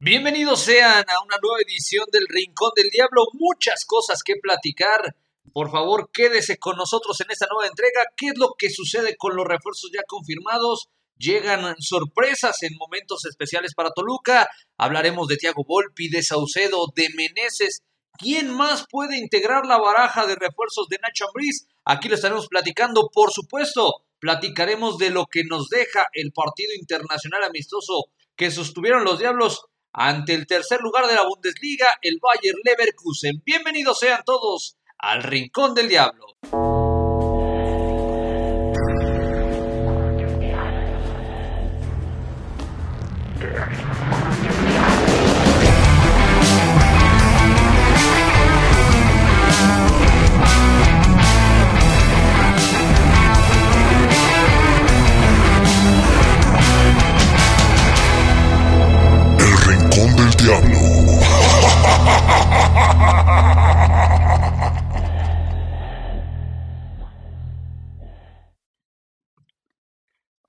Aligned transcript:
Bienvenidos 0.00 0.60
sean 0.60 1.04
a 1.08 1.24
una 1.24 1.38
nueva 1.42 1.58
edición 1.60 2.06
del 2.12 2.28
Rincón 2.28 2.70
del 2.76 2.88
Diablo. 2.88 3.24
Muchas 3.32 3.84
cosas 3.84 4.22
que 4.22 4.36
platicar. 4.40 5.16
Por 5.52 5.72
favor, 5.72 6.10
quédese 6.12 6.56
con 6.56 6.76
nosotros 6.76 7.20
en 7.20 7.32
esta 7.32 7.48
nueva 7.50 7.66
entrega. 7.66 8.02
¿Qué 8.16 8.28
es 8.28 8.38
lo 8.38 8.54
que 8.56 8.70
sucede 8.70 9.16
con 9.16 9.34
los 9.34 9.44
refuerzos 9.44 9.90
ya 9.92 10.02
confirmados? 10.06 10.88
Llegan 11.16 11.74
sorpresas 11.80 12.62
en 12.62 12.76
momentos 12.78 13.24
especiales 13.24 13.74
para 13.74 13.90
Toluca. 13.90 14.48
Hablaremos 14.76 15.26
de 15.26 15.36
Tiago 15.36 15.64
Volpi, 15.66 16.08
de 16.08 16.22
Saucedo, 16.22 16.92
de 16.94 17.08
Meneses. 17.16 17.82
¿Quién 18.16 18.54
más 18.54 18.84
puede 18.88 19.18
integrar 19.18 19.66
la 19.66 19.78
baraja 19.78 20.28
de 20.28 20.36
refuerzos 20.36 20.86
de 20.88 20.98
Nacho 21.02 21.26
Ambriz? 21.26 21.66
Aquí 21.84 22.08
lo 22.08 22.14
estaremos 22.14 22.46
platicando, 22.46 23.10
por 23.12 23.32
supuesto. 23.32 24.04
Platicaremos 24.20 24.96
de 24.96 25.10
lo 25.10 25.26
que 25.26 25.42
nos 25.42 25.68
deja 25.68 26.06
el 26.12 26.30
partido 26.30 26.72
internacional 26.78 27.42
amistoso 27.42 28.10
que 28.38 28.52
sostuvieron 28.52 29.02
los 29.02 29.18
Diablos 29.18 29.64
ante 29.92 30.34
el 30.34 30.46
tercer 30.46 30.80
lugar 30.80 31.06
de 31.06 31.14
la 31.14 31.24
Bundesliga, 31.26 31.86
el 32.02 32.18
Bayer 32.20 32.54
Leverkusen. 32.64 33.42
Bienvenidos 33.44 33.98
sean 33.98 34.22
todos 34.24 34.76
al 34.98 35.22
Rincón 35.22 35.74
del 35.74 35.88
Diablo. 35.88 36.26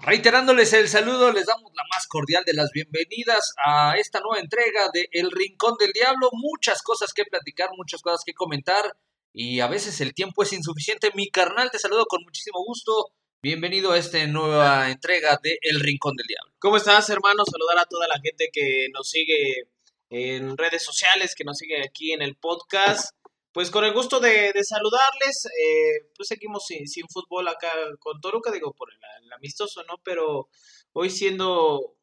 Reiterándoles 0.10 0.74
el 0.74 0.88
saludo, 0.88 1.32
les 1.32 1.46
damos 1.46 1.72
la 1.76 1.84
más 1.94 2.08
cordial 2.08 2.44
de 2.44 2.54
las 2.54 2.72
bienvenidas 2.72 3.54
a 3.64 3.94
esta 3.96 4.20
nueva 4.22 4.40
entrega 4.40 4.90
de 4.92 5.08
El 5.12 5.30
Rincón 5.30 5.76
del 5.80 5.92
Diablo. 5.92 6.30
Muchas 6.32 6.82
cosas 6.82 7.14
que 7.14 7.26
platicar, 7.26 7.70
muchas 7.78 8.02
cosas 8.02 8.22
que 8.26 8.34
comentar 8.34 8.98
y 9.34 9.60
a 9.60 9.68
veces 9.68 10.02
el 10.02 10.16
tiempo 10.16 10.42
es 10.42 10.52
insuficiente. 10.52 11.12
Mi 11.14 11.30
carnal, 11.30 11.70
te 11.70 11.78
saludo 11.78 12.08
con 12.08 12.24
muchísimo 12.24 12.64
gusto. 12.66 13.12
Bienvenido 13.44 13.92
a 13.92 14.00
esta 14.00 14.26
nueva 14.26 14.90
entrega 14.90 15.40
de 15.44 15.60
El 15.62 15.80
Rincón 15.80 16.16
del 16.16 16.26
Diablo. 16.26 16.54
¿Cómo 16.58 16.78
estás, 16.78 17.10
hermano? 17.12 17.44
Saludar 17.46 17.78
a 17.78 17.86
toda 17.86 18.08
la 18.08 18.20
gente 18.20 18.50
que 18.52 18.88
nos 18.92 19.10
sigue 19.10 19.68
en 20.10 20.58
redes 20.58 20.84
sociales, 20.84 21.36
que 21.36 21.44
nos 21.44 21.58
sigue 21.58 21.84
aquí 21.84 22.14
en 22.14 22.22
el 22.22 22.36
podcast. 22.36 23.16
Pues 23.52 23.72
con 23.72 23.84
el 23.84 23.94
gusto 23.94 24.20
de, 24.20 24.54
saludarles, 24.64 25.46
eh, 25.46 26.10
pues 26.16 26.28
seguimos 26.28 26.66
sin, 26.66 27.08
fútbol 27.12 27.48
acá 27.48 27.72
con 28.00 28.22
Toruca, 28.22 28.52
digo, 28.52 28.74
por 28.74 28.90
el, 28.92 29.00
amistoso, 29.34 29.84
¿no? 29.84 29.96
Pero 30.04 30.50
hoy 30.94 31.10
siendo 31.10 31.96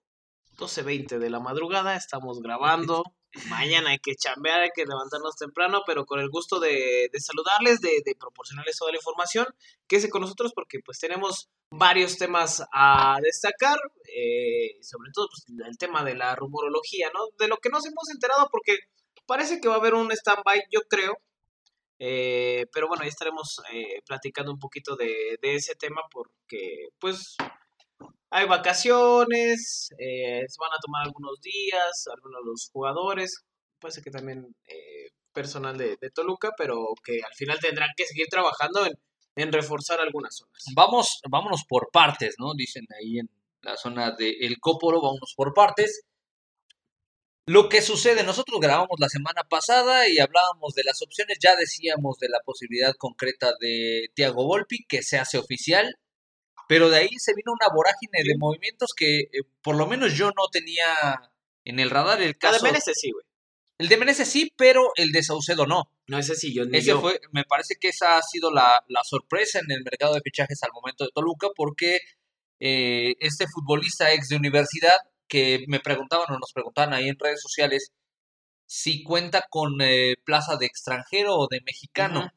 12.20 0.59 1.19
de 1.19 1.31
la 1.31 1.41
madrugada, 1.41 1.97
estamos 1.97 2.41
grabando. 2.41 3.05
Mañana 3.49 3.91
hay 3.91 3.99
que 3.99 4.15
chambear, 4.17 4.61
hay 4.61 4.71
que 4.75 4.87
levantarnos 4.87 5.37
temprano, 5.37 5.83
pero 5.87 6.07
con 6.07 6.21
el 6.21 6.31
gusto 6.31 6.59
de, 6.59 7.11
saludarles, 7.19 7.81
de, 7.81 8.17
proporcionarles 8.19 8.79
toda 8.79 8.93
la 8.93 8.97
información. 8.97 9.47
Quédense 9.87 10.09
con 10.09 10.23
nosotros 10.23 10.53
porque 10.55 10.81
pues 10.85 10.99
tenemos 10.99 11.51
varios 11.71 12.17
temas 12.17 12.65
a 12.73 13.19
destacar, 13.23 13.79
eh, 14.05 14.79
sobre 14.81 15.11
todo 15.13 15.29
pues, 15.29 15.45
el 15.69 15.77
tema 15.77 16.03
de 16.03 16.15
la 16.15 16.35
rumorología, 16.35 17.11
¿no? 17.13 17.29
De 17.39 17.49
lo 17.49 17.59
que 17.59 17.69
nos 17.69 17.85
hemos 17.87 18.09
enterado 18.11 18.49
porque 18.51 18.79
parece 19.27 19.61
que 19.61 19.69
va 19.69 19.75
a 19.75 19.79
haber 19.79 19.95
un 19.95 20.11
stand-by, 20.13 20.63
yo 20.71 20.81
creo, 20.89 21.19
eh, 21.99 22.67
pero 22.73 22.89
bueno, 22.89 23.05
ya 23.05 23.09
estaremos 23.09 23.61
eh, 23.73 24.03
platicando 24.07 24.53
un 24.53 24.59
poquito 24.59 24.97
de, 24.97 25.39
ese 25.43 25.75
tema 25.75 26.03
porque 26.11 26.89
pues 26.99 27.37
hay 28.31 28.47
vacaciones, 28.47 29.91
eh, 29.99 30.45
se 30.49 30.57
van 30.61 30.73
a 30.73 30.81
tomar 30.81 31.07
algunos 31.07 31.41
días, 31.41 32.07
algunos 32.15 32.41
de 32.43 32.51
los 32.51 32.71
jugadores, 32.73 33.45
puede 33.79 33.93
ser 33.93 34.05
que 34.05 34.11
también 34.11 34.55
personal 35.37 35.77
de, 35.77 35.99
Toluca, 36.15 36.53
pero 36.57 36.95
que 37.05 37.21
al 37.23 37.35
final 37.35 37.59
tendrán 37.61 37.91
que 37.95 38.07
seguir 38.07 38.27
trabajando 38.29 38.87
en, 38.87 38.95
en, 39.37 39.53
reforzar 39.53 40.01
algunas 40.01 40.35
zonas. 40.35 40.65
Vamos, 40.75 41.21
vámonos 41.29 41.65
por 41.69 41.91
partes, 41.93 42.37
¿no? 42.39 42.55
Dicen 42.55 42.87
ahí 42.99 43.19
en 43.19 43.29
la 43.61 43.77
zona 43.77 44.13
del 44.13 44.35
El 44.41 44.59
Cóporo, 44.59 45.03
vámonos 45.03 45.35
por 45.37 45.53
partes. 45.53 46.07
Lo 47.49 47.69
que 47.69 47.83
sucede, 47.83 48.25
nosotros 48.25 48.59
grabamos 48.61 48.97
la 48.99 49.09
semana 49.09 49.43
pasada 49.49 50.09
y 50.09 50.19
hablábamos 50.19 50.75
de 50.75 50.83
las 50.85 51.01
opciones, 51.03 51.39
ya 51.41 51.55
decíamos 51.55 52.19
de 52.19 52.29
la 52.29 52.41
posibilidad 52.45 52.95
concreta 52.99 53.53
de 53.61 54.09
Tiago 54.15 54.45
Volpi, 54.45 54.85
que 54.89 55.03
se 55.03 55.19
hace 55.19 55.39
oficial, 55.39 55.95
pero 56.69 56.89
de 56.91 56.99
ahí 56.99 57.11
se 57.19 57.35
vino 57.35 57.53
una 57.53 57.75
vorágine 57.75 58.23
de 58.25 58.37
movimientos 58.39 58.91
que 58.97 59.21
eh, 59.21 59.43
por 59.63 59.77
lo 59.77 59.87
menos 59.87 60.15
yo 60.15 60.27
no 60.27 60.49
tenía 60.51 60.87
en 61.65 61.81
el 61.81 61.91
radar. 61.91 62.23
El 62.23 62.37
caso, 62.37 62.57
el 62.57 62.63
de 62.63 62.69
Menezes 62.69 62.99
sí, 63.01 63.11
güey. 63.11 63.25
El 63.79 63.89
de 63.89 63.97
Menezes 63.99 64.29
sí, 64.29 64.53
pero 64.57 64.93
el 64.97 65.13
de 65.13 65.23
Saucedo 65.23 65.67
no. 65.67 65.91
No, 66.07 66.19
ese 66.19 66.35
sí, 66.35 66.55
yo 66.55 66.65
ni 66.65 66.79
Ese 66.79 66.95
fue, 66.95 67.21
me 67.33 67.45
parece 67.45 67.75
que 67.79 67.89
esa 67.89 68.17
ha 68.17 68.23
sido 68.23 68.51
la, 68.51 68.83
sorpresa 69.05 69.59
en 69.59 69.71
el 69.71 69.83
mercado 69.85 70.15
de 70.15 70.23
fichajes 70.23 70.63
al 70.63 70.73
momento 70.73 71.05
de 71.05 71.11
Toluca, 71.13 71.49
porque 71.55 72.01
eh, 72.61 73.15
este 73.21 73.47
futbolista 73.47 74.13
ex 74.13 74.29
de 74.29 74.37
universidad 74.37 74.97
que 75.29 75.65
me 75.69 75.81
preguntaban 75.81 76.27
o 76.31 76.39
nos 76.39 76.53
preguntaban 76.53 76.95
ahí 76.95 77.09
en 77.09 77.19
redes 77.19 77.43
sociales 77.43 77.93
si 78.67 79.03
cuenta 79.03 79.45
con 79.51 79.81
eh, 79.81 80.15
plaza 80.25 80.57
de 80.57 80.67
extranjero 80.67 81.37
o 81.37 81.49
de 81.49 81.61
mexicano. 81.65 82.31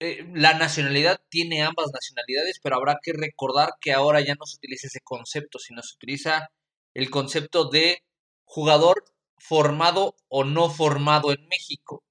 Eh, 0.00 0.26
la 0.34 0.54
nacionalidad 0.54 1.20
tiene 1.28 1.62
ambas 1.62 1.90
nacionalidades, 1.92 2.58
pero 2.62 2.76
habrá 2.76 2.98
que 3.02 3.12
recordar 3.12 3.74
que 3.80 3.92
ahora 3.92 4.20
ya 4.22 4.34
no 4.34 4.46
se 4.46 4.56
utiliza 4.56 4.86
ese 4.86 5.00
concepto, 5.00 5.58
sino 5.58 5.82
se 5.82 5.94
utiliza 5.94 6.48
el 6.94 7.10
concepto 7.10 7.68
de 7.68 8.02
jugador 8.44 9.04
formado 9.38 10.16
o 10.28 10.44
no 10.44 10.70
formado 10.70 11.32
en 11.32 11.46
México. 11.48 12.04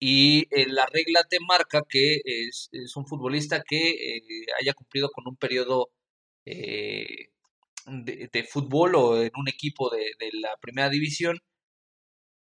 Y 0.00 0.46
eh, 0.50 0.66
la 0.68 0.86
regla 0.86 1.22
te 1.30 1.38
marca 1.40 1.82
que 1.88 2.20
es, 2.24 2.70
un 2.96 3.06
futbolista 3.06 3.62
que 3.62 4.20
haya 4.60 4.74
cumplido 4.74 5.10
con 5.10 5.28
un 5.28 5.36
periodo 5.36 5.90
de, 7.86 8.44
fútbol 8.50 8.94
o 8.96 9.22
en 9.22 9.32
un 9.36 9.48
equipo 9.48 9.90
de, 9.90 10.10
la 10.32 10.56
primera 10.60 10.88
división 10.90 11.40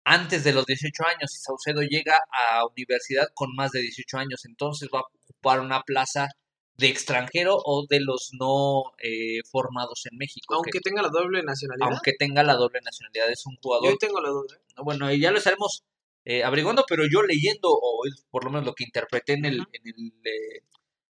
antes 0.09 0.45
de 0.45 0.53
los 0.53 0.65
18 0.65 1.03
años 1.05 1.35
y 1.35 1.37
Saucedo 1.37 1.81
llega 1.81 2.17
a 2.31 2.65
universidad 2.65 3.27
con 3.33 3.53
más 3.55 3.71
de 3.71 3.81
18 3.81 4.17
años, 4.17 4.45
entonces 4.45 4.87
va 4.93 4.99
a 4.99 5.03
ocupar 5.25 5.59
una 5.59 5.81
plaza 5.81 6.29
de 6.77 6.87
extranjero 6.87 7.57
o 7.65 7.85
de 7.89 7.99
los 7.99 8.29
no 8.39 8.93
eh, 9.03 9.41
formados 9.51 10.05
en 10.09 10.17
México. 10.17 10.55
Aunque 10.55 10.79
tenga 10.79 11.01
la 11.01 11.09
doble 11.09 11.43
nacionalidad. 11.43 11.89
Aunque 11.91 12.13
tenga 12.13 12.41
la 12.43 12.53
doble 12.53 12.79
nacionalidad, 12.85 13.29
es 13.29 13.45
un 13.47 13.57
jugador. 13.57 13.91
Yo 13.91 13.97
tengo 13.97 14.21
la 14.21 14.29
doble. 14.29 14.55
Bueno, 14.77 15.13
ya 15.13 15.31
lo 15.31 15.39
estaremos 15.39 15.83
eh, 16.23 16.41
averiguando, 16.41 16.85
pero 16.87 17.03
yo 17.11 17.23
leyendo, 17.23 17.67
o 17.69 18.03
por 18.29 18.45
lo 18.45 18.51
menos 18.51 18.65
lo 18.65 18.75
que 18.75 18.85
interpreté 18.85 19.33
en 19.33 19.45
el, 19.45 19.59
en 19.73 19.87
el 19.87 20.13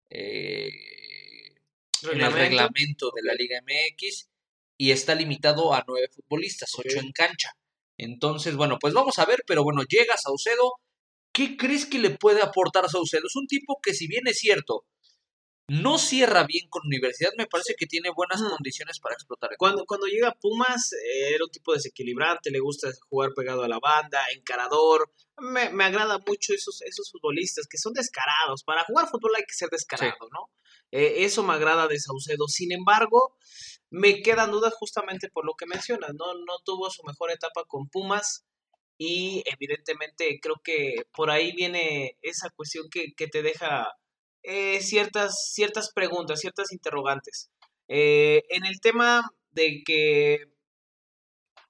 eh, 0.09 0.71
en 2.10 2.21
el 2.22 2.32
reglamento 2.32 3.10
de 3.15 3.22
la 3.22 3.34
Liga 3.34 3.60
MX 3.60 4.31
y 4.78 4.93
está 4.93 5.15
limitado 5.15 5.75
a 5.75 5.84
nueve 5.87 6.09
futbolistas, 6.10 6.72
ocho 6.78 7.00
en 7.00 7.12
cancha. 7.12 7.53
Entonces, 7.98 8.56
bueno, 8.56 8.78
pues 8.81 8.94
vamos 8.94 9.19
a 9.19 9.26
ver, 9.26 9.42
pero 9.47 9.62
bueno, 9.64 9.82
llega 9.82 10.16
Saucedo. 10.16 10.75
¿Qué 11.32 11.56
crees 11.56 11.84
que 11.86 11.98
le 11.98 12.10
puede 12.10 12.42
aportar 12.42 12.84
a 12.84 12.88
Saucedo? 12.88 13.26
Es 13.26 13.36
un 13.36 13.47
tipo 13.47 13.78
que, 13.82 13.92
si 13.92 14.06
bien 14.06 14.26
es 14.26 14.38
cierto, 14.38 14.86
no 15.69 15.98
cierra 15.98 16.44
bien 16.44 16.66
con 16.70 16.86
Universidad, 16.86 17.31
me 17.36 17.47
parece 17.47 17.75
que 17.76 17.86
tiene 17.86 18.09
buenas 18.10 18.42
condiciones 18.42 18.98
para 19.00 19.14
explotar. 19.14 19.50
cuando, 19.59 19.84
cuando 19.84 20.06
llega 20.06 20.34
Pumas, 20.41 20.92
eh, 20.94 21.34
era 21.34 21.44
un 21.44 21.50
tipo 21.50 21.75
desequilibrante, 21.75 22.50
le 22.50 22.60
gusta 22.60 22.88
jugar 23.10 23.34
pegado 23.36 23.62
a 23.62 23.68
la 23.68 23.78
banda, 23.78 24.18
encarador. 24.34 25.12
Me, 25.36 25.68
me 25.71 25.84
agrada 25.84 26.18
mucho 26.27 26.54
esos, 26.54 26.80
esos 26.83 27.10
futbolistas 27.12 27.66
que 27.68 27.77
son 27.77 27.92
descarados. 27.92 28.65
Para 28.65 28.84
jugar 28.84 29.09
fútbol 29.09 29.33
hay 29.36 29.45
que 29.45 29.54
ser 29.54 29.68
descarado, 29.68 30.28
¿no? 30.33 30.50
Eh, 30.91 31.24
eso 31.24 31.42
me 31.42 31.53
agrada 31.53 31.86
de 31.86 31.98
Saucedo. 31.98 32.48
Sin 32.48 32.72
embargo, 32.72 33.36
me 33.90 34.20
quedan 34.22 34.50
dudas 34.50 34.74
justamente 34.74 35.28
por 35.30 35.46
lo 35.46 35.54
que 35.54 35.66
mencionas, 35.66 36.10
¿no? 36.14 36.34
No 36.34 36.58
tuvo 36.64 36.90
su 36.90 37.02
mejor 37.04 37.30
etapa 37.30 37.64
con 37.66 37.88
Pumas 37.88 38.44
y 38.98 39.42
evidentemente 39.46 40.38
creo 40.42 40.56
que 40.62 41.06
por 41.14 41.30
ahí 41.30 41.52
viene 41.52 42.16
esa 42.22 42.50
cuestión 42.50 42.86
que, 42.90 43.12
te 43.28 43.42
deja 43.42 43.92
eh, 44.42 44.80
ciertas, 44.80 45.50
ciertas 45.52 45.92
preguntas, 45.94 46.40
ciertas 46.40 46.72
interrogantes. 46.72 47.50
Eh, 47.88 48.42
en 48.50 48.66
el 48.66 48.80
tema 48.80 49.30
de 49.50 49.82
que 49.84 50.38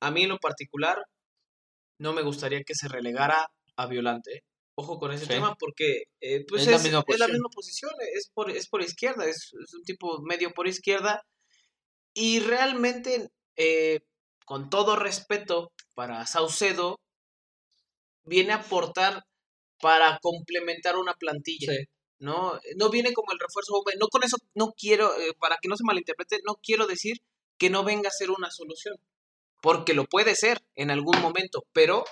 a 0.01 0.11
mí 0.11 0.23
en 0.23 0.31
lo 0.31 0.39
particular 0.39 0.99
no 1.99 2.13
me 2.13 2.23
gustaría 2.23 2.63
que 2.65 2.75
se 2.75 2.89
relegara 2.89 3.51
a 3.77 3.87
Violante. 3.87 4.45
Ojo 4.77 4.99
con 4.99 5.11
ese 5.11 5.27
tema 5.27 5.57
porque 5.59 6.05
eh, 6.21 6.45
pues 6.47 6.63
es, 6.63 6.69
la 6.69 6.79
misma 6.79 7.49
posición, 7.53 7.91
es 8.15 8.31
por, 8.33 8.51
es 8.51 8.69
por 8.69 8.81
izquierda, 8.81 9.27
es, 9.27 9.53
un 9.53 9.83
tipo 9.83 10.23
medio 10.23 10.53
por 10.53 10.69
izquierda 10.69 11.25
y 12.19 12.41
realmente 12.41 13.31
eh, 13.57 14.01
con 14.45 14.71
todo 14.71 14.97
respeto 14.97 15.71
para 15.95 16.27
Saucedo, 16.27 16.99
viene 18.25 18.53
a 18.53 18.57
aportar 18.57 19.23
para 19.81 20.19
complementar 20.21 20.97
una 20.97 21.15
plantilla. 21.15 21.73
¿no? 22.19 22.59
No 22.77 22.91
viene 22.91 23.13
como 23.13 23.33
el 23.33 23.39
refuerzo 23.39 23.73
No 24.01 24.09
con 24.09 24.25
eso, 24.25 24.37
no 24.55 24.73
quiero, 24.77 25.17
eh, 25.17 25.33
para 25.39 25.59
que 25.63 25.69
no 25.69 25.77
se 25.77 25.85
malinterprete, 25.85 26.39
no 26.45 26.57
quiero 26.61 26.89
decir 26.89 27.19
que 27.57 27.71
no 27.71 27.85
venga 27.85 28.09
a 28.09 28.13
ser 28.13 28.31
una 28.31 28.51
solución. 28.51 28.97
Porque 29.63 29.95
lo 29.95 30.05
puede 30.05 30.35
ser 30.35 30.61
en 30.75 30.91
algún 30.91 31.21
momento, 31.21 31.65
pero 31.73 32.05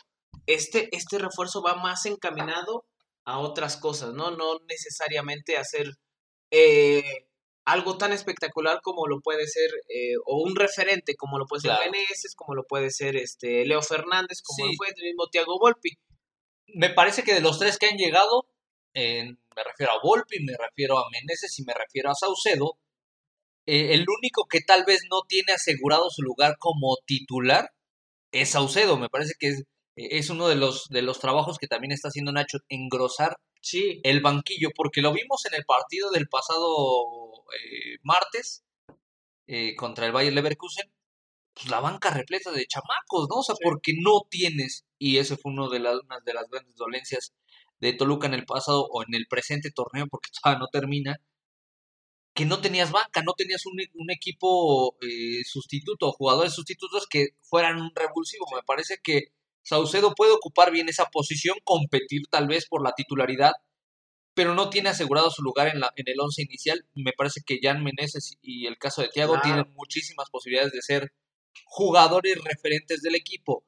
este, 0.46 0.88
este 0.94 1.18
refuerzo 1.18 1.62
va 1.62 1.74
más 1.74 2.06
encaminado 2.06 2.84
a 3.24 3.38
otras 3.40 3.76
cosas, 3.76 4.12
¿no? 4.14 4.30
No 4.30 4.60
necesariamente 4.68 5.56
a 5.56 5.64
ser 5.64 5.90
eh, 6.52 7.25
algo 7.66 7.98
tan 7.98 8.12
espectacular 8.12 8.80
como 8.80 9.06
lo 9.08 9.20
puede 9.20 9.46
ser, 9.48 9.70
eh, 9.88 10.14
o 10.24 10.42
un 10.42 10.54
referente 10.54 11.16
como 11.16 11.38
lo 11.38 11.46
puede 11.46 11.62
ser 11.62 11.72
claro. 11.72 11.90
como 12.36 12.54
lo 12.54 12.64
puede 12.64 12.90
ser 12.90 13.16
este 13.16 13.66
Leo 13.66 13.82
Fernández, 13.82 14.40
como 14.42 14.66
lo 14.66 14.72
puede 14.76 14.92
ser 14.94 15.04
el 15.04 15.10
mismo 15.10 15.28
Thiago 15.28 15.58
Volpi. 15.58 15.90
Me 16.68 16.90
parece 16.90 17.24
que 17.24 17.34
de 17.34 17.40
los 17.40 17.58
tres 17.58 17.78
que 17.78 17.86
han 17.86 17.96
llegado, 17.96 18.48
me 18.94 19.64
refiero 19.64 19.92
a 19.92 20.00
Volpi, 20.02 20.44
me 20.44 20.56
refiero 20.56 20.98
a 20.98 21.10
Meneses 21.10 21.58
y 21.58 21.64
me 21.64 21.74
refiero 21.74 22.10
a 22.10 22.14
Saucedo, 22.14 22.78
eh, 23.66 23.94
el 23.94 24.06
único 24.08 24.46
que 24.46 24.60
tal 24.60 24.84
vez 24.84 25.02
no 25.10 25.22
tiene 25.28 25.52
asegurado 25.52 26.08
su 26.10 26.22
lugar 26.22 26.56
como 26.58 26.96
titular 27.04 27.72
es 28.30 28.50
Saucedo. 28.50 28.96
Me 28.96 29.08
parece 29.08 29.34
que 29.38 29.48
es, 29.48 29.64
es 29.96 30.30
uno 30.30 30.46
de 30.48 30.54
los, 30.54 30.88
de 30.88 31.02
los 31.02 31.18
trabajos 31.18 31.58
que 31.58 31.66
también 31.66 31.90
está 31.90 32.08
haciendo 32.08 32.30
Nacho, 32.30 32.58
engrosar 32.68 33.36
sí. 33.60 34.00
el 34.04 34.20
banquillo, 34.20 34.68
porque 34.74 35.02
lo 35.02 35.12
vimos 35.12 35.44
en 35.46 35.54
el 35.54 35.64
partido 35.64 36.12
del 36.12 36.28
pasado 36.28 37.25
eh, 37.54 37.98
martes 38.02 38.64
eh, 39.46 39.75
contra 39.76 40.06
el 40.06 40.12
Bayer 40.12 40.32
Leverkusen. 40.32 40.93
Pues 41.54 41.70
la 41.70 41.81
banca 41.81 42.10
repleta 42.10 42.52
de 42.52 42.66
chamacos, 42.66 43.28
¿no? 43.31 43.37
O 43.40 43.43
sea, 43.43 43.54
porque 43.62 43.93
no 43.98 44.22
tienes, 44.28 44.84
y 44.98 45.19
ese 45.19 45.37
fue 45.37 45.52
uno 45.52 45.70
de 45.70 45.81
las, 45.81 45.96
una 46.04 46.20
de 46.25 46.34
las 46.34 46.48
grandes 46.50 46.76
dolencias 46.76 47.32
de 47.81 47.93
Toluca 47.94 48.26
en 48.26 48.34
el 48.34 48.44
pasado 48.44 48.87
o 48.90 49.02
en 49.02 49.14
el 49.14 49.26
presente 49.26 49.70
torneo, 49.70 50.06
porque 50.10 50.31
todavía 50.43 50.60
no 50.60 50.69
termina, 50.69 51.16
que 52.34 52.44
no 52.44 52.60
tenías 52.60 52.93
banca, 52.93 53.22
no 53.22 53.32
tenías 53.32 53.64
un, 53.66 53.81
un 53.94 54.10
equipo 54.10 54.96
eh, 55.00 55.42
sustituto, 55.44 56.12
jugadores 56.12 56.52
sustitutos 56.52 57.06
que 57.08 57.28
fueran 57.40 57.81
un 57.81 57.90
revulsivo. 57.94 58.46
Me 58.54 58.62
parece 58.62 58.99
que 59.02 59.32
Saucedo 59.62 60.14
puede 60.14 60.32
ocupar 60.32 60.70
bien 60.70 60.88
esa 60.88 61.06
posición, 61.06 61.56
competir 61.64 62.22
tal 62.31 62.46
vez 62.46 62.66
por 62.69 62.84
la 62.84 62.92
titularidad, 62.92 63.52
pero 64.36 64.54
no 64.54 64.68
tiene 64.68 64.90
asegurado 64.90 65.30
su 65.30 65.42
lugar 65.42 65.68
en, 65.68 65.80
la, 65.80 65.90
en 65.96 66.04
el 66.08 66.20
once 66.20 66.42
inicial. 66.42 66.84
Me 66.94 67.14
parece 67.14 67.40
que 67.44 67.58
Jan 67.62 67.82
Meneses 67.82 68.36
y 68.42 68.66
el 68.66 68.76
caso 68.76 69.00
de 69.00 69.08
Thiago 69.08 69.40
tienen 69.42 69.64
muchísimas 69.74 70.28
posibilidades 70.28 70.72
de 70.72 70.82
ser 70.82 71.14
jugadores 71.64 72.36
referentes 72.44 73.00
del 73.00 73.14
equipo. 73.14 73.64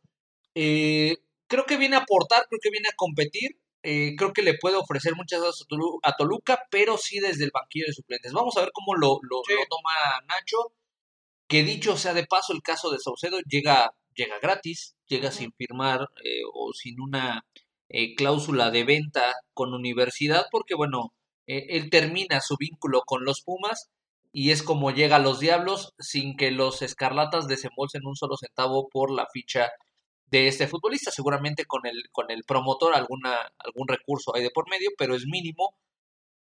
Eh, 0.55 1.17
creo 1.47 1.65
que 1.65 1.79
viene 1.79 1.97
a 1.97 2.01
aportar, 2.01 2.45
creo 2.51 2.61
que 2.63 2.71
viene 2.71 2.89
a 2.93 2.97
competir. 2.97 3.59
Eh, 3.83 4.15
creo 4.19 4.35
que 4.35 4.43
le 4.43 4.59
puede 4.59 4.77
ofrecer 4.77 5.15
muchas 5.17 5.41
cosas 5.41 5.67
a 6.03 6.17
Toluca, 6.17 6.61
pero 6.71 6.99
sí 6.99 7.19
desde 7.19 7.45
el 7.45 7.51
banquillo 7.51 7.87
de 7.87 7.95
suplentes. 7.95 8.35
Vamos 8.35 8.55
a 8.59 8.61
ver 8.61 8.71
cómo 8.75 8.95
lo, 8.95 9.21
lo, 9.23 9.41
toma 9.71 10.21
Nacho. 10.29 10.75
Que 11.49 11.63
dicho 11.63 11.97
sea 11.97 12.13
de 12.13 12.27
paso, 12.27 12.53
el 12.53 12.61
caso 12.61 12.91
de 12.91 12.99
Saucedo 12.99 13.39
llega, 13.49 13.95
llega 14.15 14.39
gratis, 14.39 14.97
llega 15.07 15.31
sin 15.31 15.51
firmar 15.55 16.11
eh, 16.23 16.43
o 16.53 16.75
sin 16.75 17.01
una 17.01 17.43
eh, 17.89 18.15
cláusula 18.15 18.71
de 18.71 18.85
venta 18.85 19.35
con 19.55 19.75
universidad, 19.75 20.47
porque 20.51 20.75
bueno, 20.75 21.15
él 21.47 21.89
termina 21.91 22.43
su 22.43 22.57
vínculo 22.59 23.03
con 23.07 23.25
los 23.25 23.41
Pumas 23.41 23.89
y 24.33 24.51
es 24.51 24.63
como 24.63 24.91
llega 24.91 25.17
a 25.17 25.21
los 25.21 25.41
Diablos 25.41 25.95
sin 25.99 26.37
que 26.37 26.51
los 26.51 26.83
Escarlatas 26.83 27.49
desembolsen 27.49 28.07
un 28.07 28.17
solo 28.17 28.37
centavo 28.37 28.89
por 28.89 29.11
la 29.11 29.27
ficha 29.33 29.71
de 30.27 30.49
este 30.49 30.67
futbolista. 30.69 31.11
Seguramente 31.11 31.65
con 31.65 31.87
el, 31.87 32.05
con 32.13 32.31
el 32.31 32.45
promotor 32.45 32.95
alguna, 32.95 33.37
algún 33.59 33.89
recurso 33.89 34.35
hay 34.35 34.43
de 34.43 34.51
por 34.51 34.69
medio, 34.71 34.91
pero 34.99 35.15
es 35.15 35.25
mínimo. 35.27 35.75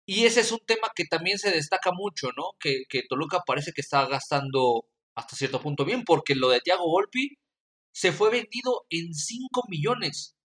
Y 0.07 0.25
ese 0.27 0.41
es 0.41 0.53
un 0.53 0.61
tema 0.67 0.91
que 0.95 1.05
también 1.05 1.39
se 1.39 1.51
destaca 1.51 1.93
mucho, 1.93 2.29
¿no? 2.37 2.53
Que, 2.61 2.85
que 2.89 3.03
Toluca 3.09 3.43
parece 3.47 3.73
que 3.73 3.81
está 3.81 4.07
gastando 4.07 4.87
hasta 5.15 5.37
cierto 5.37 5.61
punto 5.61 5.85
bien, 5.85 6.05
porque 6.05 6.35
lo 6.35 6.49
de 6.51 6.61
Thiago 6.61 6.85
Volpi 6.89 7.39
se 7.93 8.13
fue 8.13 8.31
vendido 8.31 8.87
en 8.91 9.15
5 9.15 9.65
millones 9.69 10.37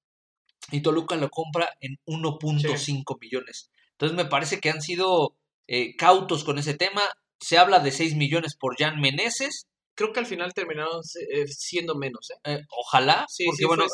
y 0.71 0.81
Toluca 0.81 1.15
lo 1.15 1.29
compra 1.29 1.69
en 1.79 1.97
1.5 2.05 3.19
millones. 3.19 3.71
Entonces 3.91 4.15
me 4.15 4.25
parece 4.25 4.59
que 4.59 4.69
han 4.69 4.81
sido 4.81 5.35
eh, 5.67 5.95
cautos 5.95 6.43
con 6.43 6.57
ese 6.57 6.73
tema. 6.73 7.01
Se 7.39 7.57
habla 7.57 7.79
de 7.79 7.91
6 7.91 8.15
millones 8.15 8.55
por 8.55 8.77
Jan 8.77 8.99
Meneses 8.99 9.67
creo 9.95 10.11
que 10.13 10.19
al 10.19 10.25
final 10.25 10.53
terminaron 10.53 11.01
eh, 11.31 11.47
siendo 11.47 11.95
menos. 11.95 12.29
¿eh? 12.29 12.39
¿eh? 12.43 12.65
ojalá, 12.69 13.25
porque 13.45 13.65
bueno, 13.65 13.85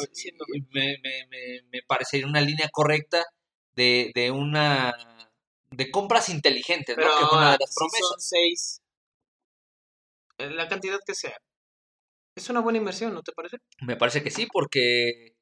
me, 0.72 0.98
me, 1.02 1.62
me, 1.72 1.82
parecería 1.88 2.28
una 2.28 2.42
línea 2.42 2.68
correcta 2.72 3.24
de, 3.76 4.12
de 4.14 4.32
una 4.32 4.94
de 5.70 5.92
compras 5.92 6.28
inteligentes, 6.30 6.98
¿no? 6.98 7.04
Que 7.04 7.24
es 7.24 7.32
una 7.32 7.52
de 7.52 7.58
las 7.60 7.74
promesas. 7.76 8.10
son 8.10 8.20
seis, 8.20 8.82
la 10.38 10.68
cantidad 10.68 11.00
que 11.06 11.16
sea. 11.16 11.38
Es 12.36 12.50
una 12.50 12.62
buena 12.62 12.80
inversión, 12.80 13.14
¿no 13.14 13.22
te 13.22 13.32
parece? 13.32 13.58
Me 13.82 13.96
parece 13.96 14.24
que 14.24 14.32
sí, 14.32 14.48
porque 14.52 15.36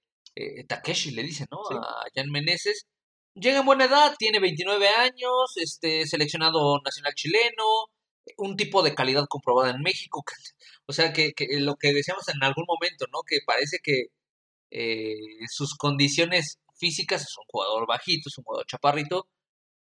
Takeshi 0.68 1.12
le 1.12 1.24
dice, 1.24 1.45
¿no? 1.51 1.59
A 1.80 2.06
Jan 2.15 2.30
Meneses. 2.30 2.88
Llega 3.36 3.59
en 3.59 3.65
buena 3.65 3.86
edad, 3.86 4.15
tiene 4.18 4.39
29 4.39 4.88
años, 4.89 5.56
este 5.56 6.06
seleccionado 6.07 6.80
nacional 6.83 7.13
chileno, 7.15 7.63
un 8.38 8.57
tipo 8.57 8.83
de 8.83 8.95
calidad 8.95 9.25
comprobada 9.30 9.71
en 9.71 9.81
México. 9.81 10.24
o 10.88 10.94
sea, 10.94 11.13
que, 11.13 11.33
lo 11.59 11.75
que 11.75 11.94
decíamos 11.94 12.27
en 12.30 12.44
algún 12.44 12.65
momento, 12.68 13.06
¿no? 13.12 13.19
Que 13.25 13.39
parece 13.45 13.77
que 13.83 14.07
eh, 14.71 15.15
sus 15.50 15.75
condiciones 15.75 16.59
físicas, 16.77 17.21
es 17.24 17.38
un 17.38 17.45
jugador 17.47 17.88
bajito, 17.88 18.30
es 18.30 18.38
un 18.38 18.44
jugador 18.45 18.65
chaparrito, 18.68 19.27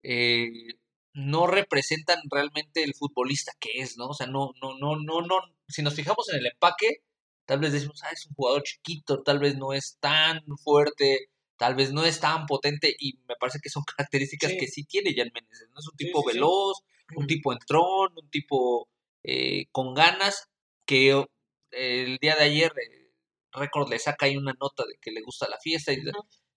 eh, 0.04 0.76
no 1.14 1.48
representan 1.48 2.20
realmente 2.30 2.84
el 2.84 2.94
futbolista 2.94 3.54
que 3.60 3.70
es, 3.82 3.98
¿no? 3.98 4.10
O 4.10 4.14
sea, 4.14 4.28
no, 4.28 4.52
no, 4.62 4.78
no, 4.78 4.98
no, 4.98 5.22
no, 5.22 5.36
si 5.68 5.82
nos 5.82 5.96
fijamos 5.96 6.30
en 6.30 6.40
el 6.40 6.48
empaque, 6.48 7.02
tal 7.46 7.60
vez 7.60 7.74
decimos, 7.74 8.02
ah, 8.04 8.10
es 8.12 8.26
un 8.26 8.36
jugador 8.36 8.64
chiquito, 8.64 9.24
tal 9.24 9.40
vez 9.40 9.58
no 9.58 9.74
es 9.74 9.98
tan 10.00 10.42
fuerte, 10.64 11.30
tal 11.58 11.76
vez 11.76 11.94
no 11.94 12.04
es 12.06 12.20
tan 12.20 12.46
potente, 12.46 12.96
y 13.00 13.18
me 13.28 13.36
parece 13.40 13.60
que 13.62 13.70
son 13.70 13.84
características 13.98 14.54
que 14.60 14.68
sí 14.68 14.84
tiene 14.84 15.14
Jan 15.16 15.32
Méndez, 15.34 15.68
¿no? 15.72 15.80
Es 15.80 15.88
un 15.88 15.98
tipo 15.98 16.24
veloz, 16.26 16.82
un 17.16 17.28
tipo 17.28 17.54
entrón, 17.54 18.14
un 18.16 18.30
tipo 18.30 18.90
eh, 19.24 19.68
con 19.72 19.94
ganas, 19.94 20.50
que 20.86 21.26
el 21.72 22.18
día 22.18 22.36
de 22.36 22.44
ayer 22.44 22.72
eh, 22.78 23.12
Record 23.52 23.90
le 23.90 24.00
saca 24.00 24.26
ahí 24.26 24.38
una 24.38 24.54
nota 24.60 24.86
de 24.86 24.98
que 25.02 25.12
le 25.12 25.22
gusta 25.22 25.50
la 25.50 25.58
fiesta 25.60 25.94
y 25.94 26.04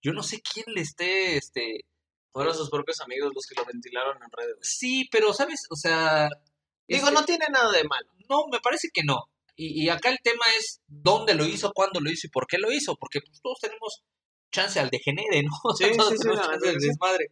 yo 0.03 0.13
no 0.13 0.23
sé 0.23 0.41
quién 0.41 0.67
le 0.75 0.83
esté 0.83 1.37
este 1.37 1.87
fueron 2.33 2.55
sus 2.55 2.71
propios 2.71 3.01
amigos 3.01 3.33
los 3.35 3.47
que 3.47 3.55
lo 3.57 3.65
ventilaron 3.65 4.23
en 4.23 4.31
redes. 4.31 4.57
Sí, 4.61 5.09
pero 5.11 5.33
sabes, 5.33 5.67
o 5.71 5.77
sea, 5.77 6.29
digo, 6.87 7.11
no 7.11 7.25
tiene 7.25 7.47
nada 7.51 7.73
de 7.73 7.85
malo. 7.85 8.09
No, 8.29 8.47
me 8.53 8.61
parece 8.61 8.89
que 8.93 9.03
no. 9.03 9.25
Y, 9.61 9.89
acá 9.89 10.11
el 10.11 10.19
tema 10.23 10.45
es 10.57 10.81
dónde 10.87 11.35
lo 11.35 11.45
hizo, 11.45 11.73
cuándo 11.73 12.01
lo 12.01 12.11
hizo 12.13 12.29
y 12.29 12.31
por 12.31 12.47
qué 12.47 12.59
lo 12.59 12.71
hizo, 12.71 12.95
porque 12.95 13.21
pues, 13.21 13.41
todos 13.43 13.59
tenemos 13.59 14.05
chance 14.53 14.79
al 14.79 14.89
degenere, 14.89 15.43
¿no? 15.43 15.51
Sí, 15.77 15.85
sí, 16.11 16.17
sí, 16.17 16.87
desmadre. 16.87 17.29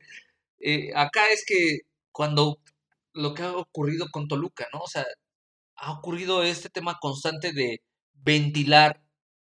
Eh, 0.59 0.90
acá 0.95 1.30
es 1.30 1.45
que 1.47 1.83
cuando 2.11 2.59
lo 3.12 3.33
que 3.35 3.42
ha 3.45 3.56
ocurrido 3.56 4.09
con 4.11 4.26
Toluca, 4.26 4.66
¿no? 4.73 4.80
O 4.80 4.88
sea, 4.88 5.06
ha 5.76 5.92
ocurrido 5.92 6.42
este 6.42 6.68
tema 6.71 6.99
constante 7.00 7.52
de 7.52 7.83
ventilar 8.14 9.02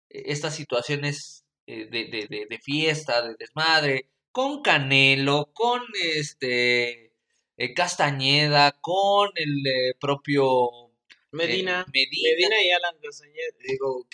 eh, 0.09 0.23
estas 0.27 0.55
situaciones 0.55 1.45
eh, 1.67 1.85
de, 1.85 2.05
de, 2.05 2.47
de, 2.49 2.59
fiesta, 2.59 3.21
de 3.21 3.35
desmadre, 3.39 4.09
con 4.31 4.61
Canelo, 4.61 5.51
con 5.53 5.81
este 6.03 7.13
eh, 7.57 7.73
Castañeda, 7.75 8.71
con 8.81 9.29
el 9.35 9.95
propio 9.99 10.90
Medina, 11.31 11.85
Medina, 11.93 12.63
y 12.63 12.71
Alan 12.71 12.95
Castañeda, 13.01 13.57
digo, 13.67 14.07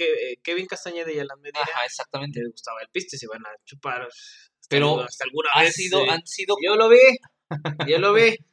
Kevin 0.44 0.68
Castañeda 0.68 1.12
y 1.12 1.20
Alan 1.20 1.40
Medina. 1.42 1.62
Ajá, 1.62 1.86
exactamente. 1.86 2.40
Les 2.40 2.52
gustaba 2.52 2.82
el 2.82 2.90
piste, 2.90 3.18
se 3.18 3.28
van 3.28 3.46
a 3.46 3.50
chupar. 3.66 4.08
Pero 4.70 5.02
hasta 5.02 5.24
alguna 5.24 5.50
vez. 5.60 5.74
Sido, 5.74 6.10
han 6.10 6.26
sido. 6.26 6.56
Yo 6.64 6.76
lo 6.76 6.90
vi, 6.90 7.00
yo 7.88 8.00
lo 8.00 8.14
vi 8.14 8.36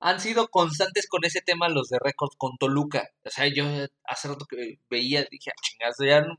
han 0.00 0.20
sido 0.20 0.48
constantes 0.48 1.08
con 1.08 1.24
ese 1.24 1.40
tema 1.40 1.68
los 1.68 1.88
de 1.88 1.98
récords 2.00 2.36
con 2.36 2.56
Toluca. 2.58 3.08
O 3.24 3.30
sea, 3.30 3.46
yo 3.48 3.64
hace 4.04 4.28
rato 4.28 4.46
que 4.48 4.78
veía, 4.88 5.26
dije, 5.30 5.50
ah, 5.50 5.60
chingazo, 5.60 6.04
ya 6.04 6.20
no, 6.22 6.36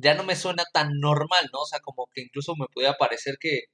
ya 0.00 0.14
no 0.14 0.24
me 0.24 0.36
suena 0.36 0.64
tan 0.72 0.98
normal, 1.00 1.50
¿no? 1.52 1.60
O 1.60 1.66
sea, 1.66 1.80
como 1.80 2.06
que 2.12 2.22
incluso 2.22 2.54
me 2.56 2.66
podía 2.72 2.94
parecer 2.94 3.36
que 3.38 3.64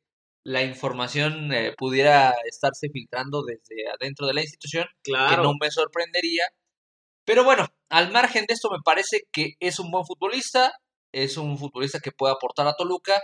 la 0.44 0.62
información 0.62 1.52
eh, 1.52 1.74
pudiera 1.76 2.34
estarse 2.46 2.88
filtrando 2.90 3.42
desde 3.44 3.88
adentro 3.88 4.26
de 4.26 4.34
la 4.34 4.42
institución, 4.42 4.86
claro. 5.02 5.36
que 5.36 5.42
no 5.42 5.54
me 5.60 5.70
sorprendería. 5.70 6.44
Pero 7.24 7.44
bueno, 7.44 7.68
al 7.88 8.12
margen 8.12 8.44
de 8.46 8.54
esto 8.54 8.70
me 8.70 8.78
parece 8.84 9.22
que 9.32 9.54
es 9.60 9.78
un 9.78 9.90
buen 9.90 10.04
futbolista, 10.04 10.72
es 11.12 11.36
un 11.36 11.58
futbolista 11.58 12.00
que 12.00 12.12
puede 12.12 12.32
aportar 12.32 12.66
a 12.66 12.74
Toluca 12.74 13.20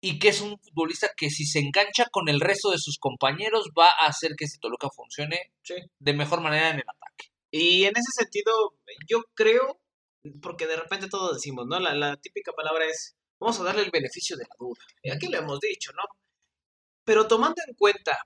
y 0.00 0.18
que 0.18 0.28
es 0.28 0.40
un 0.40 0.58
futbolista 0.58 1.08
que 1.16 1.30
si 1.30 1.46
se 1.46 1.60
engancha 1.60 2.06
con 2.10 2.28
el 2.28 2.40
resto 2.40 2.70
de 2.70 2.78
sus 2.78 2.98
compañeros 2.98 3.70
va 3.78 3.88
a 3.88 4.08
hacer 4.08 4.32
que 4.36 4.44
este 4.44 4.58
Toluca 4.60 4.88
funcione 4.94 5.52
de 5.98 6.12
mejor 6.12 6.40
manera 6.40 6.70
en 6.70 6.76
el 6.76 6.84
ataque. 6.86 7.32
Y 7.50 7.84
en 7.84 7.92
ese 7.96 8.10
sentido, 8.18 8.74
yo 9.08 9.22
creo, 9.34 9.80
porque 10.42 10.66
de 10.66 10.76
repente 10.76 11.08
todos 11.08 11.34
decimos, 11.34 11.66
¿no? 11.66 11.78
La, 11.80 11.94
la 11.94 12.16
típica 12.16 12.52
palabra 12.52 12.84
es, 12.84 13.14
vamos 13.40 13.58
a 13.60 13.64
darle 13.64 13.82
el 13.82 13.90
beneficio 13.90 14.36
de 14.36 14.44
la 14.44 14.56
duda. 14.58 14.80
Y 15.02 15.10
aquí 15.10 15.28
lo 15.28 15.38
hemos 15.38 15.60
dicho, 15.60 15.92
¿no? 15.92 16.02
Pero 17.04 17.28
tomando 17.28 17.62
en 17.66 17.74
cuenta, 17.74 18.18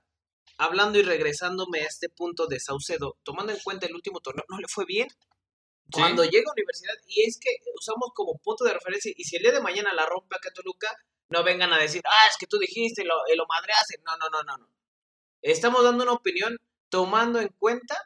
hablando 0.59 0.99
y 0.99 1.03
regresándome 1.03 1.79
a 1.79 1.87
este 1.87 2.09
punto 2.09 2.45
de 2.45 2.59
Saucedo, 2.59 3.17
tomando 3.23 3.53
en 3.53 3.59
cuenta 3.63 3.87
el 3.87 3.95
último 3.95 4.19
torneo, 4.19 4.43
no 4.49 4.59
le 4.59 4.67
fue 4.67 4.85
bien. 4.85 5.07
Cuando 5.91 6.23
llega 6.23 6.49
a 6.49 6.53
universidad, 6.53 6.93
y 7.07 7.23
es 7.23 7.39
que 7.39 7.49
usamos 7.73 8.09
como 8.13 8.37
punto 8.37 8.63
de 8.65 8.73
referencia, 8.73 9.11
y 9.15 9.23
si 9.23 9.37
el 9.37 9.41
día 9.41 9.53
de 9.53 9.61
mañana 9.61 9.91
la 9.93 10.05
rompe 10.05 10.35
a 10.35 10.53
Toluca, 10.53 10.95
no 11.29 11.43
vengan 11.43 11.73
a 11.73 11.79
decir, 11.79 12.03
ah, 12.05 12.27
es 12.29 12.37
que 12.37 12.45
tú 12.45 12.59
dijiste, 12.59 13.05
lo, 13.05 13.15
lo 13.35 13.45
madreaste. 13.47 13.95
No, 14.05 14.17
no, 14.17 14.29
no, 14.29 14.43
no, 14.43 14.57
no. 14.57 14.69
Estamos 15.41 15.83
dando 15.83 16.03
una 16.03 16.13
opinión 16.13 16.57
tomando 16.89 17.39
en 17.39 17.47
cuenta 17.57 17.97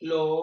lo 0.00 0.42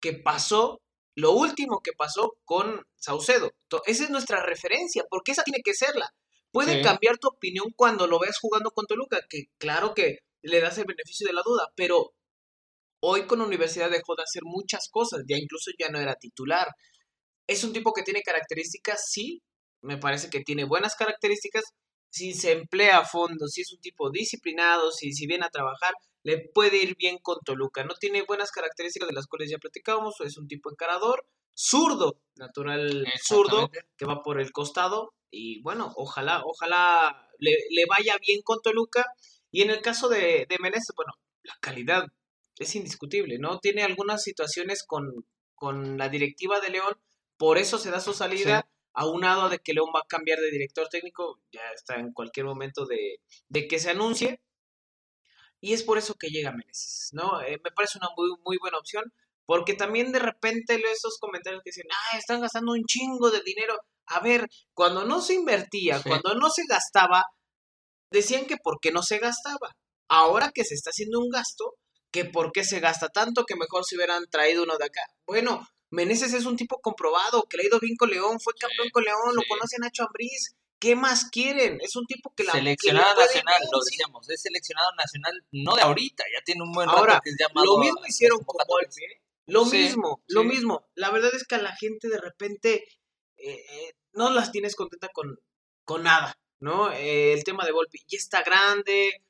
que 0.00 0.12
pasó, 0.14 0.80
lo 1.16 1.32
último 1.32 1.82
que 1.82 1.92
pasó 1.92 2.38
con 2.44 2.86
Saucedo. 2.96 3.52
Esa 3.86 4.04
es 4.04 4.10
nuestra 4.10 4.42
referencia, 4.46 5.04
porque 5.10 5.32
esa 5.32 5.42
tiene 5.42 5.62
que 5.62 5.74
serla. 5.74 6.14
Puede 6.52 6.80
cambiar 6.82 7.18
tu 7.18 7.28
opinión 7.28 7.72
cuando 7.76 8.06
lo 8.06 8.18
veas 8.18 8.38
jugando 8.38 8.70
con 8.70 8.86
Toluca, 8.86 9.20
que 9.28 9.46
claro 9.58 9.94
que 9.94 10.20
le 10.42 10.60
das 10.60 10.78
el 10.78 10.84
beneficio 10.84 11.26
de 11.26 11.32
la 11.32 11.42
duda, 11.44 11.68
pero 11.74 12.12
hoy 13.00 13.26
con 13.26 13.40
Universidad 13.40 13.90
dejó 13.90 14.14
de 14.16 14.22
hacer 14.22 14.42
muchas 14.44 14.88
cosas, 14.90 15.22
ya 15.28 15.36
incluso 15.36 15.70
ya 15.78 15.88
no 15.88 15.98
era 15.98 16.16
titular. 16.16 16.68
Es 17.46 17.64
un 17.64 17.72
tipo 17.72 17.92
que 17.92 18.02
tiene 18.02 18.22
características, 18.22 19.02
sí, 19.10 19.42
me 19.82 19.98
parece 19.98 20.30
que 20.30 20.40
tiene 20.40 20.64
buenas 20.64 20.94
características, 20.94 21.64
si 22.10 22.34
se 22.34 22.52
emplea 22.52 22.98
a 22.98 23.04
fondo, 23.04 23.46
si 23.46 23.62
es 23.62 23.72
un 23.72 23.80
tipo 23.80 24.10
disciplinado, 24.10 24.90
si, 24.90 25.12
si 25.12 25.26
viene 25.26 25.46
a 25.46 25.50
trabajar, 25.50 25.94
le 26.22 26.38
puede 26.52 26.82
ir 26.82 26.96
bien 26.96 27.18
con 27.18 27.38
Toluca. 27.44 27.84
No 27.84 27.94
tiene 27.94 28.22
buenas 28.22 28.50
características 28.50 29.08
de 29.08 29.14
las 29.14 29.26
cuales 29.26 29.50
ya 29.50 29.58
platicábamos, 29.58 30.20
es 30.20 30.36
un 30.36 30.48
tipo 30.48 30.70
encarador, 30.70 31.24
zurdo, 31.54 32.20
natural 32.36 33.06
zurdo, 33.22 33.70
que 33.96 34.06
va 34.06 34.22
por 34.22 34.40
el 34.40 34.52
costado. 34.52 35.14
Y 35.30 35.62
bueno, 35.62 35.92
ojalá, 35.96 36.42
ojalá 36.44 37.28
le, 37.38 37.54
vaya 37.88 38.16
bien 38.20 38.42
con 38.42 38.60
Toluca. 38.60 39.06
Y 39.50 39.62
en 39.62 39.70
el 39.70 39.80
caso 39.80 40.08
de, 40.08 40.46
de 40.48 40.58
Menezes, 40.60 40.94
bueno, 40.96 41.12
la 41.42 41.56
calidad 41.60 42.04
es 42.58 42.74
indiscutible, 42.76 43.38
¿no? 43.38 43.58
Tiene 43.58 43.82
algunas 43.82 44.22
situaciones 44.22 44.84
con, 44.86 45.26
con 45.54 45.98
la 45.98 46.08
directiva 46.08 46.60
de 46.60 46.70
León, 46.70 46.94
por 47.36 47.58
eso 47.58 47.78
se 47.78 47.90
da 47.90 48.00
su 48.00 48.12
salida. 48.12 48.68
aunado 48.92 49.42
a 49.42 49.48
de 49.48 49.58
que 49.60 49.72
León 49.72 49.90
va 49.94 50.00
a 50.00 50.08
cambiar 50.08 50.38
de 50.40 50.50
director 50.50 50.88
técnico, 50.88 51.40
ya 51.52 51.62
está 51.74 51.96
en 51.96 52.12
cualquier 52.12 52.44
momento 52.46 52.86
de, 52.86 53.20
de 53.48 53.68
que 53.68 53.78
se 53.78 53.90
anuncie, 53.90 54.40
y 55.60 55.74
es 55.74 55.82
por 55.82 55.98
eso 55.98 56.14
que 56.14 56.28
llega 56.28 56.52
Meneses, 56.52 57.10
¿no? 57.12 57.40
Eh, 57.42 57.60
me 57.62 57.70
parece 57.70 57.98
una 57.98 58.08
muy, 58.16 58.30
muy 58.44 58.56
buena 58.58 58.78
opción, 58.78 59.04
porque 59.46 59.74
también 59.74 60.12
de 60.12 60.18
repente 60.18 60.78
leo 60.78 60.90
esos 60.90 61.18
comentarios 61.18 61.62
que 61.62 61.70
dicen, 61.70 61.86
ah, 61.90 62.18
están 62.18 62.40
gastando 62.40 62.72
un 62.72 62.84
chingo 62.84 63.30
de 63.30 63.42
dinero. 63.42 63.74
A 64.06 64.20
ver, 64.20 64.48
cuando 64.74 65.04
no 65.04 65.20
se 65.20 65.34
invertía, 65.34 66.00
cuando 66.02 66.34
no 66.34 66.48
se 66.50 66.62
gastaba, 66.68 67.24
decían 68.10 68.46
que 68.46 68.56
por 68.56 68.78
qué 68.80 68.92
no 68.92 69.02
se 69.02 69.18
gastaba. 69.18 69.76
Ahora 70.08 70.50
que 70.52 70.64
se 70.64 70.74
está 70.74 70.90
haciendo 70.90 71.20
un 71.20 71.30
gasto, 71.30 71.74
que 72.10 72.24
por 72.24 72.52
qué 72.52 72.64
se 72.64 72.80
gasta 72.80 73.08
tanto, 73.08 73.44
que 73.44 73.56
mejor 73.56 73.84
se 73.84 73.96
hubieran 73.96 74.26
traído 74.30 74.64
uno 74.64 74.76
de 74.76 74.86
acá. 74.86 75.02
Bueno, 75.26 75.66
Meneses 75.90 76.32
es 76.32 76.44
un 76.44 76.56
tipo 76.56 76.80
comprobado, 76.80 77.44
que 77.48 77.56
le 77.56 77.64
ha 77.64 77.66
ido 77.66 77.80
bien 77.80 77.96
con 77.96 78.10
León, 78.10 78.40
fue 78.40 78.54
campeón 78.54 78.90
con 78.90 79.04
León, 79.04 79.34
lo 79.34 79.42
conoce 79.48 79.76
Nacho 79.78 80.04
Ambriz, 80.04 80.54
¿Qué 80.80 80.96
más 80.96 81.26
quieren? 81.30 81.78
Es 81.82 81.94
un 81.94 82.06
tipo 82.06 82.32
que 82.34 82.42
la 82.42 82.52
Seleccionado 82.52 83.20
nacional, 83.20 83.60
lo 83.70 83.80
decíamos, 83.84 84.30
es 84.30 84.40
seleccionado 84.40 84.88
nacional, 84.96 85.44
no 85.52 85.76
de 85.76 85.82
ahorita, 85.82 86.24
ya 86.34 86.42
tiene 86.42 86.62
un 86.62 86.72
buen 86.72 86.88
Ahora, 86.88 87.20
que 87.22 87.28
es 87.28 87.36
llamado 87.38 87.66
Lo 87.66 87.78
mismo 87.78 88.00
hicieron 88.08 88.42
con 88.44 88.64
Volpi, 88.66 89.04
¿eh? 89.04 89.20
Lo 89.44 89.66
mismo, 89.66 90.22
lo 90.28 90.42
mismo. 90.42 90.88
La 90.94 91.10
verdad 91.10 91.32
es 91.34 91.44
que 91.44 91.56
a 91.56 91.62
la 91.62 91.76
gente 91.76 92.08
de 92.08 92.18
repente 92.18 92.84
eh, 93.36 93.56
eh, 93.56 93.92
no 94.14 94.30
las 94.30 94.52
tienes 94.52 94.74
contenta 94.74 95.08
con, 95.12 95.38
con 95.84 96.04
nada, 96.04 96.38
¿no? 96.60 96.90
el 96.92 97.42
tema 97.44 97.64
de 97.64 97.72
Volpi 97.72 97.98
ya 98.06 98.18
está 98.18 98.42
grande, 98.42 99.22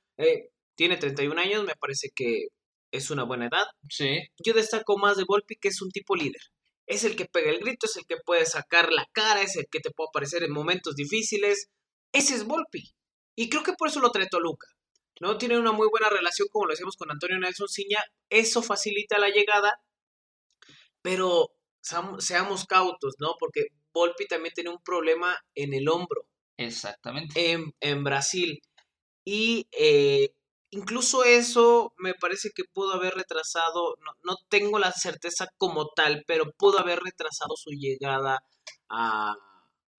tiene 0.74 0.96
31 0.96 1.40
años, 1.40 1.64
me 1.64 1.74
parece 1.74 2.10
que 2.14 2.48
es 2.92 3.10
una 3.10 3.24
buena 3.24 3.46
edad. 3.46 3.66
Sí. 3.88 4.18
Yo 4.44 4.52
destaco 4.52 4.98
más 4.98 5.16
de 5.16 5.24
Volpi 5.26 5.56
que 5.56 5.68
es 5.68 5.80
un 5.80 5.90
tipo 5.90 6.16
líder 6.16 6.42
es 6.90 7.04
el 7.04 7.14
que 7.14 7.26
pega 7.26 7.50
el 7.50 7.60
grito, 7.60 7.86
es 7.86 7.96
el 7.96 8.04
que 8.04 8.16
puede 8.16 8.44
sacar 8.46 8.92
la 8.92 9.06
cara, 9.12 9.42
es 9.42 9.56
el 9.56 9.66
que 9.70 9.78
te 9.78 9.92
puede 9.92 10.08
aparecer 10.08 10.42
en 10.42 10.52
momentos 10.52 10.96
difíciles. 10.96 11.68
Ese 12.12 12.34
es 12.34 12.44
Volpi. 12.44 12.92
Y 13.36 13.48
creo 13.48 13.62
que 13.62 13.74
por 13.74 13.88
eso 13.88 14.00
lo 14.00 14.10
trae 14.10 14.26
Toluca. 14.26 14.66
¿no? 15.20 15.38
Tiene 15.38 15.56
una 15.56 15.70
muy 15.70 15.88
buena 15.88 16.10
relación, 16.10 16.48
como 16.50 16.66
lo 16.66 16.72
decíamos 16.72 16.96
con 16.96 17.12
Antonio 17.12 17.38
Nelson 17.38 17.68
Ciña. 17.68 18.02
Eso 18.28 18.60
facilita 18.60 19.18
la 19.18 19.28
llegada, 19.28 19.80
pero 21.00 21.52
seamos 21.80 22.66
cautos, 22.66 23.14
¿no? 23.20 23.36
Porque 23.38 23.68
Volpi 23.92 24.26
también 24.26 24.52
tiene 24.52 24.70
un 24.70 24.82
problema 24.82 25.38
en 25.54 25.74
el 25.74 25.88
hombro. 25.88 26.26
Exactamente. 26.66 27.52
En, 27.52 27.74
en 27.80 28.04
Brasil. 28.04 28.60
Y 29.24 29.66
eh, 29.72 30.30
Incluso 30.72 31.24
eso 31.24 31.92
me 31.98 32.14
parece 32.14 32.50
que 32.54 32.62
pudo 32.64 32.92
haber 32.92 33.14
retrasado, 33.14 33.96
no, 34.04 34.12
no, 34.22 34.36
tengo 34.48 34.78
la 34.78 34.92
certeza 34.92 35.48
como 35.58 35.88
tal, 35.96 36.22
pero 36.28 36.52
pudo 36.56 36.78
haber 36.78 37.00
retrasado 37.00 37.56
su 37.56 37.70
llegada 37.70 38.38
a, 38.88 39.34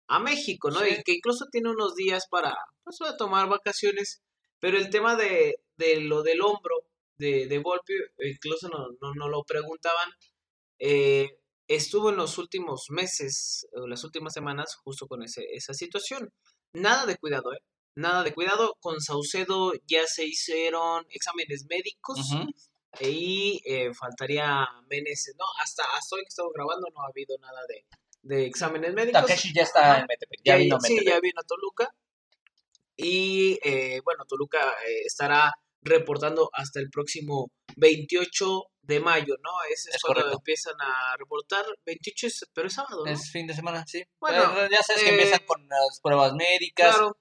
a 0.07 0.19
México, 0.19 0.71
¿no? 0.71 0.85
Y 0.87 1.03
que 1.03 1.13
incluso 1.13 1.47
tiene 1.51 1.69
unos 1.71 1.95
días 1.95 2.25
para, 2.29 2.55
pues, 2.85 2.97
tomar 3.17 3.49
vacaciones, 3.49 4.21
pero 4.59 4.77
el 4.77 4.89
tema 4.89 5.17
de, 5.17 5.55
de 5.75 5.99
lo 6.01 6.23
del 6.23 6.41
hombro 6.41 6.75
de, 7.17 7.47
de 7.47 7.59
Volpi, 7.59 7.93
incluso 8.19 8.69
no, 8.69 8.87
no, 9.01 9.13
no 9.13 9.27
lo 9.27 9.43
preguntaban, 9.43 10.09
eh, 10.79 11.37
estuvo 11.75 12.09
en 12.09 12.17
los 12.17 12.37
últimos 12.37 12.85
meses, 12.89 13.67
o 13.73 13.87
las 13.87 14.03
últimas 14.03 14.33
semanas, 14.33 14.75
justo 14.83 15.07
con 15.07 15.23
ese, 15.23 15.45
esa 15.53 15.73
situación. 15.73 16.31
Nada 16.73 17.05
de 17.05 17.17
cuidado, 17.17 17.53
¿eh? 17.53 17.59
nada 17.95 18.23
de 18.23 18.33
cuidado. 18.33 18.77
Con 18.79 19.01
Saucedo 19.01 19.73
ya 19.87 20.05
se 20.07 20.25
hicieron 20.25 21.05
exámenes 21.09 21.65
médicos. 21.69 22.19
Y 22.99 23.61
eh, 23.65 23.93
faltaría 23.93 24.67
Meneses, 24.89 25.35
¿no? 25.37 25.45
Hasta, 25.63 25.83
hasta 25.95 26.15
hoy 26.15 26.23
que 26.23 26.29
estamos 26.29 26.51
grabando 26.53 26.87
no 26.93 27.01
ha 27.03 27.07
habido 27.07 27.37
nada 27.39 27.61
de, 27.69 27.85
de 28.21 28.45
exámenes 28.45 28.93
médicos. 28.93 29.21
Takeshi 29.21 29.53
ya 29.53 29.63
está 29.63 29.99
en 29.99 30.07
Metepec, 30.07 30.41
ya, 30.43 30.57
vino 30.57 30.79
Sí, 30.81 30.99
ya 31.05 31.19
vino 31.21 31.39
a 31.39 31.43
Toluca. 31.43 31.89
Y 32.97 33.59
eh, 33.63 34.01
bueno, 34.03 34.25
Toluca 34.25 34.59
eh, 34.85 35.03
estará 35.05 35.53
reportando 35.81 36.49
hasta 36.53 36.79
el 36.81 36.89
próximo 36.89 37.49
28 37.75 38.63
de 38.81 38.99
mayo, 38.99 39.35
¿no? 39.43 39.51
Ese 39.71 39.89
es, 39.91 40.01
cuando 40.01 40.31
empiezan 40.33 40.75
a 40.79 41.15
reportar. 41.17 41.65
28 41.85 42.27
es, 42.27 42.49
pero 42.53 42.67
es 42.67 42.73
sábado, 42.73 43.05
¿no? 43.05 43.11
Es 43.11 43.31
fin 43.31 43.47
de 43.47 43.53
semana, 43.53 43.85
sí. 43.87 44.03
Bueno, 44.19 44.43
ya 44.69 44.81
sabes 44.81 45.03
que 45.03 45.09
empiezan 45.09 45.45
con 45.45 45.67
las 45.67 45.99
pruebas 46.01 46.33
médicas. 46.33 46.95
Claro. 46.95 47.17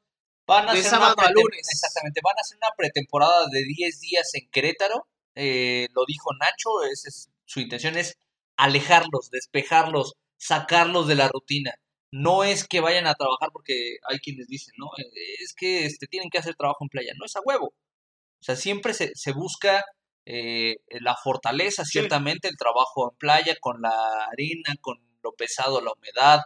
Van 0.46 0.68
a 0.68 0.72
hacer 0.72 0.98
una 0.98 1.30
lunes. 1.30 1.68
Exactamente, 1.70 2.20
van 2.24 2.36
a 2.36 2.40
hacer 2.40 2.56
una 2.56 2.74
pretemporada 2.76 3.46
de 3.50 3.62
10 3.62 4.00
días 4.00 4.30
en 4.34 4.50
Querétaro. 4.50 5.06
Eh, 5.36 5.86
lo 5.94 6.04
dijo 6.06 6.30
Nacho, 6.34 6.82
es, 6.90 7.30
su 7.44 7.60
intención 7.60 7.96
es 7.96 8.18
alejarlos, 8.56 9.30
despejarlos, 9.30 10.14
sacarlos 10.36 11.06
de 11.06 11.14
la 11.14 11.28
rutina. 11.28 11.72
No 12.10 12.42
es 12.42 12.66
que 12.66 12.80
vayan 12.80 13.06
a 13.06 13.14
trabajar 13.14 13.50
porque 13.52 13.98
hay 14.08 14.18
quienes 14.18 14.48
dicen, 14.48 14.74
no, 14.76 14.86
eh, 14.98 15.34
es 15.40 15.54
que 15.54 15.86
este, 15.86 16.08
tienen 16.08 16.30
que 16.30 16.38
hacer 16.38 16.56
trabajo 16.56 16.84
en 16.84 16.88
playa. 16.88 17.12
No 17.16 17.26
es 17.26 17.36
a 17.36 17.40
huevo. 17.44 17.66
O 17.66 18.42
sea, 18.42 18.56
siempre 18.56 18.92
se, 18.94 19.12
se 19.14 19.32
busca 19.32 19.84
eh, 20.26 20.76
la 21.00 21.16
fortaleza, 21.16 21.84
ciertamente, 21.84 22.48
el 22.48 22.56
trabajo 22.56 23.10
en 23.10 23.18
playa, 23.18 23.56
con 23.60 23.82
la 23.82 24.24
arena, 24.32 24.76
con 24.80 24.98
lo 25.22 25.32
pesado, 25.32 25.80
la 25.80 25.92
humedad, 25.92 26.40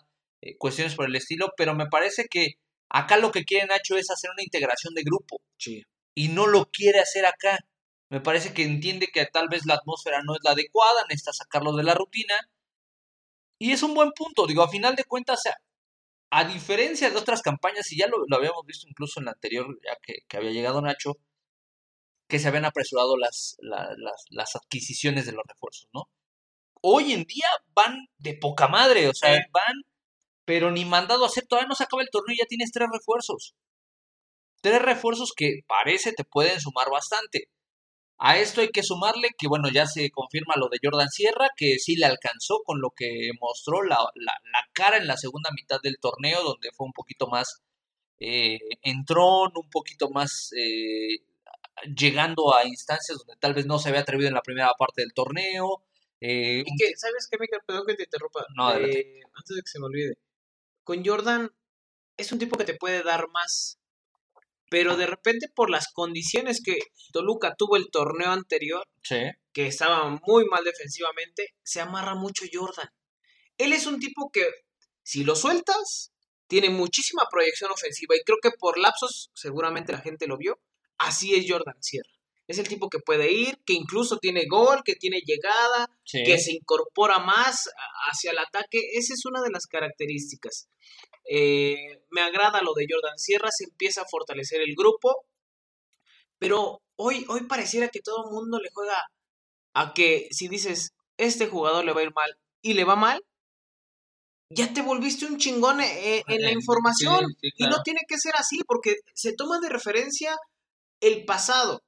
cuestiones 0.58 0.94
por 0.94 1.06
el 1.06 1.16
estilo, 1.16 1.52
pero 1.56 1.74
me 1.74 1.86
parece 1.86 2.26
que 2.28 2.58
Acá 2.94 3.16
lo 3.16 3.32
que 3.32 3.44
quiere 3.44 3.66
Nacho 3.66 3.96
es 3.96 4.08
hacer 4.08 4.30
una 4.30 4.44
integración 4.44 4.94
de 4.94 5.02
grupo. 5.02 5.40
Y 6.14 6.28
no 6.28 6.46
lo 6.46 6.66
quiere 6.66 7.00
hacer 7.00 7.26
acá. 7.26 7.58
Me 8.08 8.20
parece 8.20 8.54
que 8.54 8.62
entiende 8.62 9.08
que 9.12 9.26
tal 9.26 9.48
vez 9.48 9.66
la 9.66 9.74
atmósfera 9.74 10.22
no 10.22 10.34
es 10.34 10.40
la 10.44 10.52
adecuada, 10.52 11.02
necesita 11.08 11.32
sacarlo 11.32 11.74
de 11.74 11.82
la 11.82 11.94
rutina. 11.94 12.36
Y 13.58 13.72
es 13.72 13.82
un 13.82 13.94
buen 13.94 14.12
punto. 14.12 14.46
Digo, 14.46 14.62
a 14.62 14.68
final 14.68 14.94
de 14.94 15.02
cuentas, 15.02 15.42
a 16.30 16.44
diferencia 16.44 17.10
de 17.10 17.16
otras 17.16 17.42
campañas, 17.42 17.90
y 17.90 17.98
ya 17.98 18.06
lo, 18.06 18.24
habíamos 18.36 18.64
visto 18.64 18.86
incluso 18.88 19.18
en 19.18 19.26
la 19.26 19.32
anterior, 19.32 19.66
ya 19.84 19.96
que, 20.00 20.36
había 20.36 20.52
llegado 20.52 20.80
Nacho, 20.80 21.16
que 22.28 22.38
se 22.38 22.48
habían 22.48 22.64
apresurado 22.64 23.16
las, 23.16 23.56
las, 23.60 23.96
las, 24.30 24.56
adquisiciones 24.56 25.26
de 25.26 25.32
los 25.32 25.44
refuerzos, 25.46 25.88
¿no? 25.92 26.08
Hoy 26.80 27.12
en 27.12 27.24
día 27.24 27.48
van 27.74 28.08
de 28.18 28.34
poca 28.34 28.68
madre, 28.68 29.08
o 29.08 29.14
sea, 29.14 29.38
van 29.52 29.74
pero 30.44 30.70
ni 30.70 30.84
mandado 30.84 31.24
a 31.24 31.28
hacer, 31.28 31.46
todavía 31.46 31.68
no 31.68 31.74
se 31.74 31.84
acaba 31.84 32.02
el 32.02 32.10
torneo 32.10 32.34
y 32.34 32.38
ya 32.38 32.46
tienes 32.46 32.70
tres 32.72 32.88
refuerzos. 32.92 33.54
Tres 34.60 34.80
refuerzos 34.82 35.32
que 35.36 35.60
parece 35.66 36.12
te 36.12 36.24
pueden 36.24 36.60
sumar 36.60 36.90
bastante. 36.90 37.48
A 38.18 38.38
esto 38.38 38.60
hay 38.60 38.68
que 38.68 38.82
sumarle 38.82 39.30
que, 39.36 39.48
bueno, 39.48 39.68
ya 39.70 39.86
se 39.86 40.10
confirma 40.10 40.54
lo 40.56 40.68
de 40.68 40.78
Jordan 40.82 41.08
Sierra, 41.08 41.48
que 41.56 41.78
sí 41.78 41.96
le 41.96 42.06
alcanzó 42.06 42.62
con 42.64 42.80
lo 42.80 42.90
que 42.90 43.30
mostró 43.40 43.82
la, 43.82 43.98
cara 44.72 44.98
en 44.98 45.06
la 45.06 45.16
segunda 45.16 45.50
mitad 45.50 45.78
del 45.82 45.98
torneo, 46.00 46.42
donde 46.42 46.70
fue 46.76 46.86
un 46.86 46.92
poquito 46.92 47.26
más 47.26 47.62
eh, 48.20 48.58
entrón, 48.82 49.52
un 49.56 49.68
poquito 49.70 50.10
más 50.10 50.50
eh, 50.56 51.18
llegando 51.96 52.54
a 52.54 52.66
instancias 52.66 53.18
donde 53.18 53.36
tal 53.38 53.54
vez 53.54 53.66
no 53.66 53.78
se 53.78 53.88
había 53.88 54.02
atrevido 54.02 54.28
en 54.28 54.34
la 54.34 54.42
primera 54.42 54.72
parte 54.78 55.02
del 55.02 55.12
torneo. 55.12 55.84
Eh, 56.20 56.62
Y 56.66 56.76
que, 56.76 56.96
¿sabes 56.96 57.28
qué, 57.30 57.36
Michael? 57.38 57.62
Perdón 57.66 57.86
que 57.86 57.94
te 57.94 58.04
interrumpa. 58.04 58.46
No, 58.56 58.68
adelante. 58.68 59.00
Eh, 59.00 59.22
antes 59.34 59.56
de 59.56 59.62
que 59.62 59.68
se 59.68 59.78
me 59.78 59.86
olvide. 59.86 60.18
Con 60.84 61.04
Jordan 61.04 61.50
es 62.16 62.32
un 62.32 62.38
tipo 62.38 62.56
que 62.56 62.64
te 62.64 62.74
puede 62.74 63.02
dar 63.02 63.28
más. 63.28 63.78
Pero 64.70 64.96
de 64.96 65.06
repente, 65.06 65.48
por 65.54 65.70
las 65.70 65.92
condiciones 65.92 66.60
que 66.64 66.78
Toluca 67.12 67.54
tuvo 67.56 67.76
el 67.76 67.90
torneo 67.90 68.30
anterior, 68.30 68.86
sí. 69.02 69.30
que 69.52 69.66
estaba 69.66 70.08
muy 70.26 70.46
mal 70.46 70.64
defensivamente, 70.64 71.54
se 71.62 71.80
amarra 71.80 72.14
mucho 72.14 72.44
Jordan. 72.52 72.88
Él 73.58 73.72
es 73.72 73.86
un 73.86 74.00
tipo 74.00 74.30
que, 74.32 74.46
si 75.02 75.22
lo 75.22 75.36
sueltas, 75.36 76.12
tiene 76.48 76.70
muchísima 76.70 77.28
proyección 77.30 77.70
ofensiva. 77.70 78.16
Y 78.16 78.24
creo 78.24 78.38
que 78.42 78.50
por 78.58 78.78
lapsos, 78.78 79.30
seguramente 79.34 79.92
la 79.92 80.00
gente 80.00 80.26
lo 80.26 80.38
vio. 80.38 80.58
Así 80.98 81.34
es 81.34 81.46
Jordan 81.48 81.80
Sierra. 81.80 82.08
Es 82.46 82.58
el 82.58 82.68
tipo 82.68 82.90
que 82.90 82.98
puede 82.98 83.32
ir, 83.32 83.58
que 83.64 83.72
incluso 83.72 84.18
tiene 84.18 84.44
gol, 84.46 84.82
que 84.84 84.96
tiene 84.96 85.20
llegada, 85.24 85.88
sí. 86.04 86.22
que 86.24 86.38
se 86.38 86.52
incorpora 86.52 87.18
más 87.18 87.70
hacia 88.10 88.32
el 88.32 88.38
ataque. 88.38 88.80
Esa 88.94 89.14
es 89.14 89.24
una 89.24 89.40
de 89.40 89.50
las 89.50 89.66
características. 89.66 90.68
Eh, 91.28 92.02
me 92.10 92.20
agrada 92.20 92.60
lo 92.60 92.74
de 92.74 92.86
Jordan 92.88 93.18
Sierra, 93.18 93.48
se 93.50 93.64
empieza 93.64 94.02
a 94.02 94.08
fortalecer 94.10 94.60
el 94.60 94.74
grupo, 94.76 95.24
pero 96.38 96.82
hoy, 96.96 97.24
hoy 97.28 97.44
pareciera 97.44 97.88
que 97.88 98.00
todo 98.00 98.26
el 98.26 98.34
mundo 98.34 98.58
le 98.58 98.68
juega 98.74 99.02
a 99.72 99.94
que 99.94 100.28
si 100.30 100.48
dices, 100.48 100.92
este 101.16 101.46
jugador 101.46 101.84
le 101.86 101.94
va 101.94 102.00
a 102.00 102.04
ir 102.04 102.12
mal 102.14 102.36
y 102.60 102.74
le 102.74 102.84
va 102.84 102.94
mal, 102.94 103.24
ya 104.50 104.72
te 104.72 104.82
volviste 104.82 105.26
un 105.26 105.38
chingón 105.38 105.80
eh, 105.80 106.22
en 106.28 106.42
la 106.42 106.52
información. 106.52 107.34
sí, 107.40 107.48
sí, 107.50 107.64
Y 107.64 107.66
no 107.66 107.82
tiene 107.82 108.00
que 108.06 108.18
ser 108.18 108.34
así, 108.36 108.60
porque 108.66 108.96
se 109.14 109.32
toma 109.34 109.60
de 109.60 109.68
referencia 109.68 110.36
el 111.06 111.24
pasado, 111.24 111.82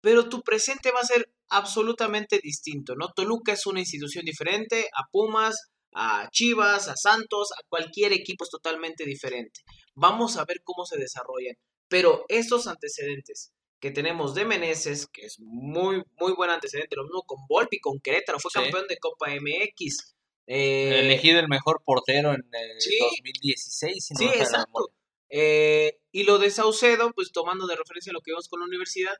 pero 0.00 0.28
tu 0.28 0.42
presente 0.42 0.90
va 0.92 1.00
a 1.00 1.04
ser 1.06 1.30
absolutamente 1.48 2.40
distinto, 2.42 2.94
¿no? 2.96 3.08
Toluca 3.14 3.52
es 3.52 3.66
una 3.66 3.80
institución 3.80 4.24
diferente 4.24 4.88
a 4.94 5.04
Pumas, 5.10 5.56
a 5.94 6.28
Chivas, 6.30 6.88
a 6.88 6.96
Santos, 6.96 7.52
a 7.52 7.62
cualquier 7.68 8.12
equipo 8.12 8.44
es 8.44 8.50
totalmente 8.50 9.04
diferente. 9.04 9.60
Vamos 9.94 10.36
a 10.36 10.44
ver 10.44 10.58
cómo 10.64 10.84
se 10.84 10.98
desarrollan, 10.98 11.54
pero 11.88 12.24
estos 12.28 12.66
antecedentes 12.66 13.52
que 13.80 13.90
tenemos 13.90 14.34
de 14.34 14.44
Meneses, 14.44 15.06
que 15.12 15.26
es 15.26 15.36
muy, 15.40 16.02
muy 16.18 16.32
buen 16.32 16.50
antecedente, 16.50 16.96
lo 16.96 17.04
mismo 17.04 17.22
con 17.26 17.38
Volpi, 17.48 17.78
con 17.78 18.00
Querétaro, 18.00 18.38
fue 18.40 18.50
Sí. 18.50 18.58
campeón 18.60 18.86
de 18.88 18.98
Copa 18.98 19.30
MX. 19.34 20.14
eh, 20.48 21.00
Elegido 21.00 21.40
el 21.40 21.48
mejor 21.48 21.82
portero 21.84 22.32
en 22.32 22.40
eh, 22.40 22.78
Sí. 22.80 22.98
2016. 23.00 24.04
Si 24.06 24.14
no 24.14 24.18
Sí, 24.20 24.26
exacto. 24.38 24.88
Eh, 25.28 25.98
y 26.12 26.24
lo 26.24 26.38
de 26.38 26.50
Saucedo, 26.50 27.12
pues 27.12 27.32
tomando 27.32 27.66
de 27.66 27.76
referencia 27.76 28.12
lo 28.12 28.20
que 28.20 28.32
vimos 28.32 28.48
con 28.48 28.60
la 28.60 28.66
universidad, 28.66 29.14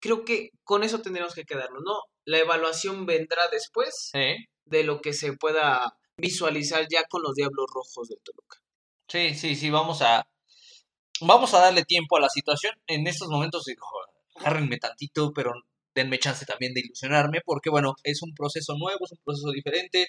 creo 0.00 0.24
que 0.24 0.50
con 0.64 0.82
eso 0.82 1.00
tendríamos 1.00 1.34
que 1.34 1.44
quedarnos, 1.44 1.82
¿no? 1.84 1.94
La 2.24 2.38
evaluación 2.38 3.06
vendrá 3.06 3.48
después 3.48 4.10
de 4.12 4.84
lo 4.84 5.00
que 5.00 5.12
se 5.12 5.32
pueda 5.34 5.96
visualizar 6.16 6.86
ya 6.90 7.04
con 7.04 7.22
los 7.22 7.34
Diablos 7.34 7.66
Rojos 7.72 8.08
del 8.08 8.18
Toluca. 8.22 8.58
Sí, 9.08 9.34
sí, 9.34 9.54
sí, 9.54 9.70
vamos 9.70 10.02
a 10.02 10.26
vamos 11.20 11.54
a 11.54 11.60
darle 11.60 11.84
tiempo 11.84 12.16
a 12.16 12.20
la 12.20 12.28
situación. 12.28 12.74
En 12.86 13.06
estos 13.06 13.28
momentos, 13.28 13.64
digo, 13.64 13.86
agárrenme 14.36 14.78
tantito, 14.78 15.32
pero 15.32 15.52
denme 15.94 16.18
chance 16.18 16.44
también 16.44 16.74
de 16.74 16.80
ilusionarme, 16.80 17.40
porque 17.44 17.70
bueno, 17.70 17.94
es 18.02 18.22
un 18.22 18.34
proceso 18.34 18.74
nuevo, 18.76 19.04
es 19.04 19.12
un 19.12 19.18
proceso 19.24 19.50
diferente. 19.50 20.08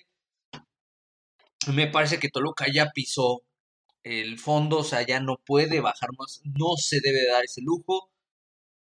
Me 1.74 1.88
parece 1.88 2.20
que 2.20 2.30
Toluca 2.30 2.66
ya 2.74 2.92
pisó 2.94 3.44
el 4.08 4.40
fondo, 4.40 4.80
o 4.80 4.84
sea, 4.84 5.02
ya 5.04 5.20
no 5.20 5.38
puede 5.46 5.82
bajar 5.82 6.10
más, 6.18 6.42
no 6.46 6.76
se 6.78 7.00
debe 7.02 7.26
dar 7.28 7.44
ese 7.44 7.62
lujo. 7.62 8.12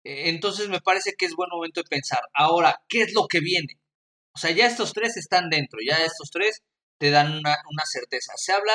Eh, 0.05 0.29
Entonces 0.31 0.69
me 0.69 0.81
parece 0.81 1.15
que 1.19 1.27
es 1.27 1.35
buen 1.35 1.51
momento 1.51 1.81
de 1.83 1.89
pensar, 1.89 2.21
ahora, 2.35 2.83
¿qué 2.89 3.03
es 3.03 3.15
lo 3.15 3.27
que 3.29 3.41
viene? 3.41 3.81
O 4.35 4.39
sea, 4.39 4.51
ya 4.53 4.67
estos 4.67 4.93
tres 4.93 5.17
están 5.17 5.51
dentro, 5.51 5.81
ya 5.87 5.97
estos 6.05 6.31
tres 6.31 6.63
te 6.99 7.11
dan 7.11 7.33
una, 7.39 7.57
una 7.71 7.85
certeza. 7.87 8.33
Se 8.37 8.53
habla 8.53 8.73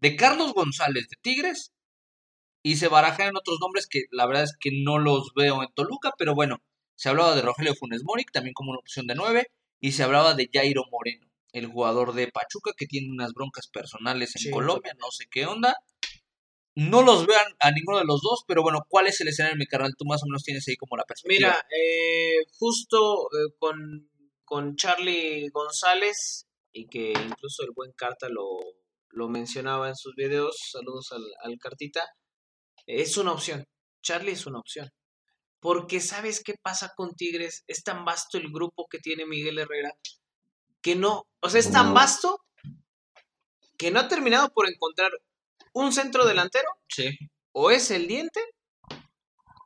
de 0.00 0.16
Carlos 0.16 0.52
González 0.54 1.08
de 1.08 1.16
Tigres 1.22 1.72
y 2.62 2.76
se 2.76 2.88
barajan 2.88 3.36
otros 3.36 3.58
nombres 3.60 3.86
que 3.88 4.04
la 4.10 4.26
verdad 4.26 4.44
es 4.44 4.56
que 4.58 4.70
no 4.84 4.98
los 4.98 5.32
veo 5.34 5.62
en 5.62 5.68
Toluca, 5.74 6.12
pero 6.18 6.34
bueno, 6.34 6.58
se 6.96 7.08
hablaba 7.08 7.34
de 7.34 7.42
Rogelio 7.42 7.74
Funes 7.74 8.02
Mori, 8.04 8.24
también 8.32 8.54
como 8.54 8.70
una 8.70 8.80
opción 8.80 9.06
de 9.06 9.14
nueve, 9.14 9.48
y 9.80 9.92
se 9.92 10.02
hablaba 10.04 10.34
de 10.34 10.48
Jairo 10.52 10.84
Moreno, 10.90 11.26
el 11.52 11.66
jugador 11.66 12.14
de 12.14 12.28
Pachuca 12.28 12.72
que 12.76 12.86
tiene 12.86 13.10
unas 13.10 13.32
broncas 13.32 13.68
personales 13.68 14.34
en 14.36 14.42
Sí, 14.42 14.50
Colombia, 14.50 14.94
no 14.98 15.10
sé 15.10 15.26
qué 15.30 15.46
onda. 15.46 15.76
No 16.74 17.02
los 17.02 17.26
vean 17.26 17.46
a 17.60 17.70
ninguno 17.70 17.98
de 17.98 18.06
los 18.06 18.22
dos, 18.22 18.44
pero 18.46 18.62
bueno, 18.62 18.80
¿cuál 18.88 19.06
es 19.06 19.20
el 19.20 19.28
escenario, 19.28 19.58
mi 19.58 19.66
carnal? 19.66 19.94
Tú 19.96 20.06
más 20.06 20.22
o 20.22 20.26
menos 20.26 20.42
tienes 20.42 20.66
ahí 20.66 20.76
como 20.76 20.96
la 20.96 21.04
perspectiva. 21.04 21.48
Mira, 21.48 21.66
eh, 21.70 22.46
justo 22.58 23.26
eh, 23.26 23.52
con, 23.58 24.10
con 24.44 24.76
Charlie 24.76 25.50
González, 25.50 26.46
y 26.72 26.86
que 26.88 27.12
incluso 27.12 27.62
el 27.64 27.72
buen 27.74 27.92
Carta 27.92 28.30
lo, 28.30 28.58
lo 29.10 29.28
mencionaba 29.28 29.88
en 29.90 29.96
sus 29.96 30.14
videos, 30.14 30.56
saludos 30.72 31.12
al, 31.12 31.22
al 31.42 31.58
Cartita, 31.58 32.00
es 32.86 33.18
una 33.18 33.32
opción. 33.32 33.64
Charlie 34.02 34.32
es 34.32 34.46
una 34.46 34.58
opción. 34.58 34.88
Porque 35.60 36.00
¿sabes 36.00 36.42
qué 36.42 36.54
pasa 36.60 36.92
con 36.96 37.14
Tigres? 37.14 37.64
Es 37.66 37.84
tan 37.84 38.06
vasto 38.06 38.38
el 38.38 38.50
grupo 38.50 38.86
que 38.90 38.98
tiene 38.98 39.26
Miguel 39.26 39.58
Herrera 39.58 39.92
que 40.82 40.96
no, 40.96 41.26
o 41.40 41.48
sea, 41.48 41.60
es 41.60 41.70
tan 41.70 41.94
vasto 41.94 42.40
que 43.78 43.90
no 43.90 44.00
ha 44.00 44.08
terminado 44.08 44.50
por 44.52 44.68
encontrar 44.68 45.10
un 45.72 45.92
centro 45.92 46.26
delantero, 46.26 46.68
Sí, 46.88 47.16
o 47.52 47.70
es 47.70 47.90
el 47.90 48.06
diente 48.06 48.40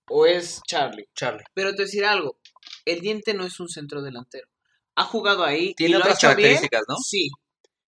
o 0.08 0.24
es 0.26 0.62
Charlie. 0.66 1.08
Charlie. 1.14 1.44
Pero 1.54 1.74
te 1.74 1.82
decir 1.82 2.04
algo, 2.04 2.38
el 2.84 3.00
diente 3.00 3.34
no 3.34 3.44
es 3.44 3.58
un 3.58 3.68
centro 3.68 4.02
delantero. 4.02 4.46
Ha 4.94 5.04
jugado 5.04 5.44
ahí. 5.44 5.70
y 5.70 5.74
Tiene 5.74 5.96
ha 5.96 5.98
otras 5.98 6.18
bien, 6.20 6.30
características, 6.30 6.82
¿no? 6.88 6.96
Sí. 6.98 7.28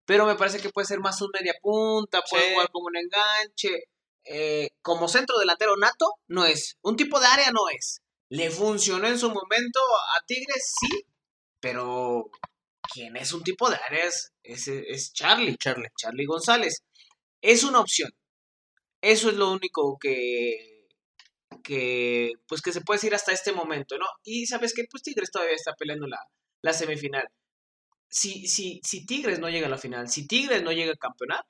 Pero 0.06 0.24
me 0.24 0.34
parece 0.36 0.58
que 0.60 0.70
puede 0.70 0.86
ser 0.86 1.00
más 1.00 1.20
un 1.20 1.30
media 1.38 1.54
punta, 1.60 2.22
puede 2.28 2.44
Sí. 2.46 2.52
jugar 2.52 2.70
como 2.70 2.86
un 2.86 2.96
enganche. 2.96 3.84
eh, 4.28 4.70
como 4.82 5.06
centro 5.06 5.38
delantero 5.38 5.76
nato, 5.76 6.14
no 6.26 6.44
es. 6.46 6.78
Un 6.82 6.96
tipo 6.96 7.20
de 7.20 7.26
área 7.28 7.52
no 7.52 7.68
es. 7.68 8.00
Le 8.28 8.50
funcionó 8.50 9.06
en 9.06 9.20
su 9.20 9.28
momento 9.28 9.78
a 10.16 10.24
Tigres, 10.26 10.74
sí. 10.80 11.04
Pero 11.60 12.30
quien 12.92 13.16
es 13.16 13.33
un 13.33 13.42
tipo 13.42 13.68
de 13.70 13.77
área 13.77 14.05
es, 14.05 14.33
es, 14.42 14.68
es 14.68 15.12
Charlie. 15.12 15.57
Charlie. 15.57 15.88
Charlie 15.96 16.27
González. 16.27 16.83
Es 17.42 17.64
una 17.64 17.81
opción. 17.81 18.11
Eso 19.01 19.29
es 19.31 19.37
lo 19.37 19.53
único 19.53 19.99
que, 20.01 20.87
que, 21.62 22.33
pues 22.49 22.62
que 22.62 22.72
se 22.72 22.81
puede 22.81 22.99
decir 22.99 23.14
hasta 23.14 23.33
este 23.33 23.53
momento, 23.53 23.99
¿no? 23.99 24.07
Y 24.25 24.46
sabes 24.46 24.75
que 24.75 24.85
pues 24.90 25.03
Tigres 25.03 25.31
todavía 25.31 25.55
está 25.55 25.75
peleando 25.75 26.07
la, 26.07 26.18
la 26.62 26.72
semifinal. 26.72 27.27
Si, 28.09 28.46
si, 28.46 28.81
si 28.85 29.05
Tigres 29.07 29.38
no 29.38 29.49
llega 29.51 29.66
a 29.66 29.70
la 29.70 29.79
final, 29.79 30.09
si 30.09 30.27
Tigres 30.27 30.62
no 30.62 30.72
llega 30.72 30.92
a 30.92 30.96
campeonar, 30.96 31.44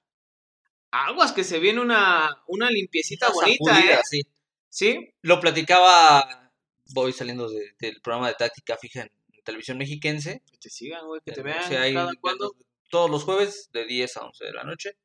aguas 0.90 1.32
que 1.32 1.44
se 1.44 1.58
viene 1.58 1.80
una, 1.80 2.42
una 2.48 2.70
limpiecita 2.70 3.28
Una 3.28 3.34
bonita, 3.34 3.74
sacudida, 3.74 3.94
¿eh? 3.96 4.02
sí. 4.04 4.22
Sí, 4.68 5.14
Lo 5.22 5.40
platicaba, 5.40 6.52
voy 6.92 7.12
saliendo 7.12 7.48
de- 7.48 7.74
del 7.78 8.00
programa 8.02 8.28
de 8.28 8.34
táctica 8.34 8.76
fija 8.76 9.02
en 9.02 9.10
televisión 9.46 9.78
mexiquense. 9.78 10.42
que 10.52 10.58
te 10.58 10.68
sigan, 10.68 11.06
güey, 11.06 11.22
que 11.24 11.32
te 11.32 11.42
vean 11.42 11.64
o 11.64 11.68
sea, 11.68 11.90
cada 11.94 12.12
cuando. 12.20 12.54
Todos 12.90 13.10
los 13.10 13.24
jueves 13.24 13.70
de 13.72 13.84
10 13.86 14.16
a 14.18 14.26
11 14.26 14.44
de 14.44 14.52
la 14.52 14.62
noche. 14.64 14.98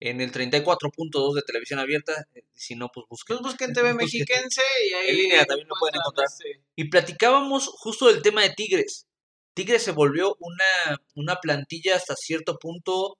En 0.00 0.20
el 0.20 0.32
34.2 0.32 1.34
de 1.34 1.42
televisión 1.42 1.78
abierta. 1.78 2.26
eh, 2.34 2.42
Si 2.54 2.74
no, 2.74 2.88
pues 2.92 3.06
busquen. 3.08 3.38
Pues 3.38 3.52
busquen 3.52 3.72
TV 3.74 3.92
Busquen. 3.92 3.96
mexiquense 3.96 4.62
y 4.90 4.94
ahí 4.94 5.10
En 5.10 5.16
línea 5.16 5.44
también 5.44 5.68
lo 5.68 5.74
pueden 5.78 5.96
encontrar. 5.96 6.26
Y 6.74 6.84
platicábamos 6.88 7.66
justo 7.68 8.08
del 8.08 8.22
tema 8.22 8.42
de 8.42 8.50
Tigres. 8.50 9.06
Tigres 9.54 9.82
se 9.82 9.92
volvió 9.92 10.36
una, 10.40 10.98
una 11.14 11.36
plantilla 11.36 11.96
hasta 11.96 12.14
cierto 12.16 12.58
punto 12.58 13.18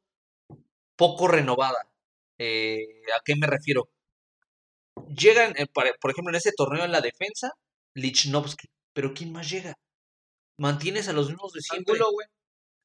poco 0.96 1.28
renovada. 1.28 1.88
Eh, 2.38 2.84
¿A 3.16 3.20
qué 3.24 3.36
me 3.36 3.46
refiero? 3.46 3.88
Llegan, 5.16 5.54
eh, 5.56 5.66
para- 5.72 5.92
por 6.00 6.10
ejemplo, 6.10 6.30
en 6.32 6.36
ese 6.36 6.52
torneo 6.56 6.84
en 6.84 6.92
la 6.92 7.00
defensa, 7.00 7.52
Lichnowsky. 7.94 8.68
Pero 8.92 9.14
¿quién 9.14 9.32
más 9.32 9.48
llega? 9.48 9.78
Mantienes 10.58 11.08
a 11.08 11.12
los 11.12 11.28
mismos 11.28 11.52
de 11.52 11.60
siempre. 11.60 11.94
Angulo, 11.94 12.12
güey. 12.12 12.26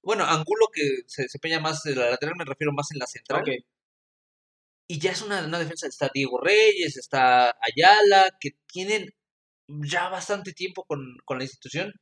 Bueno, 0.03 0.25
Angulo 0.25 0.67
que 0.73 0.81
se 1.07 1.23
desempeña 1.23 1.59
más 1.59 1.83
de 1.83 1.95
la 1.95 2.09
lateral, 2.09 2.35
me 2.37 2.45
refiero 2.45 2.73
más 2.73 2.91
en 2.91 2.99
la 2.99 3.07
central. 3.07 3.43
Y 4.87 4.99
ya 4.99 5.11
es 5.11 5.21
una, 5.21 5.45
una 5.45 5.59
defensa. 5.59 5.87
Está 5.87 6.09
Diego 6.13 6.39
Reyes, 6.41 6.97
está 6.97 7.55
Ayala, 7.61 8.29
que 8.39 8.51
tienen 8.67 9.13
ya 9.67 10.09
bastante 10.09 10.53
tiempo 10.53 10.83
con, 10.85 11.17
con 11.25 11.37
la 11.37 11.45
institución 11.45 11.93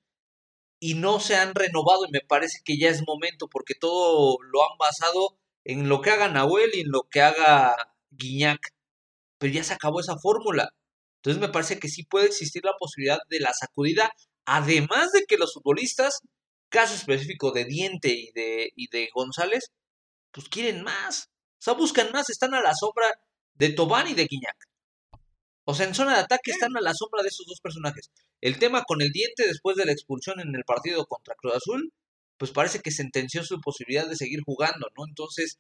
y 0.80 0.96
no 0.96 1.20
se 1.20 1.36
han 1.36 1.54
renovado. 1.56 2.06
Y 2.08 2.12
me 2.12 2.22
parece 2.22 2.60
que 2.64 2.78
ya 2.78 2.90
es 2.90 3.04
momento, 3.06 3.48
porque 3.50 3.76
todo 3.76 4.38
lo 4.52 4.64
han 4.64 4.78
basado 4.78 5.38
en 5.66 5.90
lo 5.90 6.02
que 6.02 6.12
haga 6.12 6.30
Nahuel 6.30 6.72
y 6.74 6.82
en 6.82 6.92
lo 6.92 7.04
que 7.10 7.22
haga 7.22 7.76
Guiñac. 8.12 8.60
Pero 9.40 9.54
ya 9.54 9.64
se 9.64 9.74
acabó 9.74 10.00
esa 10.02 10.18
fórmula. 10.20 10.70
Entonces 11.18 11.42
me 11.42 11.50
parece 11.50 11.80
que 11.80 11.90
sí 11.90 12.04
puede 12.04 12.28
existir 12.28 12.64
la 12.66 12.74
posibilidad 12.80 13.20
de 13.30 13.40
la 13.42 13.54
sacudida, 13.54 14.12
además 14.46 15.12
de 15.12 15.26
que 15.28 15.38
los 15.38 15.54
futbolistas, 15.54 16.20
caso 16.70 16.96
específico 16.96 17.52
de 17.52 17.66
Diente 17.66 18.10
y 18.10 18.32
de, 18.34 18.72
y 18.76 18.88
de 18.90 19.10
González, 19.14 19.72
pues 20.32 20.50
quieren 20.50 20.84
más. 20.84 21.30
O 21.60 21.62
sea, 21.62 21.74
buscan 21.74 22.12
más, 22.12 22.30
están 22.30 22.54
a 22.54 22.62
la 22.62 22.74
sombra 22.76 23.08
de 23.56 23.70
Tobán 23.70 24.08
y 24.08 24.14
de 24.14 24.26
Guiñac. 24.26 24.58
O 25.66 25.76
sea, 25.76 25.86
en 25.88 25.96
zona 25.96 26.16
de 26.16 26.22
ataque 26.22 26.52
están 26.52 26.76
a 26.78 26.82
la 26.82 26.94
sombra 26.94 27.22
de 27.22 27.30
esos 27.30 27.46
dos 27.46 27.60
personajes. 27.62 28.10
El 28.42 28.58
tema 28.60 28.84
con 28.84 29.02
el 29.02 29.12
diente 29.12 29.46
después 29.46 29.76
de 29.78 29.86
la 29.86 29.92
expulsión 29.92 30.40
en 30.40 30.56
el 30.56 30.64
partido 30.64 31.06
contra 31.06 31.36
Cruz 31.36 31.56
Azul 31.56 31.94
pues 32.40 32.52
parece 32.52 32.80
que 32.80 32.92
sentenció 32.92 33.44
su 33.44 33.60
posibilidad 33.62 34.08
de 34.08 34.16
seguir 34.16 34.40
jugando, 34.46 34.88
¿no? 34.98 35.06
Entonces, 35.08 35.60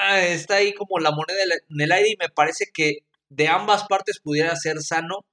ah, 0.00 0.20
está 0.20 0.56
ahí 0.56 0.74
como 0.74 0.98
la 0.98 1.12
moneda 1.12 1.42
en 1.44 1.80
el 1.80 1.92
aire 1.92 2.10
y 2.10 2.16
me 2.18 2.28
parece 2.28 2.66
que 2.74 3.04
de 3.30 3.48
ambas 3.48 3.84
partes 3.88 4.20
pudiera 4.20 4.54
ser 4.56 4.82
sano 4.82 5.24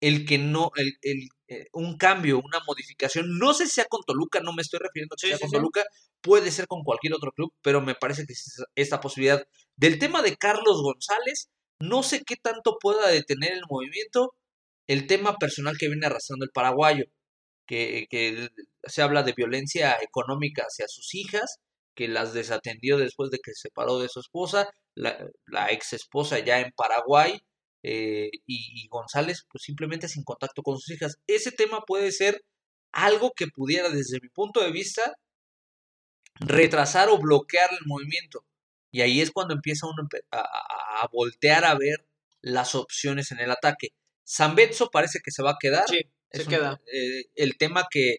el 0.00 0.26
que 0.26 0.38
no, 0.38 0.70
el, 0.76 0.92
el 1.02 1.28
eh, 1.48 1.68
un 1.72 1.96
cambio, 1.96 2.38
una 2.38 2.60
modificación. 2.66 3.38
No 3.38 3.54
sé 3.54 3.66
si 3.66 3.76
sea 3.76 3.86
con 3.86 4.02
Toluca, 4.06 4.40
no 4.40 4.52
me 4.52 4.62
estoy 4.62 4.80
refiriendo 4.80 5.14
a 5.14 5.16
que 5.16 5.28
sea 5.28 5.38
con 5.38 5.50
Toluca, 5.50 5.84
puede 6.20 6.50
ser 6.50 6.66
con 6.66 6.82
cualquier 6.82 7.14
otro 7.14 7.32
club, 7.32 7.52
pero 7.62 7.80
me 7.80 7.94
parece 7.94 8.26
que 8.26 8.34
es 8.34 8.62
esta 8.74 9.00
posibilidad. 9.00 9.42
Del 9.76 9.98
tema 9.98 10.22
de 10.22 10.36
Carlos 10.36 10.82
González, 10.82 11.48
no 11.80 12.02
sé 12.02 12.22
qué 12.24 12.36
tanto 12.36 12.76
pueda 12.80 13.08
detener 13.08 13.52
el 13.52 13.62
movimiento, 13.68 14.34
el 14.88 15.06
tema 15.06 15.36
personal 15.36 15.78
que 15.78 15.88
viene 15.88 16.06
arrastrando 16.06 16.44
el 16.44 16.50
paraguayo, 16.52 17.04
que, 17.66 18.06
que 18.10 18.48
se 18.84 19.02
habla 19.02 19.22
de 19.22 19.34
violencia 19.34 19.96
económica 20.02 20.64
hacia 20.64 20.86
sus 20.88 21.14
hijas, 21.14 21.60
que 21.94 22.08
las 22.08 22.34
desatendió 22.34 22.98
después 22.98 23.30
de 23.30 23.38
que 23.38 23.52
se 23.54 23.68
separó 23.68 23.98
de 23.98 24.08
su 24.08 24.20
esposa, 24.20 24.70
la, 24.94 25.18
la 25.46 25.70
ex 25.72 25.94
esposa 25.94 26.38
ya 26.40 26.60
en 26.60 26.72
Paraguay, 26.76 27.40
eh, 27.90 28.30
y, 28.44 28.86
González 28.88 29.46
pues 29.50 29.64
simplemente 29.64 30.08
sin 30.08 30.22
contacto 30.22 30.62
con 30.62 30.78
sus 30.78 30.90
hijas. 30.94 31.18
Ese 31.26 31.52
tema 31.52 31.86
puede 31.86 32.12
ser 32.12 32.44
algo 32.92 33.32
que 33.34 33.46
pudiera 33.46 33.88
desde 33.88 34.20
mi 34.20 34.28
punto 34.28 34.60
de 34.60 34.70
vista 34.70 35.16
retrasar 36.34 37.08
o 37.08 37.16
bloquear 37.16 37.70
el 37.72 37.86
movimiento. 37.86 38.44
Y 38.90 39.00
ahí 39.00 39.22
es 39.22 39.30
cuando 39.30 39.54
empieza 39.54 39.86
uno 39.86 40.06
a, 40.32 41.08
voltear 41.12 41.64
a 41.64 41.74
ver 41.76 42.06
las 42.42 42.74
opciones 42.74 43.32
en 43.32 43.38
el 43.38 43.50
ataque. 43.50 43.88
Zambetso 44.28 44.90
parece 44.90 45.20
que 45.24 45.30
se 45.30 45.42
va 45.42 45.52
a 45.52 45.58
quedar. 45.58 45.88
Sí, 45.88 46.02
se 46.30 46.44
queda. 46.44 46.82
Eh, 46.92 47.24
el 47.36 47.56
tema 47.56 47.86
que, 47.90 48.18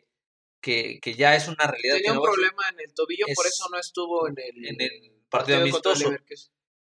que, 0.62 1.00
que, 1.00 1.14
ya 1.14 1.36
es 1.36 1.48
una 1.48 1.68
realidad. 1.68 1.98
Tenía 1.98 2.14
un 2.14 2.24
problema 2.24 2.70
en 2.72 2.80
el 2.80 2.94
tobillo, 2.96 3.26
por 3.36 3.46
eso 3.46 3.68
no 3.72 3.78
estuvo 3.78 4.28
en 4.28 4.36
el, 4.40 4.66
en 4.66 4.82
el 4.82 5.24
partido, 5.30 5.60
amistoso. 5.60 6.12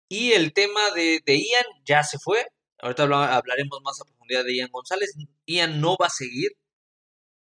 Y 0.09 0.33
el 0.33 0.55
tema 0.55 0.91
de, 0.93 1.21
de 1.27 1.37
Ian 1.37 1.67
ya 1.85 2.03
se 2.05 2.19
fue. 2.19 2.47
Ahorita 2.83 3.03
hablaremos 3.03 3.81
más 3.83 4.01
a 4.01 4.05
profundidad 4.05 4.45
de 4.45 4.57
Ian 4.57 4.71
González. 4.71 5.15
Ian 5.47 5.81
no 5.81 5.97
va 6.01 6.07
a 6.07 6.11
seguir. 6.11 6.53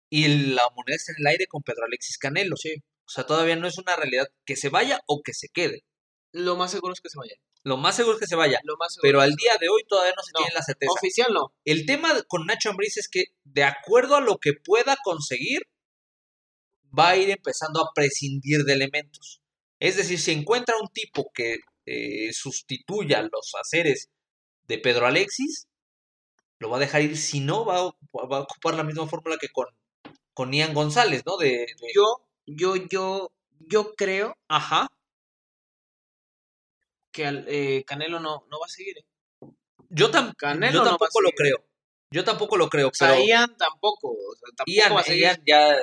Y 0.10 0.28
la 0.54 0.69
moneda 0.76 0.96
está 0.96 1.12
en 1.12 1.22
el 1.22 1.28
aire 1.28 1.48
con 1.48 1.63
Pedro 1.63 1.86
Alexis 1.86 2.17
Canelo. 2.17 2.56
Sí. 2.56 2.76
O 3.06 3.10
sea, 3.10 3.26
todavía 3.26 3.56
no 3.56 3.67
es 3.67 3.78
una 3.78 3.96
realidad 3.96 4.28
que 4.46 4.56
se 4.56 4.69
vaya 4.69 5.02
o 5.08 5.22
que 5.24 5.34
se 5.34 5.50
quede. 5.50 5.84
Lo 6.32 6.56
más 6.56 6.72
seguro 6.72 6.93
es 6.93 7.02
que 7.02 7.10
se 7.10 7.17
vaya. 7.17 7.36
Lo 7.63 7.78
más 7.78 7.96
seguro 7.96 8.15
es 8.15 8.19
que 8.19 8.28
se 8.28 8.36
vaya. 8.36 8.60
pero 9.02 9.22
al 9.22 9.34
día 9.34 9.58
de 9.60 9.69
hoy 9.69 9.84
todavía 9.88 10.13
no 10.15 10.24
se 10.24 10.34
tiene 10.34 10.54
la 10.54 10.62
certeza. 10.62 10.91
Oficial 10.91 11.34
no. 11.34 11.54
El 11.65 11.86
tema 11.86 12.10
con 12.28 12.46
Nacho 12.46 12.69
Ambriz 12.69 12.98
es 12.98 13.08
que, 13.08 13.26
de 13.43 13.63
acuerdo 13.63 14.15
a 14.15 14.22
lo 14.22 14.38
que 14.38 14.54
pueda 14.54 14.98
conseguir, 15.04 15.62
va 16.98 17.10
a 17.10 17.17
ir 17.17 17.30
empezando 17.30 17.82
a 17.82 17.89
prescindir 17.96 18.63
de 18.63 18.74
elementos. 18.74 19.41
Es 19.80 19.98
decir, 19.98 20.19
si 20.19 20.32
encuentra 20.32 20.76
un 20.82 20.89
tipo 20.89 21.32
que 21.34 21.60
eh, 21.86 22.32
sustituya 22.34 23.22
los 23.22 23.54
haceres 23.60 24.10
de 24.67 24.78
Pedro 24.78 25.06
Alexis, 25.06 25.67
lo 26.60 26.69
va 26.69 26.78
a 26.78 26.80
dejar 26.80 27.02
ir. 27.02 27.17
Si 27.17 27.39
no, 27.39 27.65
va 27.65 27.80
a, 27.80 28.28
va 28.28 28.38
a 28.38 28.41
ocupar 28.41 28.76
la 28.76 28.84
misma 28.84 29.08
fórmula 29.08 29.38
que 29.38 29.49
con, 29.49 29.67
con 30.34 30.52
Ian 30.54 30.73
González, 30.73 31.23
¿no? 31.26 31.38
De, 31.38 31.65
Yo, 31.93 32.26
yo, 32.45 32.76
yo, 32.76 33.32
yo 33.60 33.93
creo. 33.95 34.38
Ajá. 34.47 34.88
Que 37.12 37.43
eh, 37.47 37.84
Canelo 37.86 38.19
no, 38.19 38.45
no 38.49 38.60
va 38.60 38.65
a 38.65 38.69
seguir. 38.69 38.97
¿eh? 38.97 39.06
Yo, 39.89 40.10
tampoco 40.10 41.21
lo 41.21 41.32
creo. 41.32 41.63
Yo 42.10 42.23
tampoco 42.23 42.58
lo 42.58 42.69
creo. 42.69 42.91
Pero 42.97 43.23
Ian 43.23 43.56
tampoco. 43.58 44.15
Ian, 44.65 44.93
Ian 45.08 45.43
ya 45.45 45.76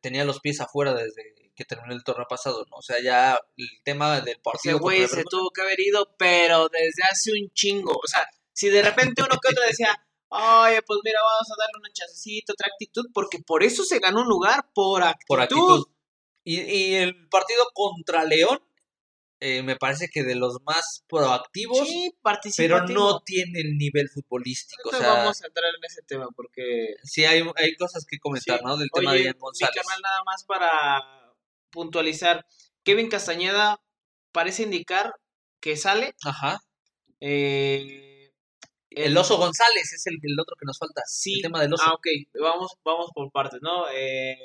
tenía 0.00 0.24
los 0.24 0.40
pies 0.40 0.60
afuera 0.60 0.92
desde 0.94 1.43
que 1.54 1.64
terminó 1.64 1.94
el 1.94 2.04
torneo 2.04 2.26
pasado, 2.28 2.66
¿no? 2.70 2.76
O 2.76 2.82
sea, 2.82 3.00
ya 3.00 3.38
el 3.56 3.68
tema 3.84 4.20
del 4.20 4.40
partido. 4.40 4.76
Ese 4.76 4.82
güey 4.82 5.06
se 5.06 5.24
tuvo 5.24 5.50
que 5.50 5.62
haber 5.62 5.80
ido, 5.80 6.14
pero 6.18 6.68
desde 6.68 7.02
hace 7.10 7.32
un 7.32 7.50
chingo. 7.52 7.92
O 7.92 8.06
sea, 8.06 8.26
si 8.52 8.68
de 8.68 8.82
repente 8.82 9.22
uno 9.22 9.38
que 9.40 9.52
otro 9.52 9.64
decía, 9.66 9.94
oye, 10.28 10.82
pues 10.82 11.00
mira, 11.04 11.20
vamos 11.22 11.50
a 11.50 11.62
darle 11.62 11.78
una 11.78 11.92
chancecita, 11.92 12.52
otra 12.52 12.68
actitud, 12.72 13.06
porque 13.12 13.38
por 13.38 13.62
eso 13.62 13.84
se 13.84 13.98
ganó 13.98 14.22
un 14.22 14.28
lugar, 14.28 14.70
por 14.74 15.02
actitud. 15.02 15.26
Por 15.28 15.40
actitud. 15.40 15.86
Y, 16.44 16.60
y 16.60 16.94
el 16.96 17.28
partido 17.28 17.64
contra 17.72 18.24
León, 18.24 18.58
eh, 19.40 19.62
me 19.62 19.76
parece 19.76 20.08
que 20.08 20.22
de 20.22 20.34
los 20.34 20.58
más 20.64 21.04
proactivos, 21.08 21.86
sí, 21.86 22.16
pero 22.56 22.86
no 22.86 23.20
tiene 23.20 23.60
el 23.60 23.76
nivel 23.76 24.08
futbolístico. 24.08 24.88
o 24.88 24.92
sea, 24.92 25.14
vamos 25.14 25.42
a 25.42 25.46
entrar 25.46 25.70
en 25.76 25.84
ese 25.84 26.02
tema 26.02 26.28
porque... 26.34 26.94
Sí, 27.02 27.24
hay, 27.24 27.42
hay 27.56 27.74
cosas 27.76 28.06
que 28.08 28.18
comentar, 28.18 28.62
¿no? 28.62 28.76
Del 28.76 28.90
tema 28.90 29.12
de 29.12 29.24
Ian 29.24 29.36
González. 29.38 29.74
Mi 29.74 29.82
canal 29.82 30.02
nada 30.02 30.22
más 30.24 30.44
para 30.44 31.23
puntualizar. 31.74 32.46
Kevin 32.84 33.08
Castañeda 33.08 33.82
parece 34.32 34.62
indicar 34.62 35.12
que 35.60 35.76
sale. 35.76 36.14
Ajá. 36.24 36.60
Eh, 37.20 38.32
el 38.90 39.16
Oso 39.16 39.36
González 39.36 39.92
es 39.92 40.06
el, 40.06 40.18
otro 40.40 40.56
que 40.58 40.66
nos 40.66 40.78
falta. 40.78 41.02
Sí. 41.06 41.34
El 41.34 41.42
tema 41.42 41.60
del 41.60 41.74
Oso. 41.74 41.82
Ah, 41.86 41.94
ok. 41.94 42.06
Vamos, 42.40 42.72
vamos 42.84 43.10
por 43.12 43.30
partes, 43.32 43.60
¿no? 43.60 43.88
Eh, 43.90 44.38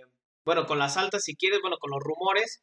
bueno, 0.43 0.65
con 0.65 0.79
las 0.79 0.97
altas, 0.97 1.23
si 1.23 1.35
quieres, 1.35 1.59
bueno, 1.61 1.77
con 1.79 1.91
los 1.91 2.01
rumores. 2.01 2.61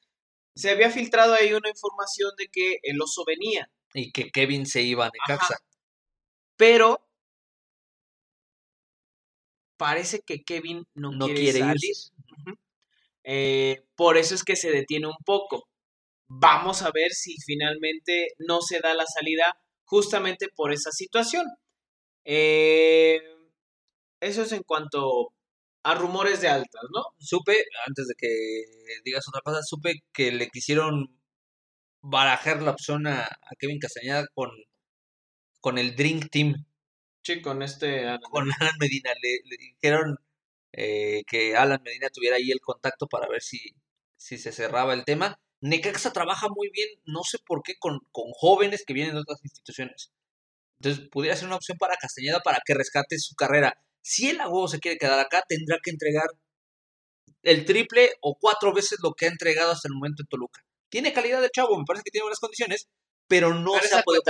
Se 0.54 0.70
había 0.70 0.90
filtrado 0.90 1.34
ahí 1.34 1.52
una 1.52 1.68
información 1.68 2.30
de 2.36 2.48
que 2.48 2.78
el 2.82 3.00
Oso 3.00 3.24
venía. 3.24 3.70
Y 3.94 4.10
que 4.10 4.30
Kevin 4.30 4.66
se 4.66 4.82
iba 4.82 5.04
de 5.06 5.18
Caxa. 5.26 5.58
Pero 6.56 7.06
parece 9.76 10.22
que 10.22 10.42
Kevin 10.42 10.86
no, 10.94 11.10
quiere, 11.26 11.52
salir. 11.52 11.94
Eh, 13.26 13.84
por 13.96 14.16
eso 14.18 14.34
es 14.36 14.44
que 14.44 14.56
se 14.56 14.70
detiene 14.70 15.08
un 15.08 15.16
poco. 15.24 15.68
Vamos 16.28 16.82
a 16.82 16.90
ver 16.92 17.12
si 17.12 17.36
finalmente 17.44 18.28
no 18.38 18.60
se 18.62 18.80
da 18.80 18.94
la 18.94 19.06
salida 19.06 19.58
justamente 19.84 20.48
por 20.54 20.72
esa 20.72 20.92
situación. 20.92 21.46
Eh, 22.24 23.20
eso 24.20 24.42
es 24.42 24.52
en 24.52 24.62
cuanto 24.62 25.32
a 25.84 25.94
rumores 25.94 26.40
de 26.40 26.48
altas, 26.48 26.82
¿no? 26.94 27.02
Supe, 27.18 27.64
antes 27.86 28.08
de 28.08 28.14
que 28.18 28.28
digas 29.04 29.26
otra 29.28 29.42
cosa, 29.42 29.62
supe 29.62 29.94
que 30.12 30.32
le 30.32 30.48
quisieron 30.48 31.18
barajar 32.02 32.62
la 32.62 32.72
opción 32.72 33.06
a, 33.08 33.28
Kevin 33.58 33.78
Castañeda 33.80 34.26
con, 34.34 34.50
con 35.60 35.78
el 35.78 35.96
Drink 35.96 36.30
Team. 36.30 36.66
Sí, 37.24 37.42
con 37.42 37.62
este... 37.62 38.04
Con 38.30 38.48
Alan 38.60 38.74
Medina. 38.80 39.10
le 39.22 39.56
dijeron, 39.58 40.16
eh, 40.76 41.22
que 41.26 41.56
Alan 41.56 41.82
Medina 41.82 42.08
tuviera 42.10 42.36
ahí 42.36 42.50
el 42.50 42.60
contacto 42.60 43.06
para 43.08 43.28
ver 43.28 43.42
si, 43.42 43.58
si 44.16 44.38
se 44.38 44.52
cerraba 44.52 44.94
el 44.94 45.04
tema. 45.04 45.40
Necaxa 45.60 46.12
trabaja 46.12 46.48
muy 46.54 46.70
bien, 46.70 46.88
no 47.06 47.22
sé 47.24 47.38
por 47.46 47.62
qué, 47.62 47.74
con, 47.78 48.00
con 48.12 48.26
jóvenes 48.32 48.84
que 48.86 48.94
vienen 48.94 49.14
de 49.14 49.22
otras 49.22 49.40
instituciones. 49.42 50.12
Entonces, 50.80 51.08
pudiera 51.10 51.36
ser 51.36 51.46
una 51.46 51.56
opción 51.56 51.78
para 51.78 51.96
Castañeda 51.96 52.40
para 52.40 52.60
que 52.64 52.74
rescate 52.74 53.18
su 53.18 53.34
carrera. 53.34 53.74
Si 54.02 54.28
el 54.28 54.40
agua 54.40 54.68
se 54.68 54.78
quiere 54.78 54.98
quedar 54.98 55.18
acá, 55.18 55.42
tendrá 55.48 55.78
que 55.82 55.90
entregar 55.90 56.28
el 57.42 57.64
triple 57.64 58.10
o 58.20 58.36
cuatro 58.38 58.72
veces 58.74 58.98
lo 59.02 59.14
que 59.14 59.26
ha 59.26 59.28
entregado 59.28 59.72
hasta 59.72 59.88
el 59.88 59.94
momento 59.94 60.22
en 60.22 60.28
Toluca. 60.28 60.62
Tiene 60.90 61.12
calidad 61.12 61.40
de 61.40 61.50
chavo, 61.50 61.78
me 61.78 61.84
parece 61.86 62.04
que 62.04 62.10
tiene 62.10 62.24
buenas 62.24 62.40
condiciones, 62.40 62.88
pero 63.28 63.54
no 63.54 63.78
se 63.80 63.94
ha 63.96 64.02
podido 64.02 64.22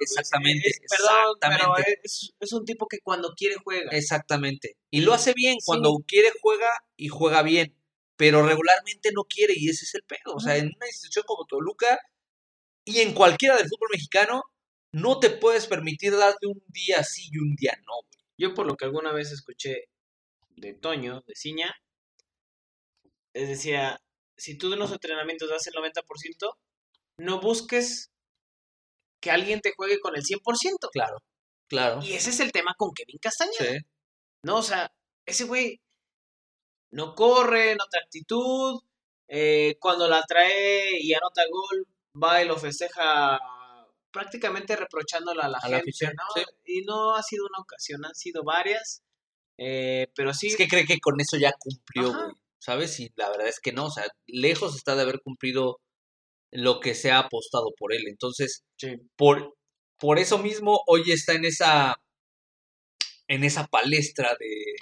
Exactamente. 0.00 0.70
perdón, 0.88 1.36
pero 1.40 1.74
es, 2.02 2.52
un 2.52 2.64
tipo 2.64 2.86
que 2.88 2.98
cuando 3.02 3.32
quiere 3.34 3.56
juega. 3.62 3.90
Exactamente. 3.92 4.76
Y 4.90 5.02
lo 5.02 5.14
hace 5.14 5.32
bien. 5.34 5.56
Cuando 5.64 5.96
quiere 6.06 6.32
juega 6.40 6.70
y 6.96 7.08
juega 7.08 7.42
bien. 7.42 7.76
Pero 8.16 8.42
regularmente 8.42 9.12
no 9.14 9.24
quiere 9.24 9.54
y 9.56 9.68
ese 9.68 9.84
es 9.84 9.94
el 9.94 10.02
pedo. 10.02 10.34
O 10.34 10.40
sea, 10.40 10.56
en 10.56 10.66
una 10.66 10.86
institución 10.86 11.24
como 11.26 11.46
Toluca 11.46 11.98
y 12.84 13.00
en 13.00 13.14
cualquiera 13.14 13.56
del 13.56 13.68
fútbol 13.68 13.90
mexicano, 13.92 14.42
no 14.92 15.20
te 15.20 15.30
puedes 15.30 15.66
permitir 15.66 16.16
darte 16.16 16.46
un 16.46 16.62
día 16.68 17.02
sí 17.04 17.28
y 17.30 17.38
un 17.38 17.54
día 17.54 17.78
no. 17.86 17.94
Yo 18.36 18.54
por 18.54 18.66
lo 18.66 18.76
que 18.76 18.84
alguna 18.84 19.12
vez 19.12 19.30
escuché 19.30 19.84
de 20.56 20.74
Toño, 20.74 21.22
de 21.26 21.34
Ciña, 21.34 21.74
les 23.32 23.48
decía, 23.48 24.00
si 24.36 24.58
tú 24.58 24.70
de 24.70 24.76
los 24.76 24.92
entrenamientos 24.92 25.48
das 25.48 25.66
el 25.66 25.74
90%, 25.74 26.58
no 27.18 27.40
busques 27.40 28.09
que 29.20 29.30
alguien 29.30 29.60
te 29.60 29.72
juegue 29.76 30.00
con 30.00 30.16
el 30.16 30.22
100%. 30.22 30.88
Claro, 30.92 31.18
claro. 31.68 32.00
Y 32.02 32.12
ese 32.12 32.30
es 32.30 32.40
el 32.40 32.52
tema 32.52 32.74
con 32.76 32.92
Kevin 32.94 33.18
Castañeda. 33.20 33.80
No, 34.44 34.56
o 34.56 34.62
sea, 34.62 34.90
ese 35.26 35.44
güey 35.44 35.80
no 36.92 37.14
corre, 37.14 37.76
no 37.76 37.84
trae 37.90 38.04
actitud. 38.04 38.80
Eh, 39.28 39.76
cuando 39.78 40.08
la 40.08 40.22
trae 40.26 40.98
y 41.00 41.14
anota 41.14 41.42
gol, 41.50 41.86
va 42.20 42.42
y 42.42 42.48
lo 42.48 42.56
festeja 42.56 43.38
prácticamente 44.10 44.74
reprochándola 44.74 45.44
a 45.44 45.48
la 45.48 45.60
gente, 45.60 46.12
¿no? 46.14 46.42
Y 46.64 46.82
no 46.82 47.14
ha 47.14 47.22
sido 47.22 47.46
una 47.46 47.62
ocasión, 47.62 48.04
han 48.04 48.14
sido 48.14 48.42
varias. 48.42 49.02
Eh, 49.56 50.08
pero 50.16 50.34
sí. 50.34 50.48
Es 50.48 50.56
que 50.56 50.66
cree 50.66 50.84
que 50.84 50.98
con 50.98 51.20
eso 51.20 51.36
ya 51.36 51.52
cumplió, 51.52 52.12
¿sabes? 52.58 52.98
Y 52.98 53.12
la 53.14 53.28
verdad 53.30 53.46
es 53.46 53.60
que 53.60 53.72
no, 53.72 53.86
o 53.86 53.90
sea, 53.90 54.06
lejos 54.26 54.74
está 54.74 54.96
de 54.96 55.02
haber 55.02 55.20
cumplido 55.20 55.80
lo 56.52 56.80
que 56.80 56.94
se 56.94 57.10
ha 57.10 57.20
apostado 57.20 57.72
por 57.78 57.92
él. 57.92 58.04
Entonces, 58.08 58.64
por, 59.16 59.54
por 59.98 60.18
eso 60.18 60.38
mismo 60.38 60.80
hoy 60.86 61.12
está 61.12 61.34
en 61.34 61.44
esa, 61.44 61.96
en 63.28 63.44
esa 63.44 63.66
palestra 63.66 64.36
de, 64.38 64.76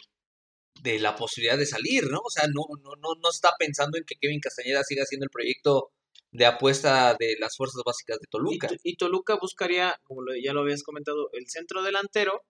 de 0.83 0.99
la 0.99 1.17
posibilidad 1.17 1.59
de 1.59 1.67
salir, 1.67 2.11
¿no? 2.11 2.21
O 2.25 2.31
sea, 2.31 2.45
no, 2.47 2.65
no, 2.83 2.93
no, 2.97 3.15
no 3.21 3.31
está 3.31 3.53
pensando 3.59 3.99
en 3.99 4.05
que 4.05 4.17
Kevin 4.21 4.41
Castañeda 4.41 4.85
siga 4.85 5.03
haciendo 5.03 5.25
el 5.25 5.31
proyecto 5.31 5.91
de 6.31 6.47
apuesta 6.47 7.17
de 7.19 7.37
las 7.39 7.57
fuerzas 7.57 7.83
básicas 7.85 8.19
de 8.21 8.27
Toluca. 8.31 8.69
Y, 8.83 8.97
Toluca 8.97 9.37
buscaría, 9.41 9.99
como 10.05 10.23
ya 10.43 10.53
lo 10.53 10.61
habías 10.61 10.83
comentado, 10.83 11.31
el 11.33 11.49
centro 11.49 11.83
delantero. 11.83 12.43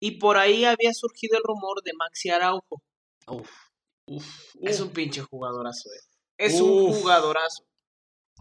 Y 0.00 0.18
por 0.18 0.36
ahí 0.36 0.64
había 0.64 0.92
surgido 0.92 1.36
el 1.38 1.42
rumor 1.44 1.82
de 1.82 1.92
Maxi 1.94 2.30
Araujo. 2.30 2.82
es 4.62 4.80
un 4.80 4.90
pinche 4.90 5.22
jugadorazo, 5.22 5.90
eh. 5.90 6.00
Es 6.36 6.60
un 6.60 6.92
jugadorazo. 6.92 7.67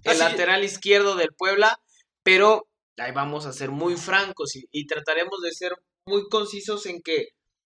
El 0.08 0.20
lateral 0.20 0.64
izquierdo 0.64 1.16
del 1.16 1.34
Puebla, 1.34 1.80
pero 2.24 2.68
ahí 2.98 3.12
vamos 3.12 3.46
a 3.46 3.54
ser 3.54 3.72
muy 3.72 3.96
francos 3.96 4.54
y, 4.56 4.88
trataremos 4.88 5.42
de 5.42 5.52
ser 5.52 5.74
muy 6.06 6.28
concisos 6.30 6.86
en 6.86 7.02
que, 7.02 7.30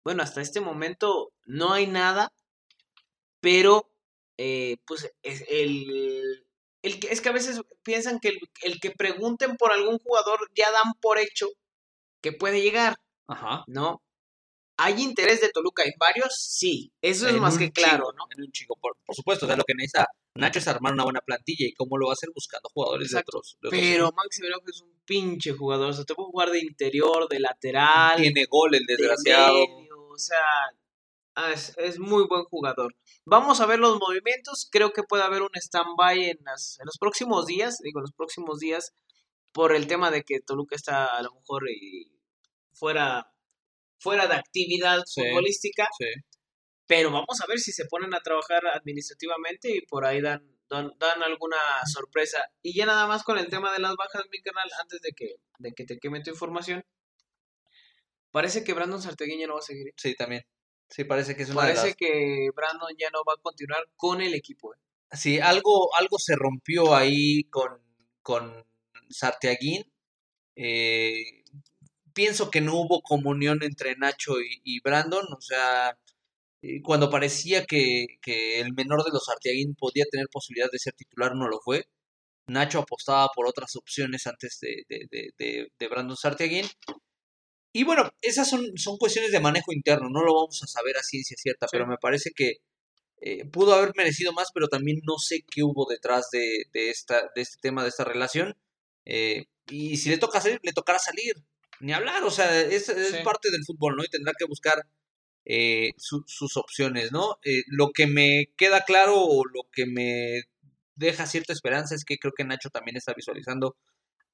bueno, 0.05 0.23
hasta 0.23 0.41
este 0.41 0.61
momento 0.61 1.33
no 1.45 1.73
hay 1.73 1.87
nada, 1.87 2.33
pero 3.41 3.91
eh, 4.37 4.77
pues 4.87 5.12
el, 5.23 6.47
el 6.83 7.01
que, 7.01 7.09
es 7.09 7.21
que 7.21 7.29
a 7.29 7.33
veces 7.33 7.61
piensan 7.83 8.19
que 8.21 8.38
el, 8.62 8.81
que 8.81 8.91
pregunten 8.91 9.57
por 9.57 9.73
algún 9.73 9.99
jugador 9.99 10.38
ya 10.55 10.71
dan 10.71 10.95
por 11.01 11.19
hecho 11.19 11.49
que 12.23 12.33
puede 12.33 12.62
llegar. 12.62 12.97
Ajá. 13.27 13.64
¿No? 13.67 14.03
¿Hay 14.79 15.03
interés 15.03 15.41
de 15.41 15.51
Toluca 15.51 15.83
en 15.83 15.93
varios? 15.99 16.35
Sí, 16.38 16.93
eso 17.03 17.29
es 17.29 17.35
más 17.35 17.59
que 17.59 17.71
claro, 17.71 18.12
¿no? 18.17 18.25
En 18.37 18.45
un 18.45 18.53
chico, 18.53 18.77
por, 18.81 18.97
supuesto, 19.11 19.45
o 19.45 19.49
sea, 19.49 19.57
lo 19.57 19.64
que 19.64 19.75
necesita 19.75 20.07
Nacho 20.35 20.61
es 20.61 20.69
armar 20.69 20.93
una 20.93 21.05
buena 21.05 21.21
plantilla 21.21 21.67
y 21.67 21.75
cómo 21.75 21.99
lo 21.99 22.07
va 22.07 22.12
a 22.12 22.14
hacer 22.14 22.31
buscando 22.33 22.69
jugadores 22.73 23.11
de 23.11 23.19
otros. 23.19 23.59
Pero 23.71 24.12
Maxi 24.12 24.43
es 24.69 24.81
un 24.81 25.01
pinche 25.05 25.53
jugador, 25.53 25.91
o 25.91 25.93
sea, 25.93 26.05
te 26.05 26.14
puede 26.14 26.31
jugar 26.31 26.51
de 26.51 26.61
interior, 26.61 27.29
de 27.29 27.41
lateral. 27.41 28.21
Tiene 28.21 28.47
gol 28.47 28.75
el 28.75 28.87
desgraciado. 28.87 29.64
o 29.64 30.17
sea, 30.17 30.71
Ah, 31.41 31.53
es, 31.53 32.01
muy 32.01 32.27
buen 32.27 32.43
jugador. 32.47 32.97
Vamos 33.25 33.61
a 33.61 33.67
ver 33.67 33.79
los 33.79 33.97
movimientos. 34.01 34.69
Creo 34.73 34.93
que 34.93 35.05
puede 35.05 35.23
haber 35.23 35.43
un 35.43 35.55
stand-by 35.55 36.19
en, 36.25 36.31
en, 36.31 36.85
los 36.85 36.99
próximos 36.99 37.47
días. 37.47 37.79
Digo, 37.81 38.01
en 38.01 38.03
los 38.03 38.12
próximos 38.12 38.59
días. 38.59 38.93
Por 39.53 39.73
el 39.73 39.87
tema 39.87 40.11
de 40.11 40.25
que 40.25 40.41
Toluca 40.41 40.75
está 40.75 41.17
a 41.17 41.23
lo 41.23 41.33
mejor 41.33 41.69
eh, 41.71 42.11
fuera, 42.73 43.33
fuera 43.99 44.27
de 44.27 44.35
actividad 44.35 45.03
futbolística. 45.13 45.89
Pero 46.87 47.11
vamos 47.11 47.41
a 47.43 47.47
ver 47.47 47.59
si 47.59 47.73
se 47.73 47.85
ponen 47.85 48.15
a 48.15 48.21
trabajar 48.21 48.67
administrativamente 48.67 49.71
y 49.71 49.83
por 49.83 50.07
ahí 50.07 50.23
dan, 50.23 50.43
dan, 50.69 51.23
alguna 51.23 51.57
sorpresa. 51.93 52.51
Y 52.63 52.75
ya 52.75 52.87
nada 52.87 53.07
más 53.07 53.25
con 53.25 53.39
el 53.39 53.49
tema 53.49 53.73
de 53.73 53.79
las 53.79 53.95
bajas, 53.97 54.25
mi 54.31 54.41
canal, 54.41 54.69
antes 54.81 55.01
de 55.03 55.13
que, 55.13 55.35
de 55.59 55.73
que 55.73 55.85
te 55.85 55.99
queme 55.99 56.23
tu 56.23 56.31
información. 56.31 56.83
Parece 58.31 58.65
que 58.65 58.73
Brandon 58.73 59.03
Sarteguín 59.03 59.47
no 59.47 59.55
va 59.55 59.61
a 59.61 59.63
seguir. 59.63 59.93
Sí, 59.97 60.15
también. 60.15 60.47
Sí, 60.89 61.05
parece 61.05 61.37
que 61.37 61.43
es 61.43 61.51
una 61.51 61.61
Parece 61.61 61.95
que 61.95 62.49
Brandon 62.55 62.95
ya 62.99 63.11
no 63.11 63.19
va 63.29 63.35
a 63.35 63.43
continuar 63.43 63.87
con 63.97 64.23
el 64.23 64.35
equipo. 64.35 64.75
¿eh? 64.75 64.79
Sí, 65.13 65.39
algo, 65.39 65.95
algo 65.95 66.19
se 66.19 66.35
rompió 66.37 66.95
ahí 66.95 67.45
con, 67.51 67.83
con 68.23 68.65
Sarteaguín. 69.11 69.85
Eh, 70.57 71.38
pienso 72.19 72.51
que 72.51 72.61
no 72.61 72.75
hubo 72.75 73.01
comunión 73.01 73.63
entre 73.63 73.95
Nacho 73.97 74.35
y, 74.41 74.81
Brandon. 74.81 75.25
O 75.37 75.41
sea, 75.41 75.97
eh, 76.63 76.83
cuando 76.83 77.11
parecía 77.11 77.65
que, 77.65 78.07
que, 78.21 78.61
el 78.61 78.75
menor 78.75 79.05
de 79.05 79.13
los 79.13 79.25
Sarteaguín 79.27 79.77
podía 79.77 80.05
tener 80.11 80.27
posibilidad 80.33 80.69
de 80.73 80.81
ser 80.81 80.95
titular, 80.95 81.37
no 81.37 81.49
lo 81.49 81.61
fue. 81.61 81.85
Nacho 82.49 82.81
apostaba 82.81 83.29
por 83.35 83.47
otras 83.47 83.77
opciones 83.77 84.27
antes 84.27 84.59
de, 84.61 84.83
de, 84.89 85.31
de, 85.39 85.69
de 85.79 85.89
Brandon 85.89 86.17
Sarteaguín. 86.17 86.67
Y 87.73 87.85
bueno, 87.85 88.11
esas 88.21 88.49
son, 88.51 88.67
son 88.77 88.97
cuestiones 88.99 89.31
de 89.31 89.41
manejo 89.41 89.73
interno, 89.73 90.09
no 90.11 90.23
lo 90.25 90.35
vamos 90.35 90.61
a 90.65 90.67
saber 90.67 90.97
a 90.97 91.03
ciencia 91.03 91.37
cierta, 91.39 91.67
pero 91.71 91.87
me 91.87 91.99
parece 91.99 92.31
que 92.35 92.57
eh, 93.21 93.45
pudo 93.47 93.75
haber 93.75 93.93
merecido 93.97 94.33
más, 94.33 94.49
pero 94.55 94.69
también 94.69 95.01
no 95.05 95.19
sé 95.19 95.45
qué 95.49 95.63
hubo 95.63 95.87
detrás 95.89 96.31
de, 96.33 96.65
de, 96.73 96.91
esta, 96.91 97.31
de 97.37 97.43
este 97.43 97.59
tema, 97.63 97.83
de 97.85 97.91
esta 97.91 98.05
relación. 98.05 98.57
Eh, 99.05 99.47
y 99.71 99.99
si 99.99 100.11
le 100.11 100.19
toca 100.19 100.41
salir, 100.41 100.61
le 100.65 100.73
tocará 100.73 100.99
salir, 100.99 101.35
ni 101.81 101.93
hablar, 101.93 102.25
o 102.25 102.31
sea, 102.31 102.61
es, 102.61 102.91
parte 103.25 103.51
del 103.51 103.64
fútbol, 103.64 103.97
¿no? 103.97 104.05
Y 104.05 104.09
tendrá 104.09 104.33
que 104.38 104.47
buscar 104.47 104.83
eh, 105.45 105.93
sus 105.97 106.57
opciones, 106.57 107.11
¿no? 107.12 107.38
lo 107.69 107.91
que 107.93 108.07
me 108.07 108.49
queda 108.57 108.83
claro 108.83 109.14
o 109.17 109.45
lo 109.47 109.62
que 109.73 109.87
me 109.87 110.43
deja 110.95 111.27
cierta 111.27 111.53
esperanza 111.53 111.95
es 111.95 112.05
que 112.05 112.19
creo 112.19 112.35
que 112.37 112.45
Nacho 112.45 112.71
también 112.71 112.97
está 112.97 113.14
visualizando 113.14 113.77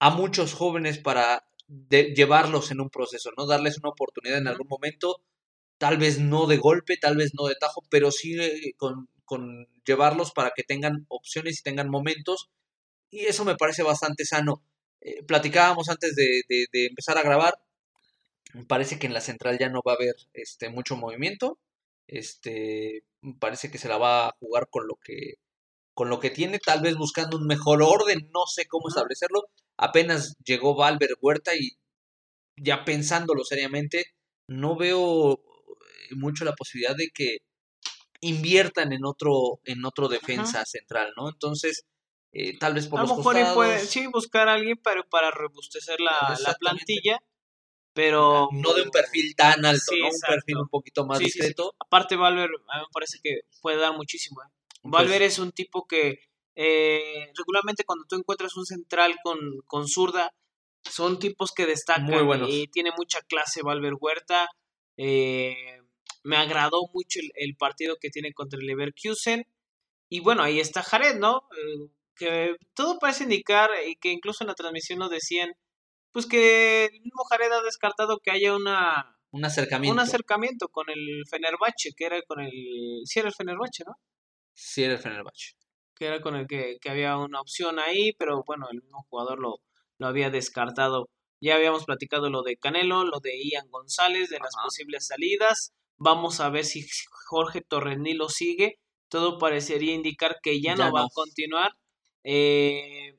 a 0.01 0.11
muchos 0.11 0.55
jóvenes 0.55 0.99
para 0.99 1.45
de 1.67 2.15
llevarlos 2.15 2.71
en 2.71 2.81
un 2.81 2.91
proceso, 2.91 3.31
¿no? 3.37 3.47
Darles 3.47 3.79
una 3.79 3.91
oportunidad 3.91 4.39
en 4.39 4.49
algún 4.49 4.69
momento, 4.69 5.23
tal 5.79 5.99
vez 5.99 6.19
no 6.19 6.47
de 6.47 6.57
golpe, 6.57 6.97
tal 7.01 7.17
vez 7.17 7.33
no 7.35 7.47
de 7.47 7.55
tajo, 7.55 7.83
pero 7.91 8.11
sí 8.11 8.39
eh, 8.41 8.75
con, 8.77 9.09
con 9.25 9.67
llevarlos 9.87 10.33
para 10.33 10.53
que 10.55 10.63
tengan 10.63 11.07
opciones 11.09 11.61
y 11.61 11.63
tengan 11.63 11.91
momentos. 11.91 12.51
Y 13.11 13.27
eso 13.27 13.45
me 13.45 13.57
parece 13.57 13.83
bastante 13.83 14.25
sano. 14.25 14.63
Eh, 15.05 15.23
platicábamos 15.23 15.89
antes 15.91 16.17
de, 16.17 16.43
de, 16.49 16.87
empezar 16.87 17.19
a 17.19 17.23
grabar. 17.23 17.55
Parece 18.69 18.99
que 18.99 19.07
en 19.07 19.15
la 19.15 19.21
central 19.21 19.59
ya 19.59 19.69
no 19.69 19.83
va 19.87 19.93
a 19.93 19.97
haber 19.97 20.15
este, 20.33 20.71
mucho 20.71 20.97
movimiento. 20.97 21.59
Este, 22.07 23.05
parece 23.39 23.71
que 23.71 23.79
se 23.79 23.89
la 23.89 23.99
va 23.99 24.29
a 24.29 24.37
jugar 24.41 24.69
con 24.71 24.87
lo 24.89 24.97
que, 24.97 25.35
con 25.95 26.09
lo 26.11 26.21
que 26.21 26.31
tiene, 26.31 26.59
tal 26.59 26.81
vez 26.83 26.97
buscando 26.97 27.37
un 27.37 27.47
mejor 27.47 27.83
orden, 27.83 28.31
no 28.33 28.47
sé 28.47 28.67
cómo 28.67 28.89
establecerlo, 28.89 29.45
apenas 29.77 30.37
llegó 30.45 30.75
Valver 30.75 31.15
Huerta 31.21 31.53
y 31.57 31.73
ya 32.57 32.85
pensándolo 32.85 33.45
seriamente, 33.45 34.07
no 34.49 34.77
veo 34.77 35.35
eh, 35.35 36.15
mucho 36.17 36.45
la 36.45 36.55
posibilidad 36.55 36.97
de 36.97 37.11
que 37.15 37.39
inviertan 38.21 38.93
en 38.93 39.05
otro, 39.05 39.61
en 39.65 39.85
otro 39.85 40.09
defensa 40.09 40.65
central, 40.65 41.13
¿no? 41.17 41.29
Entonces, 41.29 41.85
eh, 42.35 42.59
tal 42.59 42.75
vez 42.75 42.89
por 42.89 43.01
a 43.01 43.05
lo 43.05 43.17
mejor 43.17 43.37
puede, 43.55 43.79
sí, 43.79 44.07
buscar 44.09 44.49
a 44.49 44.55
alguien 44.55 44.77
para, 44.77 45.03
para 45.05 45.31
rebustecer 45.31 46.01
la, 46.01 46.37
la 46.45 46.55
plantilla, 46.55 47.19
pero... 47.93 48.49
No 48.53 48.75
de 48.75 48.83
un 48.83 48.91
perfil 48.91 49.35
tan 49.37 49.65
alto, 49.65 49.93
¿no? 49.99 50.07
Un 50.07 50.21
perfil 50.21 50.57
un 50.59 50.69
poquito 50.69 51.07
más 51.07 51.21
discreto. 51.21 51.75
Aparte, 51.79 52.17
Valver, 52.17 52.51
a 52.69 52.79
mí 52.79 52.83
me 52.83 52.93
parece 52.93 53.19
que 53.23 53.43
puede 53.63 53.79
dar 53.79 53.97
muchísimo, 53.97 54.43
¿eh? 54.43 54.51
Pues 54.83 54.93
Valver 54.93 55.23
es 55.23 55.39
un 55.39 55.53
tipo 55.53 55.87
que 55.87 56.19
eh, 56.57 57.33
regularmente 57.37 57.85
cuando 57.85 58.05
tú 58.07 58.17
encuentras 58.17 58.57
un 58.57 58.67
central 58.67 59.17
con, 59.23 59.39
con 59.67 59.89
zurda, 59.89 60.35
son 60.83 61.19
tipos 61.19 61.53
que 61.53 61.67
destacan 61.67 62.45
y 62.49 62.67
tiene 62.67 62.91
mucha 62.97 63.21
clase 63.23 63.63
Valver 63.63 63.95
Huerta. 63.99 64.49
Eh, 64.97 65.81
me 66.23 66.37
agradó 66.37 66.83
mucho 66.93 67.21
el, 67.35 67.57
partido 67.57 67.97
que 68.01 68.11
tiene 68.11 68.33
contra 68.33 68.59
el 68.59 68.67
Leverkusen. 68.67 69.47
Y 70.11 70.21
bueno, 70.21 70.43
ahí 70.43 70.61
está 70.61 70.83
Jared, 70.83 71.17
¿no? 71.17 71.49
Eh, 71.57 71.89
que 72.17 72.57
todo 72.75 72.99
parece 72.99 73.25
indicar 73.25 73.71
y 73.87 73.97
que 73.97 74.11
incluso 74.11 74.45
en 74.45 74.49
la 74.49 74.55
transmisión 74.55 74.99
nos 74.99 75.11
decían, 75.11 75.53
pues 76.13 76.27
que 76.27 76.87
el 76.87 77.01
mismo 77.01 77.25
Jared 77.31 77.53
ha 77.53 77.63
descartado 77.63 78.19
que 78.21 78.31
haya 78.31 78.55
una... 78.55 79.17
Un 79.31 79.45
acercamiento. 79.45 79.93
Un 79.93 80.01
acercamiento 80.01 80.69
con 80.69 80.89
el 80.91 81.25
Fenerbahce, 81.29 81.93
que 81.97 82.07
era 82.07 82.23
con 82.23 82.41
el... 82.41 82.53
Sí 83.05 83.19
era 83.19 83.29
el 83.29 83.35
Fenerbahce, 83.35 83.85
¿no? 83.85 83.95
Sí 84.55 84.85
era 84.85 84.95
el 84.95 85.01
Fenerbahce 85.01 85.55
que 85.95 86.07
era 86.07 86.21
con 86.21 86.37
el 86.37 86.47
que, 86.47 86.79
había 86.89 87.17
una 87.17 87.41
opción 87.41 87.79
ahí, 87.79 88.13
pero 88.19 88.43
bueno, 88.47 88.67
el 88.71 88.83
mismo 88.83 89.07
jugador 89.09 89.39
lo, 89.39 89.61
lo 89.99 90.07
había 90.07 90.31
descartado. 90.31 91.09
Ya 91.41 91.57
habíamos 91.57 91.85
platicado 91.85 92.31
lo 92.31 92.43
de 92.43 92.57
Canelo, 92.57 93.05
lo 93.05 93.21
de 93.21 93.33
Ian 93.43 93.71
González, 93.71 94.31
de 94.31 94.39
las 94.39 94.55
posibles 94.63 95.07
salidas. 95.07 95.73
Vamos 95.97 96.41
a 96.41 96.49
ver 96.49 96.65
si 96.65 96.87
Jorge 97.29 97.61
Torrení 97.61 98.15
lo 98.15 98.29
sigue. 98.29 98.79
Todo 99.09 99.39
parecería 99.39 99.95
indicar 99.95 100.39
que 100.43 100.61
ya, 100.61 100.75
no, 100.75 100.91
va 100.91 101.03
a 101.03 101.09
continuar. 101.13 101.73
Eh, 102.25 103.17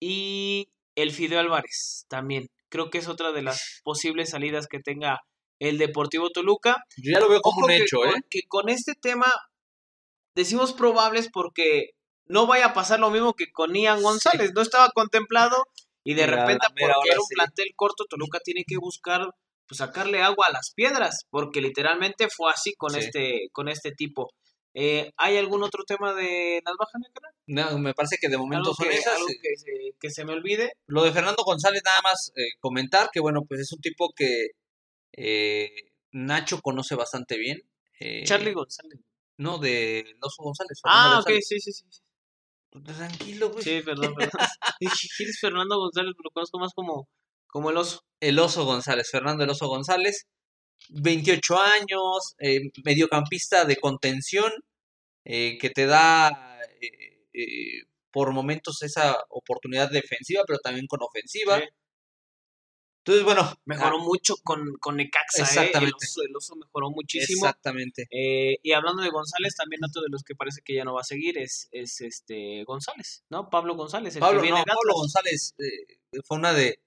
y 0.00 0.68
el 0.94 1.10
Fideo 1.12 1.40
Álvarez 1.40 2.06
también. 2.08 2.46
Creo 2.68 2.90
que 2.90 2.98
es 2.98 3.08
otra 3.08 3.32
de 3.32 3.42
las 3.42 3.80
posibles 3.84 4.30
salidas 4.30 4.66
que 4.66 4.80
tenga 4.80 5.20
el 5.60 5.78
Deportivo 5.78 6.30
Toluca. 6.30 6.84
Yo 6.96 7.12
ya 7.12 7.20
lo 7.20 7.28
veo 7.28 7.40
como 7.40 7.66
un 7.66 7.70
hecho, 7.70 8.04
¿eh? 8.04 8.14
Que 8.30 8.42
con 8.48 8.68
este 8.68 8.94
tema 8.94 9.32
decimos 10.34 10.72
probables 10.72 11.28
porque 11.32 11.90
no 12.26 12.46
vaya 12.46 12.66
a 12.66 12.74
pasar 12.74 13.00
lo 13.00 13.10
mismo 13.10 13.34
que 13.34 13.52
con 13.52 13.74
Ian 13.74 14.02
González. 14.02 14.52
No 14.54 14.62
estaba 14.62 14.90
contemplado 14.90 15.64
y 16.04 16.14
de 16.14 16.26
repente, 16.26 16.66
porque 16.68 17.08
era 17.10 17.20
un 17.20 17.28
plantel 17.28 17.72
corto, 17.76 18.04
Toluca 18.04 18.38
tiene 18.40 18.64
que 18.66 18.76
buscar 18.76 19.30
pues, 19.66 19.78
sacarle 19.78 20.22
agua 20.22 20.46
a 20.48 20.52
las 20.52 20.72
piedras, 20.74 21.26
porque 21.30 21.62
literalmente 21.62 22.28
fue 22.28 22.52
así 22.52 22.74
con, 22.74 22.94
este, 22.94 23.48
con 23.52 23.68
este 23.68 23.92
tipo. 23.92 24.30
Eh, 24.76 25.12
¿Hay 25.16 25.36
algún 25.36 25.62
otro 25.62 25.84
tema 25.84 26.12
de 26.12 26.60
las 26.64 26.74
bajas 26.76 27.00
No, 27.46 27.78
me 27.78 27.94
parece 27.94 28.16
que 28.20 28.28
de 28.28 28.36
momento 28.36 28.74
son 28.74 28.90
esas. 28.90 29.14
Algo 29.14 29.28
eh, 29.28 29.92
que 30.00 30.10
se, 30.10 30.24
me 30.24 30.32
olvide. 30.32 30.72
Lo 30.86 31.04
de 31.04 31.12
Fernando 31.12 31.44
González, 31.44 31.82
nada 31.84 32.00
más 32.02 32.32
eh, 32.36 32.58
comentar 32.58 33.10
que, 33.12 33.20
bueno, 33.20 33.42
pues 33.48 33.60
es 33.60 33.72
un 33.72 33.80
tipo 33.80 34.12
que 34.14 34.48
Nacho 36.10 36.60
conoce 36.60 36.96
bastante 36.96 37.38
bien. 37.38 37.62
Charlie 38.24 38.52
González. 38.52 39.00
No, 39.36 39.58
de 39.58 40.14
Loso 40.20 40.42
González. 40.42 40.80
ah, 40.84 41.20
ok, 41.20 41.30
sí, 41.40 41.60
sí, 41.60 41.72
sí. 41.72 41.84
Tranquilo, 42.84 43.50
güey. 43.50 43.62
Sí, 43.62 43.80
perdón, 43.84 44.14
perdón. 44.14 44.30
¿Quién 45.16 45.30
es 45.30 45.38
Fernando 45.40 45.78
González? 45.78 46.12
Lo 46.22 46.30
conozco 46.30 46.58
más 46.58 46.72
como, 46.74 47.08
como 47.46 47.70
el 47.70 47.76
oso. 47.76 48.00
El 48.20 48.38
oso 48.40 48.64
González, 48.64 49.08
Fernando 49.10 49.44
el 49.44 49.50
oso 49.50 49.68
González. 49.68 50.26
28 50.90 51.58
años, 51.58 52.34
eh, 52.38 52.70
mediocampista 52.84 53.64
de 53.64 53.76
contención, 53.76 54.52
eh, 55.24 55.58
que 55.58 55.70
te 55.70 55.86
da 55.86 56.58
eh, 56.80 57.82
por 58.10 58.32
momentos 58.32 58.82
esa 58.82 59.16
oportunidad 59.30 59.90
defensiva, 59.90 60.42
pero 60.46 60.58
también 60.58 60.86
con 60.86 61.00
ofensiva. 61.02 61.58
Sí. 61.58 61.64
Entonces, 63.06 63.24
bueno, 63.24 63.52
Mejoró 63.66 63.98
ah, 63.98 64.02
mucho 64.02 64.34
con, 64.42 64.76
con 64.80 64.96
Necaxa. 64.96 65.42
Exactamente. 65.42 65.88
El 65.88 66.08
oso, 66.08 66.22
el 66.22 66.36
oso 66.36 66.56
mejoró 66.56 66.90
muchísimo. 66.90 67.44
Exactamente. 67.44 68.06
Y 68.10 68.72
hablando 68.72 69.02
de 69.02 69.10
González, 69.10 69.54
también 69.56 69.84
otro 69.84 70.00
de 70.00 70.08
los 70.08 70.22
que 70.22 70.34
parece 70.34 70.62
que 70.64 70.74
ya 70.74 70.84
no 70.84 70.94
va 70.94 71.02
a 71.02 71.04
seguir 71.04 71.36
es, 71.36 71.68
es 71.70 72.00
este 72.00 72.64
González, 72.64 73.22
¿no? 73.28 73.50
Pablo 73.50 73.74
González, 73.74 74.14
el 74.14 74.20
Pablo, 74.20 74.40
que 74.40 74.44
viene 74.44 74.60
no, 74.60 74.64
Pablo. 74.64 74.94
González 74.94 75.54
eh, 75.58 76.22
fue 76.26 76.38
una 76.38 76.54
de. 76.54 76.80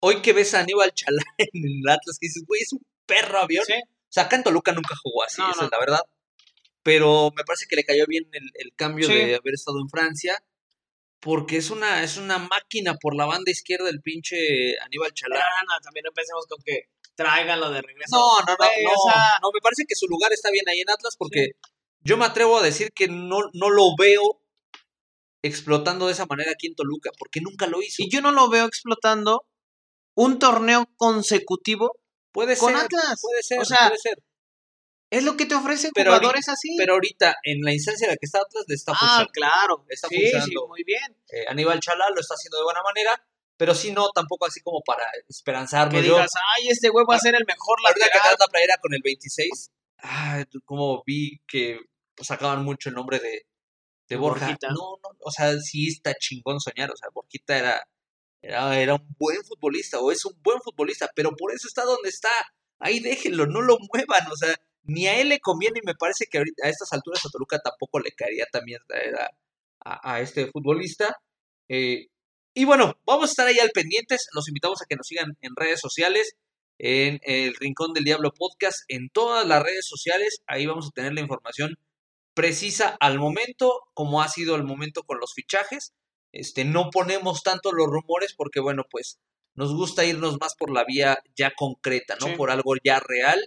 Hoy 0.00 0.22
que 0.22 0.32
ves 0.32 0.54
a 0.54 0.60
Aníbal 0.60 0.94
Chalá 0.94 1.22
en 1.38 1.62
el 1.62 1.90
Atlas, 1.90 2.18
que 2.18 2.28
dices, 2.28 2.44
güey, 2.46 2.62
es 2.62 2.72
un 2.72 2.80
perro 3.06 3.38
avión. 3.40 3.64
Sí, 3.66 3.74
O 3.74 4.06
sea, 4.08 4.24
acá 4.24 4.36
en 4.36 4.44
Toluca 4.44 4.72
nunca 4.72 4.94
jugó 5.02 5.22
así, 5.24 5.40
No, 5.40 5.50
esa 5.50 5.60
no. 5.60 5.66
es 5.66 5.72
la 5.72 5.78
verdad. 5.78 6.00
Pero 6.82 7.32
me 7.36 7.44
parece 7.44 7.66
que 7.68 7.76
le 7.76 7.84
cayó 7.84 8.04
bien 8.06 8.28
el, 8.32 8.50
el 8.54 8.72
cambio 8.76 9.06
Sí. 9.06 9.14
de 9.14 9.34
haber 9.36 9.54
estado 9.54 9.78
en 9.80 9.88
Francia. 9.88 10.42
Porque 11.20 11.56
es 11.56 11.70
una, 11.70 12.02
es 12.02 12.18
una 12.18 12.38
máquina 12.38 12.94
por 13.00 13.16
la 13.16 13.24
banda 13.24 13.50
izquierda 13.50 13.88
el 13.88 14.02
pinche 14.02 14.78
Aníbal 14.80 15.12
Chalá. 15.14 15.36
no, 15.36 15.74
no, 15.74 15.80
también 15.82 16.04
no 16.04 16.12
pensemos 16.12 16.44
con 16.46 16.58
que 16.62 16.82
tráiganlo 17.14 17.70
de 17.70 17.80
regreso. 17.80 18.14
No, 18.16 18.40
no, 18.40 18.52
no, 18.52 18.56
Güey, 18.58 18.84
no, 18.84 18.90
o 18.90 19.10
sea, 19.10 19.38
no, 19.40 19.48
me 19.50 19.60
parece 19.62 19.84
que 19.88 19.94
su 19.94 20.06
lugar 20.06 20.32
está 20.34 20.50
bien 20.50 20.68
ahí 20.68 20.80
en 20.80 20.90
Atlas 20.90 21.14
porque 21.18 21.52
yo 22.00 22.18
me 22.18 22.26
atrevo 22.26 22.58
a 22.58 22.62
decir 22.62 22.92
que 22.92 23.08
no, 23.08 23.38
no 23.54 23.70
lo 23.70 23.94
veo 23.98 24.42
explotando 25.42 26.06
de 26.06 26.12
esa 26.12 26.26
manera 26.26 26.52
aquí 26.52 26.66
en 26.66 26.74
Toluca, 26.74 27.10
porque 27.18 27.40
nunca 27.40 27.66
lo 27.66 27.80
hizo. 27.82 28.02
y 28.02 28.10
yo 28.10 28.20
no 28.20 28.30
lo 28.32 28.48
veo 28.50 28.66
explotando 28.66 29.46
un 30.14 30.38
torneo 30.38 30.86
consecutivo. 30.96 31.96
Puede 32.34 32.56
con 32.58 32.74
ser, 32.74 32.84
Atlas, 32.84 33.20
puede 33.22 33.42
ser, 33.42 33.60
o 33.60 33.64
sea, 33.64 33.88
puede 33.88 33.98
ser. 33.98 34.18
Es 35.10 35.22
lo 35.22 35.36
que 35.36 35.46
te 35.46 35.54
ofrecen 35.54 35.92
Pero 35.94 36.10
jugadores 36.10 36.48
así. 36.48 36.74
Pero 36.76 36.94
ahorita, 36.94 37.36
en 37.44 37.60
la 37.62 37.72
instancia 37.72 38.06
en 38.06 38.10
la 38.10 38.16
que 38.16 38.26
está 38.26 38.40
Atlas, 38.40 38.64
le 38.66 38.74
está 38.74 38.92
ah, 38.92 38.96
funcionando. 38.98 39.32
claro. 39.32 39.86
Está 39.88 40.08
sí, 40.08 40.16
sí, 40.16 40.22
funcionando. 40.22 40.68
muy 40.68 40.82
bien. 40.82 41.16
Eh, 41.30 41.44
Aníbal 41.48 41.78
Chalá 41.78 42.06
lo 42.12 42.20
está 42.20 42.34
haciendo 42.34 42.58
de 42.58 42.64
buena 42.64 42.82
manera, 42.82 43.24
pero 43.56 43.74
sí 43.74 43.92
no, 43.92 44.08
tampoco 44.10 44.46
así 44.46 44.60
como 44.60 44.80
para 44.84 45.04
esperanzarme. 45.28 46.00
Que 46.00 46.08
Yo, 46.08 46.14
digas, 46.14 46.32
ay, 46.56 46.68
este 46.68 46.88
güey 46.88 47.06
va 47.08 47.14
a 47.14 47.20
ser 47.20 47.36
el 47.36 47.44
mejor 47.46 47.78
ahorita 47.78 47.94
que 47.94 48.00
lateral. 48.00 48.22
traes 48.22 48.40
la 48.40 48.48
playera 48.48 48.76
con 48.82 48.94
el 48.94 49.02
26, 49.04 49.70
ay, 49.98 50.44
como 50.64 51.02
vi 51.06 51.40
que 51.46 51.78
pues, 52.16 52.26
sacaban 52.26 52.64
mucho 52.64 52.88
el 52.88 52.96
nombre 52.96 53.20
de, 53.20 53.46
de 54.08 54.16
Borja. 54.16 54.46
Borjita. 54.46 54.68
No, 54.70 54.98
no, 55.00 55.10
o 55.20 55.30
sea, 55.30 55.56
sí 55.60 55.88
está 55.88 56.14
chingón 56.14 56.58
soñar, 56.58 56.90
o 56.90 56.96
sea, 56.96 57.08
Borjita 57.14 57.56
era, 57.56 57.86
era, 58.46 58.78
era 58.80 58.94
un 58.94 59.06
buen 59.18 59.42
futbolista, 59.44 60.00
o 60.00 60.10
es 60.12 60.24
un 60.24 60.34
buen 60.42 60.60
futbolista, 60.60 61.10
pero 61.14 61.34
por 61.36 61.52
eso 61.52 61.66
está 61.68 61.84
donde 61.84 62.08
está. 62.08 62.28
Ahí 62.78 63.00
déjenlo, 63.00 63.46
no 63.46 63.62
lo 63.62 63.78
muevan, 63.92 64.30
o 64.30 64.36
sea, 64.36 64.54
ni 64.82 65.06
a 65.06 65.18
él 65.20 65.28
le 65.30 65.40
conviene 65.40 65.80
y 65.82 65.86
me 65.86 65.94
parece 65.94 66.26
que 66.26 66.38
a 66.38 66.68
estas 66.68 66.92
alturas 66.92 67.24
a 67.24 67.30
Toluca 67.30 67.58
tampoco 67.60 68.00
le 68.00 68.12
caería 68.12 68.46
también 68.52 68.80
traer 68.86 69.14
a, 69.16 69.30
a- 69.84 70.14
a 70.14 70.20
este 70.20 70.46
futbolista. 70.50 71.16
Eh, 71.68 72.08
y 72.54 72.64
bueno, 72.66 72.94
vamos 73.06 73.30
a 73.30 73.32
estar 73.32 73.46
ahí 73.48 73.58
al 73.58 73.70
pendientes, 73.70 74.28
los 74.34 74.48
invitamos 74.48 74.80
a 74.82 74.86
que 74.88 74.96
nos 74.96 75.06
sigan 75.06 75.36
en 75.40 75.56
redes 75.56 75.80
sociales, 75.80 76.36
en 76.78 77.20
el 77.24 77.54
Rincón 77.56 77.92
del 77.94 78.04
Diablo 78.04 78.32
Podcast, 78.32 78.82
en 78.88 79.08
todas 79.10 79.46
las 79.46 79.62
redes 79.62 79.86
sociales, 79.86 80.40
ahí 80.46 80.66
vamos 80.66 80.88
a 80.88 80.90
tener 80.90 81.12
la 81.14 81.20
información 81.20 81.76
precisa 82.34 82.96
al 83.00 83.18
momento, 83.18 83.82
como 83.94 84.20
ha 84.22 84.28
sido 84.28 84.56
el 84.56 84.64
momento 84.64 85.04
con 85.04 85.18
los 85.20 85.34
fichajes. 85.34 85.92
Este, 86.34 86.64
no 86.64 86.90
ponemos 86.90 87.44
tanto 87.44 87.70
los 87.70 87.86
rumores 87.86 88.34
porque, 88.34 88.58
bueno, 88.58 88.82
pues 88.90 89.20
nos 89.54 89.72
gusta 89.72 90.04
irnos 90.04 90.36
más 90.40 90.56
por 90.56 90.72
la 90.72 90.84
vía 90.84 91.16
ya 91.36 91.52
concreta, 91.54 92.16
¿no? 92.20 92.26
Sí. 92.26 92.32
Por 92.36 92.50
algo 92.50 92.74
ya 92.84 92.98
real, 92.98 93.40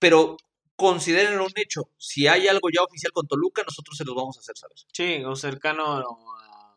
pero 0.00 0.36
considérenlo 0.74 1.44
un 1.44 1.52
hecho. 1.54 1.88
Si 1.98 2.26
hay 2.26 2.48
algo 2.48 2.68
ya 2.74 2.82
oficial 2.82 3.12
con 3.12 3.28
Toluca, 3.28 3.62
nosotros 3.62 3.96
se 3.96 4.04
los 4.04 4.16
vamos 4.16 4.36
a 4.36 4.40
hacer 4.40 4.58
saber. 4.58 4.76
Sí, 4.92 5.22
o 5.24 5.36
cercano 5.36 5.84
a, 5.98 6.76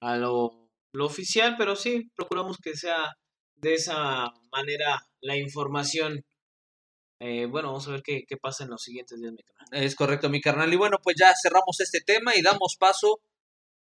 a 0.00 0.16
lo, 0.16 0.68
lo 0.90 1.06
oficial, 1.06 1.54
pero 1.56 1.76
sí, 1.76 2.10
procuramos 2.16 2.58
que 2.58 2.76
sea 2.76 3.16
de 3.54 3.74
esa 3.74 4.32
manera 4.50 5.00
la 5.20 5.36
información. 5.36 6.24
Eh, 7.20 7.46
bueno, 7.46 7.68
vamos 7.68 7.86
a 7.86 7.92
ver 7.92 8.02
qué, 8.02 8.24
qué 8.26 8.36
pasa 8.36 8.64
en 8.64 8.70
los 8.70 8.82
siguientes 8.82 9.20
días, 9.20 9.32
mi 9.32 9.44
canal. 9.44 9.84
Es 9.84 9.94
correcto, 9.94 10.28
mi 10.28 10.40
carnal. 10.40 10.72
Y 10.72 10.76
bueno, 10.76 10.98
pues 11.00 11.14
ya 11.16 11.32
cerramos 11.40 11.78
este 11.78 12.00
tema 12.00 12.34
y 12.34 12.42
damos 12.42 12.74
paso 12.76 13.20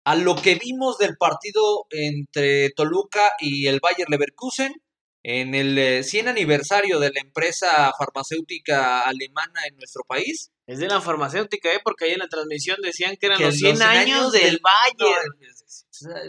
a 0.09 0.15
lo 0.15 0.35
que 0.35 0.55
vimos 0.55 0.97
del 0.97 1.17
partido 1.17 1.85
entre 1.91 2.71
Toluca 2.71 3.33
y 3.39 3.67
el 3.67 3.79
Bayer 3.79 4.09
Leverkusen 4.09 4.73
en 5.21 5.53
el 5.53 5.77
eh, 5.77 6.03
100 6.03 6.29
aniversario 6.29 6.99
de 6.99 7.11
la 7.11 7.19
empresa 7.19 7.91
farmacéutica 7.95 9.01
alemana 9.01 9.67
en 9.67 9.75
nuestro 9.75 10.01
país. 10.07 10.49
Es 10.65 10.79
de 10.79 10.87
la 10.87 10.99
farmacéutica, 10.99 11.71
¿eh? 11.71 11.79
Porque 11.83 12.05
ahí 12.05 12.13
en 12.13 12.19
la 12.19 12.27
transmisión 12.27 12.77
decían 12.81 13.17
que 13.17 13.27
eran 13.27 13.37
Que 13.37 13.45
los 13.45 13.57
100 13.57 13.83
años 13.83 14.31
del. 14.31 14.59
No, 14.97 15.07
es- 15.47 15.85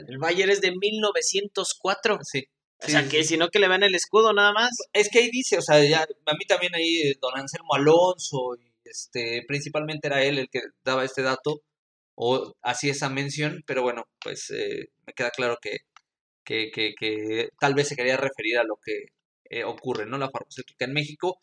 El 0.08 0.18
Bayern 0.18 0.50
es 0.50 0.60
de 0.60 0.72
1904. 0.76 2.18
sí. 2.22 2.44
O 2.82 2.86
sea, 2.88 3.02
sí, 3.02 3.08
que 3.08 3.22
sí. 3.22 3.28
si 3.30 3.36
no 3.38 3.48
que 3.48 3.60
le 3.60 3.68
ven 3.68 3.82
el 3.82 3.94
escudo 3.94 4.34
nada 4.34 4.52
más. 4.52 4.70
Es 4.92 5.08
que 5.10 5.20
ahí 5.20 5.30
dice, 5.30 5.56
o 5.56 5.62
sea, 5.62 5.82
ya, 5.82 6.02
a 6.02 6.32
mí 6.34 6.44
también 6.46 6.74
ahí 6.74 7.00
eh, 7.02 7.14
don 7.20 7.38
Anselmo 7.38 7.74
Alonso, 7.74 8.56
y 8.58 8.72
este, 8.84 9.42
principalmente 9.48 10.08
era 10.08 10.22
él 10.22 10.38
el 10.38 10.48
que 10.50 10.60
daba 10.84 11.04
este 11.04 11.22
dato, 11.22 11.62
o 12.22 12.54
hacía 12.62 12.92
esa 12.92 13.08
mención, 13.08 13.62
pero 13.66 13.82
bueno, 13.82 14.04
pues 14.20 14.50
eh, 14.50 14.90
me 15.06 15.14
queda 15.14 15.30
claro 15.30 15.56
que, 15.60 15.78
que, 16.44 16.70
que, 16.70 16.92
que 16.98 17.48
tal 17.58 17.74
vez 17.74 17.88
se 17.88 17.96
quería 17.96 18.18
referir 18.18 18.58
a 18.58 18.64
lo 18.64 18.76
que 18.84 19.06
eh, 19.48 19.64
ocurre, 19.64 20.04
¿no? 20.04 20.18
La 20.18 20.28
farmacéutica 20.28 20.84
en 20.84 20.92
México. 20.92 21.40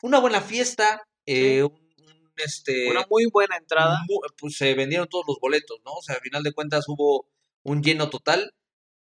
Una 0.00 0.20
buena 0.20 0.40
fiesta, 0.40 1.02
eh, 1.26 1.64
un, 1.64 1.72
un, 1.72 2.32
este, 2.36 2.88
Una 2.88 3.04
muy 3.10 3.26
buena 3.32 3.56
entrada. 3.56 3.98
pues 4.38 4.56
se 4.56 4.74
vendieron 4.74 5.08
todos 5.08 5.24
los 5.26 5.38
boletos, 5.40 5.80
¿no? 5.84 5.92
O 5.94 6.02
sea, 6.02 6.14
al 6.14 6.20
final 6.20 6.44
de 6.44 6.52
cuentas 6.52 6.84
hubo 6.86 7.26
un 7.64 7.82
lleno 7.82 8.08
total. 8.08 8.54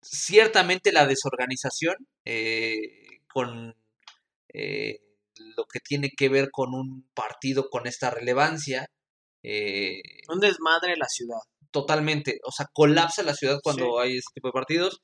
Ciertamente 0.03 0.93
la 0.93 1.07
desorganización 1.07 1.97
eh, 2.25 3.19
con 3.29 3.75
eh, 4.55 5.01
lo 5.57 5.65
que 5.67 5.81
tiene 5.81 6.11
que 6.17 6.29
ver 6.29 6.51
con 6.53 6.75
un 6.75 7.09
partido 7.13 7.71
con 7.71 7.89
esta 7.89 8.11
relevancia, 8.11 8.89
eh, 9.43 10.01
Un 10.29 10.41
desmadre 10.41 10.97
la 10.97 11.07
ciudad. 11.09 11.39
totalmente, 11.71 12.39
o 12.45 12.53
sea, 12.53 12.67
colapsa 12.73 13.23
la 13.23 13.35
ciudad 13.35 13.61
cuando 13.63 13.85
Sí. 13.85 14.09
hay 14.09 14.17
este 14.19 14.33
tipo 14.35 14.49
de 14.49 14.53
partidos. 14.53 15.01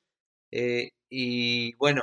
eh, 0.50 0.90
y 1.10 1.74
bueno, 1.76 2.02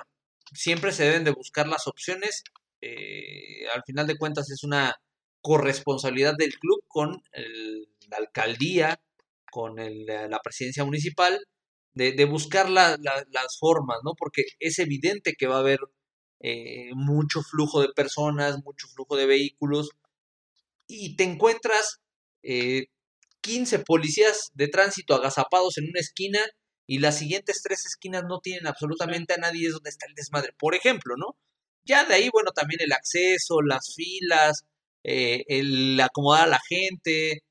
siempre 0.54 0.92
se 0.92 1.04
deben 1.06 1.24
de 1.24 1.32
buscar 1.32 1.68
las 1.68 1.88
opciones. 1.88 2.44
eh, 2.82 3.68
al 3.74 3.82
final 3.84 4.06
de 4.06 4.18
cuentas 4.18 4.52
es 4.52 4.64
una 4.64 4.96
corresponsabilidad 5.42 6.36
del 6.38 6.54
club 6.60 6.84
con 6.88 7.22
el- 7.32 7.88
la 8.10 8.18
alcaldía, 8.18 9.00
con 9.52 9.80
el- 9.80 10.06
la 10.06 10.40
presidencia 10.44 10.84
municipal, 10.86 11.40
de, 11.96 12.12
de 12.12 12.26
buscar 12.26 12.70
la- 12.70 12.98
la- 13.02 13.26
las 13.32 13.58
formas, 13.60 14.00
¿no? 14.04 14.14
Porque 14.16 14.44
es 14.60 14.78
evidente 14.80 15.34
que 15.38 15.48
va 15.48 15.56
a 15.58 15.60
haber 15.60 15.80
eh, 16.42 16.90
mucho 16.94 17.42
flujo 17.42 17.82
de 17.82 17.90
personas, 17.96 18.62
mucho 18.64 18.88
flujo 18.90 19.16
de 19.16 19.26
vehículos, 19.26 19.90
y 20.88 21.16
te 21.16 21.24
encuentras 21.24 22.02
eh, 22.46 22.88
15 23.42 23.80
policías 23.80 24.52
de 24.54 24.68
tránsito 24.68 25.16
agazapados 25.16 25.78
en 25.78 25.86
una 25.90 26.00
esquina 26.00 26.40
y 26.88 27.00
las 27.00 27.18
siguientes 27.18 27.62
tres 27.64 27.86
esquinas 27.86 28.24
no 28.28 28.40
tienen 28.40 28.68
absolutamente 28.68 29.34
a 29.34 29.38
nadie, 29.38 29.68
es 29.68 29.74
donde 29.74 29.90
está 29.90 30.06
el 30.08 30.16
desmadre. 30.16 30.54
Por 30.58 30.76
ejemplo, 30.76 31.16
¿no? 31.18 31.36
Ya 31.84 32.06
de 32.06 32.16
ahí, 32.16 32.30
bueno, 32.32 32.52
también 32.52 32.82
el 32.82 32.94
acceso, 32.94 33.62
las 33.62 33.94
filas, 33.96 34.66
eh, 35.04 35.44
el 35.48 36.00
acomodar 36.00 36.44
a 36.44 36.52
la 36.52 36.60
gente, 36.68 37.44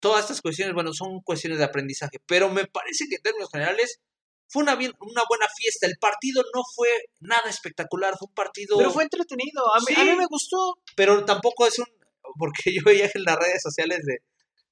todas 0.00 0.22
estas 0.22 0.40
cuestiones, 0.40 0.74
bueno, 0.74 0.92
son 0.94 1.20
cuestiones 1.22 1.58
de 1.58 1.64
aprendizaje, 1.64 2.18
pero 2.26 2.50
me 2.50 2.66
parece 2.66 3.06
que 3.08 3.16
en 3.16 3.22
términos 3.22 3.50
generales 3.52 4.00
fue 4.48 4.62
una, 4.62 4.74
bien, 4.74 4.92
una 5.00 5.22
buena 5.28 5.46
fiesta. 5.56 5.86
El 5.86 5.96
partido 5.98 6.42
no 6.54 6.62
fue 6.74 6.88
nada 7.20 7.48
espectacular, 7.48 8.16
fue 8.18 8.28
un 8.28 8.34
partido... 8.34 8.76
Pero 8.76 8.90
fue 8.90 9.04
entretenido. 9.04 9.74
A 9.74 9.80
mí, 9.80 9.94
a 9.96 10.04
mí 10.04 10.16
me 10.18 10.26
gustó. 10.26 10.76
pero 10.94 11.24
tampoco 11.24 11.66
es 11.66 11.78
un 11.78 11.86
porque 12.38 12.62
yo 12.74 12.82
veía 12.84 13.10
en 13.12 13.24
las 13.24 13.36
redes 13.36 13.62
sociales 13.62 14.00
de, 14.04 14.18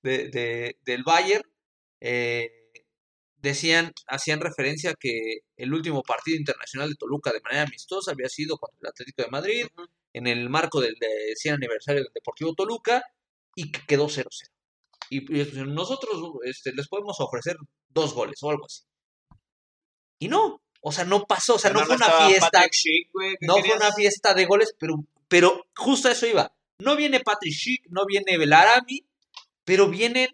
de, 0.03 0.28
de- 0.28 0.76
del 0.84 1.03
Bayern 1.05 1.42
eh, 2.01 2.51
decían 3.36 3.92
hacían 4.07 4.40
referencia 4.40 4.94
que 4.98 5.40
el 5.57 5.72
último 5.72 6.03
partido 6.03 6.36
internacional 6.38 6.90
de 6.90 6.96
Toluca 6.96 7.32
de 7.32 7.40
manera 7.40 7.62
amistosa 7.62 8.12
había 8.12 8.28
sido 8.28 8.59
contra 8.59 8.78
el 8.82 8.88
Atlético 8.88 9.22
de 9.22 9.30
Madrid 9.30 9.66
en 10.12 10.26
el 10.26 10.48
marco 10.51 10.80
del 10.80 10.94
de 11.01 11.34
100 11.36 11.55
aniversario 11.55 12.03
del 12.03 12.12
Deportivo 12.12 12.55
Toluca 12.55 13.03
y 13.55 13.70
que 13.72 13.80
quedó 13.86 14.07
0-0 14.09 14.26
y, 15.11 15.40
y 15.40 15.64
nosotros 15.66 16.14
este, 16.44 16.72
les 16.74 16.86
podemos 16.88 17.18
ofrecer 17.20 17.57
dos 17.88 18.14
goles 18.14 18.38
o 18.42 18.51
algo 18.51 18.66
así. 18.66 18.82
Y 20.18 20.28
no 20.28 20.62
o 20.82 20.92
sea 20.92 21.05
no 21.05 21.26
pasó 21.26 21.57
o 21.57 21.59
sea 21.59 21.70
no 21.72 21.80
fue 21.80 21.96
una 21.96 22.07
fiesta 22.28 22.51
Patrick 22.53 22.72
Schick, 22.74 23.11
güey, 23.12 23.36
¿qué 23.38 23.46
no 23.46 23.55
fue 23.57 23.76
una 23.76 23.92
fiesta 23.92 24.34
de 24.34 24.46
goles, 24.46 24.74
pero, 24.78 24.94
pero 25.28 25.66
justo 25.76 26.09
a 26.09 26.12
eso 26.12 26.26
iba. 26.26 26.55
No 26.78 26.96
viene 26.96 27.20
Patrick 27.20 27.55
Schick, 27.55 27.86
no 27.90 28.07
viene 28.07 28.38
Belarami, 28.38 29.05
pero 29.65 29.89
vienen 29.89 30.29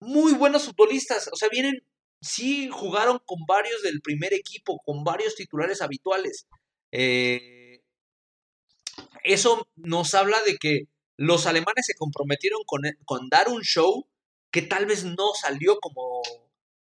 muy 0.00 0.32
buenos 0.32 0.64
futbolistas. 0.64 1.28
O 1.32 1.36
sea, 1.36 1.48
vienen, 1.48 1.82
sí 2.20 2.68
jugaron 2.70 3.20
con 3.24 3.40
varios 3.46 3.82
del 3.82 4.00
primer 4.00 4.34
equipo, 4.34 4.80
con 4.84 5.04
varios 5.04 5.34
titulares 5.34 5.82
habituales. 5.82 6.46
Eh, 6.92 7.80
eso 9.24 9.68
nos 9.76 10.14
habla 10.14 10.42
de 10.42 10.56
que 10.56 10.84
los 11.16 11.46
alemanes 11.46 11.86
se 11.86 11.94
comprometieron 11.94 12.60
con, 12.66 12.82
con 13.04 13.28
dar 13.28 13.48
un 13.48 13.62
show 13.62 14.06
que 14.50 14.62
tal 14.62 14.86
vez 14.86 15.04
no 15.04 15.32
salió 15.34 15.78
como 15.80 16.22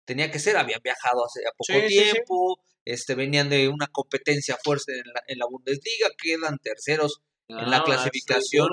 tenía 0.04 0.30
que 0.30 0.38
ser, 0.38 0.56
habían 0.56 0.80
viajado 0.82 1.24
hace 1.24 1.40
poco 1.56 1.86
tiempo, 1.86 2.58
Este, 2.84 3.14
venían 3.14 3.50
de 3.50 3.68
una 3.68 3.88
competencia 3.88 4.56
fuerte 4.64 4.98
en 4.98 5.06
la, 5.12 5.22
en 5.26 5.38
la 5.38 5.46
Bundesliga, 5.46 6.08
quedan 6.16 6.58
terceros 6.58 7.20
en 7.48 7.70
la 7.70 7.82
clasificación, 7.82 8.68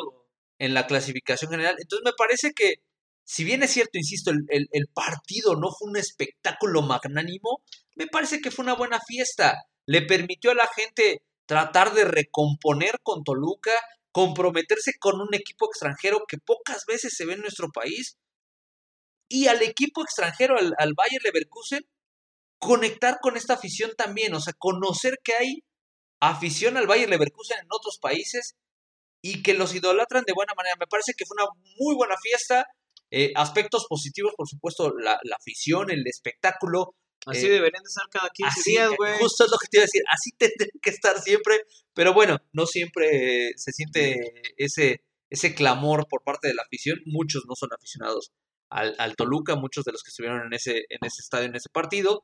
en 0.66 0.74
la 0.74 0.88
clasificación 0.88 1.51
general. 1.51 1.76
Entonces 1.80 2.03
me 2.03 2.13
parece 2.18 2.51
que, 2.53 2.76
si 3.24 3.43
bien 3.43 3.63
es 3.63 3.72
cierto, 3.72 3.97
insisto, 3.97 4.32
el, 4.32 4.68
el, 4.72 4.88
partido 4.93 5.55
no 5.55 5.72
fue 5.72 5.89
un 5.89 5.97
espectáculo 5.97 6.82
magnánimo, 6.82 7.61
me 7.95 8.07
parece 8.07 8.41
que 8.41 8.51
fue 8.51 8.63
una 8.63 8.76
buena 8.76 8.99
fiesta. 9.07 9.63
Le 9.86 10.01
permitió 10.01 10.51
a 10.51 10.55
la 10.55 10.68
gente 10.68 11.22
tratar 11.45 11.93
de 11.93 12.05
recomponer 12.05 12.99
con 13.03 13.24
Toluca, 13.24 13.72
comprometerse 14.11 14.93
con 14.99 15.22
un 15.22 15.34
equipo 15.34 15.68
extranjero 15.68 16.24
que 16.28 16.38
pocas 16.38 16.86
veces 16.88 17.13
se 17.16 17.26
ve 17.26 17.34
en 17.34 17.41
nuestro 17.41 17.70
país 17.72 18.18
y 19.30 19.47
al 19.47 19.61
equipo 19.61 20.01
extranjero, 20.01 20.57
al, 20.57 20.74
al 20.78 20.93
Leverkusen, 21.24 21.86
conectar 22.59 23.20
con 23.22 23.38
esta 23.38 23.55
afición 23.55 23.91
también, 23.97 24.34
o 24.34 24.39
sea, 24.39 24.53
conocer 24.57 25.20
que 25.24 25.34
hay 25.34 25.63
afición 26.22 26.78
al 26.78 26.88
Bayer 26.88 27.09
Leverkusen 27.09 27.59
en 27.59 27.68
otros 27.70 27.99
países 27.99 28.55
y 29.26 29.41
que 29.41 29.55
los 29.55 29.73
idolatran 29.73 30.23
de 30.23 30.34
buena 30.34 30.53
manera. 30.55 30.76
Me 30.80 30.86
parece 30.86 31.13
que 31.17 31.26
fue 31.26 31.36
una 31.39 31.49
muy 31.80 31.95
buena 31.95 32.15
fiesta. 32.21 32.67
Eh, 33.09 33.32
aspectos 33.36 33.88
positivos, 33.89 34.34
por 34.38 34.47
supuesto, 34.47 34.93
la, 34.99 35.19
afición, 35.36 35.89
el 35.89 36.05
espectáculo. 36.05 36.93
Así 37.26 37.47
eh, 37.47 37.49
deberían 37.49 37.82
de 37.82 37.88
estar 37.88 38.05
cada 38.11 38.30
15 38.30 38.61
días, 38.69 38.91
güey. 38.95 39.17
Justo 39.17 39.45
es 39.45 39.49
lo 39.49 39.57
que 39.57 39.67
te 39.67 39.78
iba 39.78 39.82
a 39.82 39.88
decir. 39.88 40.03
Así 40.11 40.30
tendrían 40.38 40.80
que 40.80 40.89
estar 40.91 41.19
siempre. 41.19 41.61
Pero 41.95 42.13
bueno, 42.13 42.38
no 42.53 42.67
siempre 42.67 43.53
se 43.55 43.71
siente 43.71 44.15
ese, 44.57 45.01
ese 45.32 45.55
clamor 45.55 46.05
por 46.07 46.23
parte 46.23 46.47
de 46.47 46.53
la 46.53 46.61
afición. 46.61 46.99
Muchos 47.07 47.45
no 47.47 47.55
son 47.55 47.69
aficionados 47.73 48.32
al, 48.69 49.15
Toluca, 49.15 49.55
muchos 49.55 49.86
de 49.86 49.91
los 49.91 50.03
que 50.03 50.09
estuvieron 50.09 50.45
en 50.45 50.53
ese, 50.53 50.86
en 50.88 50.99
ese 51.01 51.21
estadio, 51.23 51.45
en 51.45 51.55
ese 51.55 51.69
partido. 51.69 52.21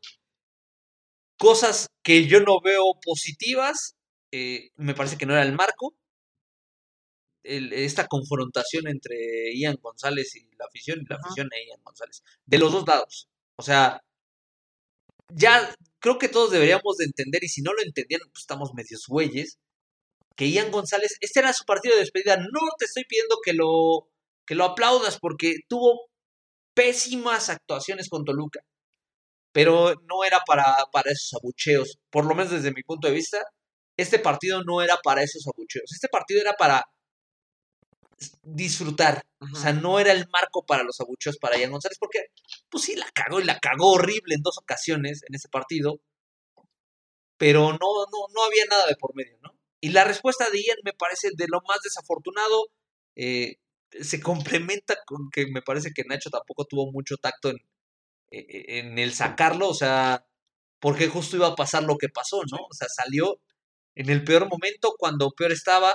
Cosas 1.40 1.88
que 2.04 2.28
yo 2.28 2.42
no 2.42 2.62
veo 2.62 2.84
positivas, 3.04 3.96
eh, 4.32 4.70
me 4.76 4.94
parece 4.94 5.18
que 5.18 5.26
no 5.26 5.34
era 5.34 5.42
el 5.42 5.54
marco. 5.54 5.96
Esta 7.44 8.08
confrontación 8.08 8.88
entre 8.88 9.54
Ian 9.56 9.78
González 9.82 10.36
y 10.36 10.48
la 10.58 10.66
afición, 10.66 11.00
y 11.02 11.06
la 11.06 11.18
afición 11.18 11.50
e 11.52 11.68
Ian 11.68 11.82
González. 11.84 12.24
De 12.46 12.58
los 12.60 12.72
dos 12.72 12.88
lados. 12.88 13.30
O 13.58 13.64
sea, 13.64 14.02
ya 15.30 15.74
creo 16.00 16.18
que 16.18 16.30
todos 16.30 16.52
deberíamos 16.52 16.98
de 16.98 17.06
entender, 17.06 17.44
y 17.44 17.48
si 17.48 17.62
no 17.62 17.74
lo 17.74 17.82
entendían, 17.82 18.22
pues 18.32 18.44
estamos 18.44 18.74
medios 18.74 19.06
güeyes, 19.08 19.60
que 20.36 20.50
Ian 20.50 20.72
González, 20.72 21.18
este 21.22 21.40
era 21.40 21.54
su 21.54 21.66
partido 21.66 21.96
de 21.96 22.02
despedida. 22.02 22.38
No 22.38 22.60
te 22.78 22.86
estoy 22.86 23.04
pidiendo 23.06 23.38
que 23.44 23.54
lo, 23.54 24.10
que 24.46 24.56
lo 24.56 24.66
aplaudas 24.66 25.20
porque 25.20 25.58
tuvo 25.68 26.10
pésimas 26.74 27.50
actuaciones 27.50 28.10
con 28.10 28.26
Toluca. 28.26 28.62
Pero 29.54 29.96
no 30.10 30.24
era 30.24 30.40
para, 30.48 30.64
para 30.92 31.12
esos 31.12 31.34
abucheos. 31.34 32.00
Por 32.10 32.26
lo 32.26 32.36
menos 32.36 32.52
desde 32.52 32.74
mi 32.74 32.84
punto 32.84 33.08
de 33.08 33.14
vista, 33.14 33.44
este 33.98 34.20
partido 34.20 34.64
no 34.64 34.82
era 34.82 34.98
para 35.04 35.24
esos 35.24 35.46
abucheos. 35.48 35.92
Este 35.92 36.08
partido 36.08 36.42
era 36.42 36.54
para 36.54 36.86
disfrutar. 38.44 39.22
O 39.40 39.56
sea, 39.56 39.74
no 39.74 40.00
era 40.00 40.12
el 40.12 40.28
marco 40.30 40.66
para 40.66 40.84
los 40.84 41.00
abucheos 41.00 41.38
para 41.38 41.58
Ian 41.58 41.72
González, 41.72 41.98
porque, 42.00 42.28
pues 42.70 42.84
sí, 42.84 42.96
la 42.96 43.10
cagó 43.14 43.40
y 43.40 43.44
la 43.44 43.60
cagó 43.60 43.94
horrible 43.94 44.36
en 44.36 44.42
dos 44.42 44.58
ocasiones 44.58 45.22
en 45.28 45.36
ese 45.36 45.50
partido. 45.50 46.00
Pero 47.38 47.72
no, 47.72 47.78
no, 47.80 48.28
no 48.34 48.44
había 48.44 48.66
nada 48.70 48.86
de 48.88 48.96
por 48.96 49.16
medio, 49.16 49.38
¿no? 49.42 49.52
Y 49.82 49.90
la 49.90 50.04
respuesta 50.04 50.50
de 50.52 50.62
Ian 50.62 50.78
me 50.84 50.94
parece 50.94 51.30
de 51.36 51.48
lo 51.48 51.62
más 51.68 51.80
desafortunado. 51.84 52.68
Eh, 53.16 53.56
se 54.00 54.22
complementa 54.22 54.96
con 55.06 55.30
que 55.32 55.48
me 55.48 55.62
parece 55.62 55.92
que 55.94 56.04
Nacho 56.04 56.30
tampoco 56.30 56.66
tuvo 56.66 56.92
mucho 56.92 57.18
tacto 57.18 57.50
en, 57.50 57.58
e, 58.32 58.40
e, 58.40 58.80
en 58.80 59.00
el 59.00 59.14
sacarlo, 59.14 59.70
o 59.70 59.74
sea, 59.74 60.26
porque 60.80 61.08
justo 61.08 61.38
iba 61.38 61.48
a 61.48 61.56
pasar 61.56 61.84
lo 61.84 61.98
que 61.98 62.10
pasó, 62.10 62.42
¿no? 62.52 62.58
O 62.70 62.74
sea, 62.74 62.88
salió 62.90 63.40
en 63.96 64.10
el 64.10 64.24
peor 64.24 64.50
momento, 64.50 64.96
cuando 64.98 65.32
peor 65.32 65.52
estaba. 65.52 65.94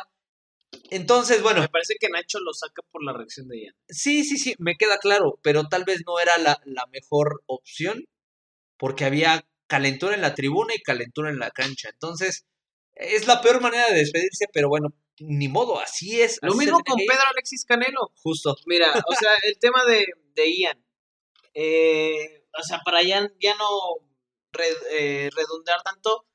Entonces, 0.90 1.42
bueno. 1.42 1.60
Me 1.60 1.68
parece 1.68 1.96
que 1.98 2.08
Nacho 2.08 2.38
lo 2.40 2.52
saca 2.52 2.82
por 2.90 3.04
la 3.04 3.12
reacción 3.12 3.48
de 3.48 3.62
Ian. 3.62 3.74
Sí, 3.88 4.24
sí, 4.24 4.38
sí, 4.38 4.54
me 4.58 4.76
queda 4.76 4.98
claro, 4.98 5.38
pero 5.42 5.68
tal 5.68 5.84
vez 5.84 6.02
no 6.06 6.18
era 6.18 6.38
la, 6.38 6.60
la 6.64 6.86
mejor 6.86 7.42
opción, 7.46 8.04
porque 8.76 9.04
había 9.04 9.46
calentura 9.66 10.14
en 10.14 10.22
la 10.22 10.34
tribuna 10.34 10.74
y 10.74 10.82
calentura 10.82 11.30
en 11.30 11.38
la 11.38 11.50
cancha. 11.50 11.88
Entonces, 11.90 12.46
es 12.94 13.26
la 13.26 13.40
peor 13.40 13.60
manera 13.60 13.86
de 13.88 13.98
despedirse, 13.98 14.46
pero 14.52 14.68
bueno, 14.68 14.94
ni 15.18 15.48
modo, 15.48 15.78
así 15.80 16.20
es. 16.20 16.38
Lo 16.42 16.54
mismo 16.54 16.80
con 16.84 16.98
Pedro 16.98 17.22
Alexis 17.30 17.64
Canelo. 17.64 18.12
Justo. 18.22 18.56
Mira, 18.66 18.92
o 18.92 19.14
sea, 19.14 19.30
el 19.44 19.58
tema 19.60 19.84
de, 19.84 20.06
de 20.34 20.56
Ian. 20.56 20.84
Eh, 21.54 22.44
o 22.58 22.62
sea, 22.62 22.80
para 22.84 23.02
Ian 23.02 23.32
ya 23.40 23.54
no 23.56 23.68
eh, 24.90 25.30
redundar 25.34 25.82
tanto, 25.82 26.26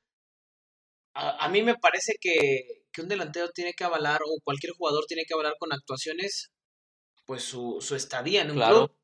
a, 1.14 1.48
mí 1.48 1.62
me 1.62 1.76
parece 1.76 2.14
que, 2.20 2.81
que, 2.92 3.02
un 3.02 3.08
delantero 3.08 3.50
tiene 3.50 3.72
que 3.74 3.84
avalar, 3.84 4.20
o 4.24 4.40
cualquier 4.44 4.72
jugador 4.74 5.04
tiene 5.06 5.24
que 5.26 5.34
avalar 5.34 5.54
con 5.58 5.72
actuaciones, 5.72 6.50
pues 7.24 7.44
su, 7.44 7.78
su 7.80 7.94
estadía 7.94 8.42
en 8.42 8.50
un 8.50 8.56
claro. 8.56 8.88
club. 8.88 8.98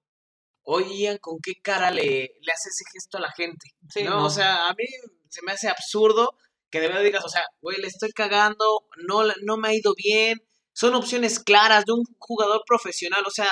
Ian, 0.90 1.16
¿con 1.18 1.38
qué 1.42 1.54
cara 1.62 1.90
le, 1.90 2.02
le 2.02 2.52
hace 2.52 2.68
ese 2.68 2.84
gesto 2.92 3.16
a 3.16 3.22
la 3.22 3.32
gente? 3.32 3.68
Sí, 3.88 4.02
¿no? 4.02 4.26
O 4.26 4.30
sea, 4.30 4.68
a 4.68 4.74
mí 4.74 4.84
se 5.30 5.40
me 5.42 5.52
hace 5.52 5.68
absurdo 5.68 6.36
que 6.70 6.80
de 6.80 6.88
verdad 6.88 7.02
digas, 7.02 7.24
o 7.24 7.28
sea, 7.28 7.44
güey, 7.60 7.78
le 7.78 7.88
estoy 7.88 8.10
cagando, 8.12 8.86
no, 9.06 9.22
no 9.42 9.56
me 9.56 9.68
ha 9.68 9.74
ido 9.74 9.94
bien, 9.94 10.38
son 10.72 10.94
opciones 10.94 11.38
claras 11.38 11.84
de 11.84 11.92
un 11.92 12.04
jugador 12.18 12.62
profesional, 12.66 13.24
o 13.26 13.30
sea, 13.30 13.48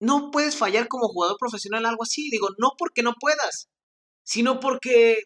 no 0.00 0.30
puedes 0.30 0.56
fallar 0.56 0.88
como 0.88 1.08
jugador 1.08 1.36
profesional 1.38 1.86
algo 1.86 2.02
así, 2.02 2.28
digo, 2.30 2.48
no 2.58 2.72
porque 2.76 3.02
no 3.02 3.14
puedas, 3.18 3.68
sino 4.22 4.60
porque 4.60 5.16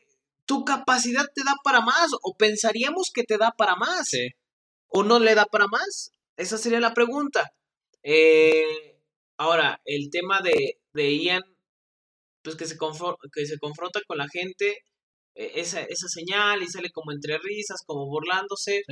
tu 0.50 0.64
capacidad 0.64 1.26
te 1.32 1.44
da 1.44 1.54
para 1.62 1.80
más, 1.80 2.08
o 2.22 2.34
pensaríamos 2.36 3.12
que 3.14 3.22
te 3.22 3.38
da 3.38 3.52
para 3.56 3.76
más, 3.76 4.10
o 4.88 5.04
no 5.04 5.20
le 5.20 5.36
da 5.36 5.44
para 5.44 5.68
más, 5.68 6.10
esa 6.36 6.58
sería 6.58 6.80
la 6.80 6.92
pregunta. 6.92 7.52
Eh, 8.02 8.98
ahora, 9.36 9.80
el 9.84 10.10
tema 10.10 10.40
de, 10.42 10.80
de 10.92 11.16
Ian, 11.22 11.42
pues 12.42 12.56
que 12.56 12.66
se, 12.66 12.76
que 13.32 13.46
se 13.46 13.58
confronta 13.60 14.00
con 14.08 14.18
la 14.18 14.26
gente, 14.28 14.78
e, 15.36 15.60
esa, 15.60 15.82
esa 15.82 16.08
señal 16.08 16.64
y 16.64 16.66
sale 16.66 16.90
como 16.90 17.12
entre 17.12 17.38
risas, 17.38 17.82
como 17.86 18.06
burlándose. 18.06 18.82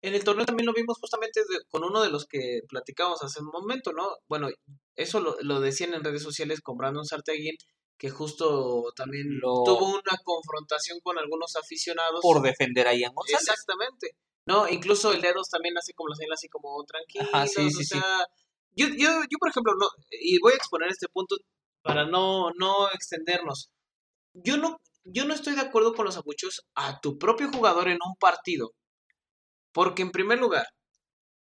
En 0.00 0.14
el 0.14 0.22
torneo 0.22 0.46
también 0.46 0.66
lo 0.66 0.72
vimos 0.72 0.98
justamente 1.00 1.40
con 1.68 1.82
uno 1.82 2.00
de 2.00 2.10
los 2.10 2.26
que 2.26 2.60
platicábamos 2.68 3.24
hace 3.24 3.40
un 3.40 3.48
momento, 3.48 3.92
¿no? 3.92 4.08
Bueno, 4.28 4.50
eso 4.94 5.18
lo, 5.18 5.36
lo 5.40 5.58
decían 5.58 5.94
en 5.94 6.04
redes 6.04 6.22
sociales 6.22 6.60
con 6.60 6.76
Brandon 6.76 7.04
Sarteguín, 7.04 7.56
que 7.98 8.10
justo 8.10 8.92
también 8.94 9.26
tuvo 9.40 9.86
una 9.86 10.16
confrontación 10.24 11.00
con 11.02 11.18
algunos 11.18 11.56
aficionados. 11.56 12.20
Por 12.22 12.40
defender 12.40 12.86
a 12.86 12.94
Ian 12.94 13.12
González. 13.12 13.42
Exactamente. 13.42 14.12
No, 14.46 14.68
incluso 14.68 15.12
el 15.12 15.20
dedos 15.20 15.50
también 15.50 15.76
hace 15.76 15.92
como 15.92 16.08
la 16.08 16.16
señal 16.16 16.32
así 16.32 16.48
como 16.48 16.82
tranquilo. 16.84 17.26
Yo, 18.74 18.86
yo, 18.86 19.08
yo, 19.28 19.38
por 19.40 19.50
ejemplo, 19.50 19.72
no, 19.78 19.88
y 20.10 20.38
voy 20.38 20.52
a 20.52 20.56
exponer 20.56 20.88
este 20.88 21.08
punto 21.08 21.36
para 21.82 22.06
no, 22.06 22.50
no 22.56 22.88
extendernos. 22.90 23.70
Yo 24.32 24.56
no, 24.56 24.78
yo 25.02 25.24
no 25.24 25.34
estoy 25.34 25.56
de 25.56 25.62
acuerdo 25.62 25.94
con 25.94 26.04
los 26.04 26.16
abuchos 26.16 26.62
a 26.76 27.00
tu 27.00 27.18
propio 27.18 27.50
jugador 27.50 27.88
en 27.88 27.98
un 28.06 28.14
partido. 28.20 28.72
Porque 29.72 30.02
en 30.02 30.12
primer 30.12 30.38
lugar, 30.38 30.66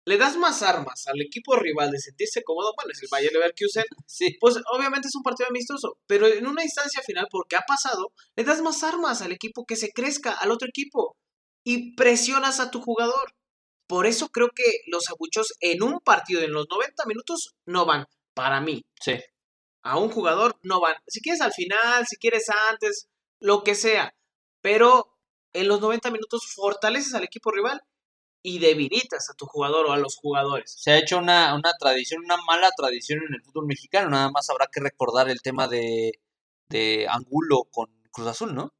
le 0.06 0.18
das 0.18 0.36
más 0.36 0.62
armas 0.62 1.06
al 1.06 1.20
equipo 1.20 1.56
rival 1.56 1.90
de 1.90 1.98
sentirse 1.98 2.42
cómodo, 2.42 2.72
bueno, 2.76 2.92
es 2.92 3.02
el 3.02 3.08
Bayern 3.10 3.34
Leverkusen, 3.34 3.84
sí. 4.06 4.36
pues 4.40 4.56
obviamente 4.72 5.08
es 5.08 5.14
un 5.14 5.22
partido 5.22 5.48
amistoso, 5.48 5.98
pero 6.06 6.26
en 6.26 6.46
una 6.46 6.62
instancia 6.62 7.02
final, 7.02 7.26
porque 7.30 7.56
ha 7.56 7.62
pasado, 7.66 8.12
le 8.36 8.44
das 8.44 8.60
más 8.60 8.82
armas 8.82 9.22
al 9.22 9.32
equipo 9.32 9.64
que 9.64 9.76
se 9.76 9.90
crezca, 9.90 10.32
al 10.32 10.50
otro 10.50 10.68
equipo, 10.68 11.16
y 11.64 11.94
presionas 11.94 12.60
a 12.60 12.70
tu 12.70 12.80
jugador. 12.80 13.34
Por 13.86 14.06
eso 14.06 14.28
creo 14.28 14.50
que 14.54 14.64
los 14.86 15.08
abuchos 15.10 15.54
en 15.60 15.82
un 15.82 16.00
partido 16.00 16.42
en 16.42 16.52
los 16.52 16.66
90 16.70 17.04
minutos 17.06 17.54
no 17.66 17.86
van, 17.86 18.06
para 18.34 18.60
mí. 18.60 18.84
Sí. 19.00 19.18
A 19.82 19.98
un 19.98 20.10
jugador 20.10 20.58
no 20.62 20.80
van. 20.80 20.96
Si 21.06 21.20
quieres 21.20 21.42
al 21.42 21.52
final, 21.52 22.06
si 22.06 22.16
quieres 22.16 22.48
antes, 22.70 23.08
lo 23.40 23.62
que 23.62 23.74
sea. 23.74 24.14
Pero 24.62 25.14
en 25.52 25.68
los 25.68 25.80
90 25.80 26.10
minutos 26.10 26.46
fortaleces 26.54 27.14
al 27.14 27.24
equipo 27.24 27.50
rival 27.50 27.82
y 28.46 28.58
debilitas 28.58 29.30
a 29.30 29.34
tu 29.34 29.46
jugador 29.46 29.86
o 29.86 29.92
a 29.92 29.96
los 29.96 30.16
jugadores. 30.16 30.74
Se 30.76 30.90
ha 30.90 30.98
hecho 30.98 31.16
una, 31.16 31.54
una 31.54 31.72
tradición, 31.80 32.22
una 32.22 32.36
mala 32.46 32.70
tradición 32.76 33.20
en 33.26 33.34
el 33.34 33.42
fútbol 33.42 33.66
mexicano. 33.66 34.10
Nada 34.10 34.30
más 34.30 34.50
habrá 34.50 34.68
que 34.70 34.80
recordar 34.80 35.30
el 35.30 35.40
tema 35.40 35.66
de, 35.66 36.20
de 36.68 37.06
Angulo 37.08 37.64
con 37.72 37.88
Cruz 38.10 38.28
Azul, 38.28 38.54
¿no? 38.54 38.74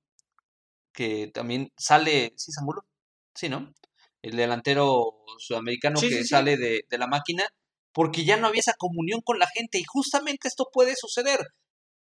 Que 0.93 1.29
también 1.29 1.73
sale, 1.79 2.35
¿sí 2.37 2.51
es 2.51 2.59
Angulo? 2.59 2.85
Sí, 3.35 3.49
¿no? 3.49 3.73
El 4.21 4.37
delantero 4.37 5.25
sudamericano 5.39 5.99
que 5.99 6.25
sale 6.25 6.59
de, 6.59 6.85
de 6.89 6.99
la 6.99 7.07
máquina 7.07 7.45
porque 7.95 8.27
ya 8.27 8.37
no 8.37 8.49
había 8.49 8.61
esa 8.61 8.75
comunión 8.75 9.23
con 9.23 9.39
la 9.39 9.47
gente 9.47 9.79
y 9.79 9.85
justamente 9.87 10.47
esto 10.47 10.69
puede 10.71 10.95
suceder. 10.95 11.41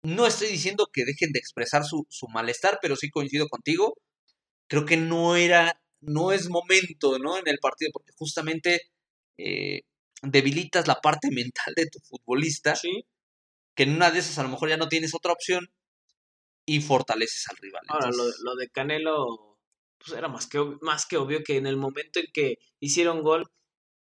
No 0.01 0.25
estoy 0.25 0.47
diciendo 0.47 0.87
que 0.91 1.05
dejen 1.05 1.31
de 1.31 1.39
expresar 1.39 1.83
su, 1.83 2.07
su 2.09 2.27
malestar, 2.27 2.79
pero 2.81 2.95
sí 2.95 3.11
coincido 3.11 3.47
contigo. 3.49 3.93
Creo 4.67 4.85
que 4.85 4.97
no 4.97 5.35
era, 5.35 5.79
no 6.05 6.31
es 6.31 6.49
momento, 6.49 7.19
¿no? 7.19 7.37
En 7.37 7.47
el 7.47 7.59
partido, 7.59 7.91
porque 7.93 8.11
justamente 8.17 8.81
eh, 9.37 9.81
debilitas 10.21 10.87
la 10.87 11.01
parte 11.01 11.29
mental 11.31 11.73
de 11.75 11.87
tu 11.87 11.99
futbolista, 11.99 12.75
Sí. 12.75 13.05
que 13.75 13.83
en 13.83 13.95
una 13.95 14.11
de 14.11 14.19
esas 14.19 14.37
a 14.39 14.43
lo 14.43 14.49
mejor 14.49 14.69
ya 14.69 14.77
no 14.77 14.87
tienes 14.89 15.13
otra 15.15 15.33
opción 15.33 15.69
y 16.65 16.81
fortaleces 16.81 17.47
al 17.49 17.57
rival. 17.57 17.83
Ahora, 17.89 18.07
lo, 18.07 18.11
Entonces, 18.13 18.41
lo 18.41 18.55
de 18.55 18.69
Canelo, 18.69 19.59
pues 19.97 20.17
era 20.17 20.27
más 20.27 20.47
que, 20.47 20.59
ob- 20.59 20.79
más 20.81 21.05
que 21.05 21.17
obvio 21.17 21.43
que 21.43 21.57
en 21.57 21.67
el 21.67 21.77
momento 21.77 22.19
en 22.19 22.27
que 22.33 22.55
hicieron 22.79 23.21
gol, 23.21 23.45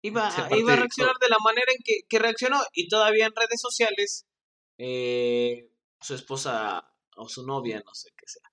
iba, 0.03 0.29
iba 0.57 0.73
a 0.73 0.77
reaccionar 0.77 1.15
de 1.21 1.29
la 1.29 1.39
manera 1.45 1.71
en 1.77 1.83
que, 1.85 2.01
que 2.09 2.19
reaccionó. 2.19 2.61
Y 2.73 2.89
todavía 2.89 3.27
en 3.27 3.33
redes 3.37 3.61
sociales, 3.61 4.27
eh, 4.79 5.71
su 6.01 6.15
esposa 6.15 6.93
o 7.17 7.29
su 7.29 7.45
novia, 7.47 7.83
no 7.85 7.95
sé 7.95 8.11
qué 8.17 8.27
sea, 8.27 8.49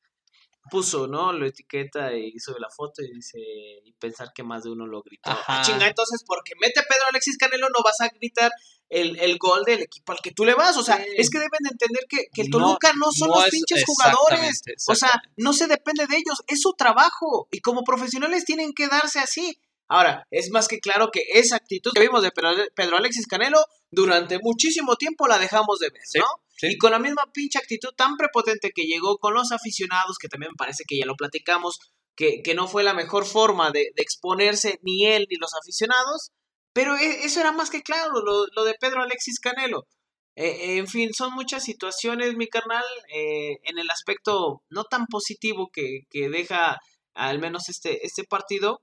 puso, 0.70 1.08
¿no? 1.08 1.32
Lo 1.34 1.46
etiqueta 1.46 2.14
y 2.14 2.38
sube 2.40 2.60
la 2.60 2.70
foto 2.70 3.02
y 3.02 3.14
dice, 3.14 3.40
y 3.40 3.94
pensar 3.94 4.32
que 4.34 4.44
más 4.44 4.64
de 4.64 4.72
uno 4.72 4.86
lo 4.88 5.02
gritó. 5.02 5.30
Ah, 5.48 5.62
chinga, 5.66 5.88
entonces, 5.88 6.24
porque 6.26 6.54
mete 6.60 6.82
Pedro 6.88 7.06
Alexis 7.10 7.38
Canelo, 7.38 7.68
no 7.70 7.84
vas 7.84 8.00
a 8.02 8.10
gritar 8.10 8.52
el, 8.90 9.18
el 9.20 9.38
gol 9.38 9.64
del 9.66 9.82
equipo 9.82 10.12
al 10.12 10.20
que 10.22 10.32
tú 10.32 10.46
le 10.46 10.54
vas. 10.54 10.78
O 10.78 10.84
sea, 10.84 10.98
Sí. 10.98 11.04
es 11.18 11.30
que 11.30 11.40
deben 11.40 11.60
de 11.64 11.70
entender 11.72 12.06
que, 12.10 12.26
que 12.34 12.42
el 12.44 12.50
No, 12.50 12.60
Toluca 12.60 12.94
no, 12.94 13.12
son 13.12 13.30
no 13.30 13.36
los 13.36 13.46
es- 13.46 13.52
pinches 13.52 13.84
jugadores. 13.86 14.40
exactamente, 14.40 14.84
O 14.88 14.96
sea, 14.96 15.22
no 15.38 15.54
se 15.54 15.68
depende 15.68 16.08
de 16.08 16.16
ellos, 16.18 16.44
es 16.48 16.62
su 16.62 16.74
trabajo. 16.74 17.48
Y 17.52 17.60
como 17.62 17.84
profesionales 17.84 18.46
tienen 18.46 18.74
que 18.74 18.88
darse 18.88 19.20
así. 19.20 19.60
Ahora, 19.88 20.26
es 20.32 20.50
más 20.50 20.68
que 20.68 20.80
claro 20.80 21.10
que 21.12 21.22
esa 21.34 21.58
actitud 21.58 21.92
que 21.94 22.02
vimos 22.02 22.24
de 22.24 22.32
Pedro, 22.32 22.54
Pedro 22.76 22.98
Alexis 22.98 23.28
Canelo, 23.28 23.60
durante 23.92 24.40
muchísimo 24.42 24.96
tiempo 24.96 25.28
la 25.28 25.38
dejamos 25.38 25.78
de 25.80 25.90
ver, 25.90 26.02
¿no? 26.02 26.26
sí. 26.26 26.45
Y 26.62 26.78
con 26.78 26.92
la 26.92 27.00
misma 27.00 27.24
pinche 27.34 27.60
actitud 27.60 27.90
tan 27.96 28.16
prepotente 28.18 28.72
que 28.74 28.84
llegó 28.84 29.18
con 29.18 29.34
los 29.34 29.52
aficionados, 29.52 30.18
que 30.20 30.28
también 30.28 30.52
me 30.52 30.58
parece 30.58 30.84
que 30.88 30.98
ya 30.98 31.06
lo 31.06 31.16
platicamos, 31.16 31.80
que, 32.16 32.42
que 32.44 32.56
no 32.56 32.68
fue 32.68 32.84
la 32.84 32.94
mejor 32.94 33.26
forma 33.26 33.72
de, 33.72 33.92
exponerse 33.98 34.80
ni 34.82 35.06
él 35.06 35.28
ni 35.30 35.38
los 35.38 35.54
aficionados, 35.54 36.32
pero 36.74 36.96
e- 36.96 37.26
eso 37.26 37.42
era 37.42 37.52
más 37.52 37.70
que 37.70 37.82
claro, 37.84 38.22
lo, 38.22 38.46
lo 38.56 38.64
de 38.64 38.76
Pedro 38.80 39.02
Alexis 39.02 39.40
Canelo. 39.40 39.88
Eh, 40.36 40.78
en 40.78 40.88
fin, 40.88 41.14
son 41.14 41.34
muchas 41.34 41.64
situaciones, 41.64 42.36
mi 42.36 42.48
carnal, 42.48 42.84
eh, 43.14 43.58
en 43.64 43.80
el 43.80 43.90
aspecto 43.90 44.64
no 44.70 44.84
tan 44.86 45.08
positivo 45.08 45.70
que, 45.72 46.02
que 46.10 46.30
deja 46.30 46.80
al 47.14 47.40
menos 47.40 47.70
este, 47.70 48.06
este 48.06 48.24
partido, 48.26 48.82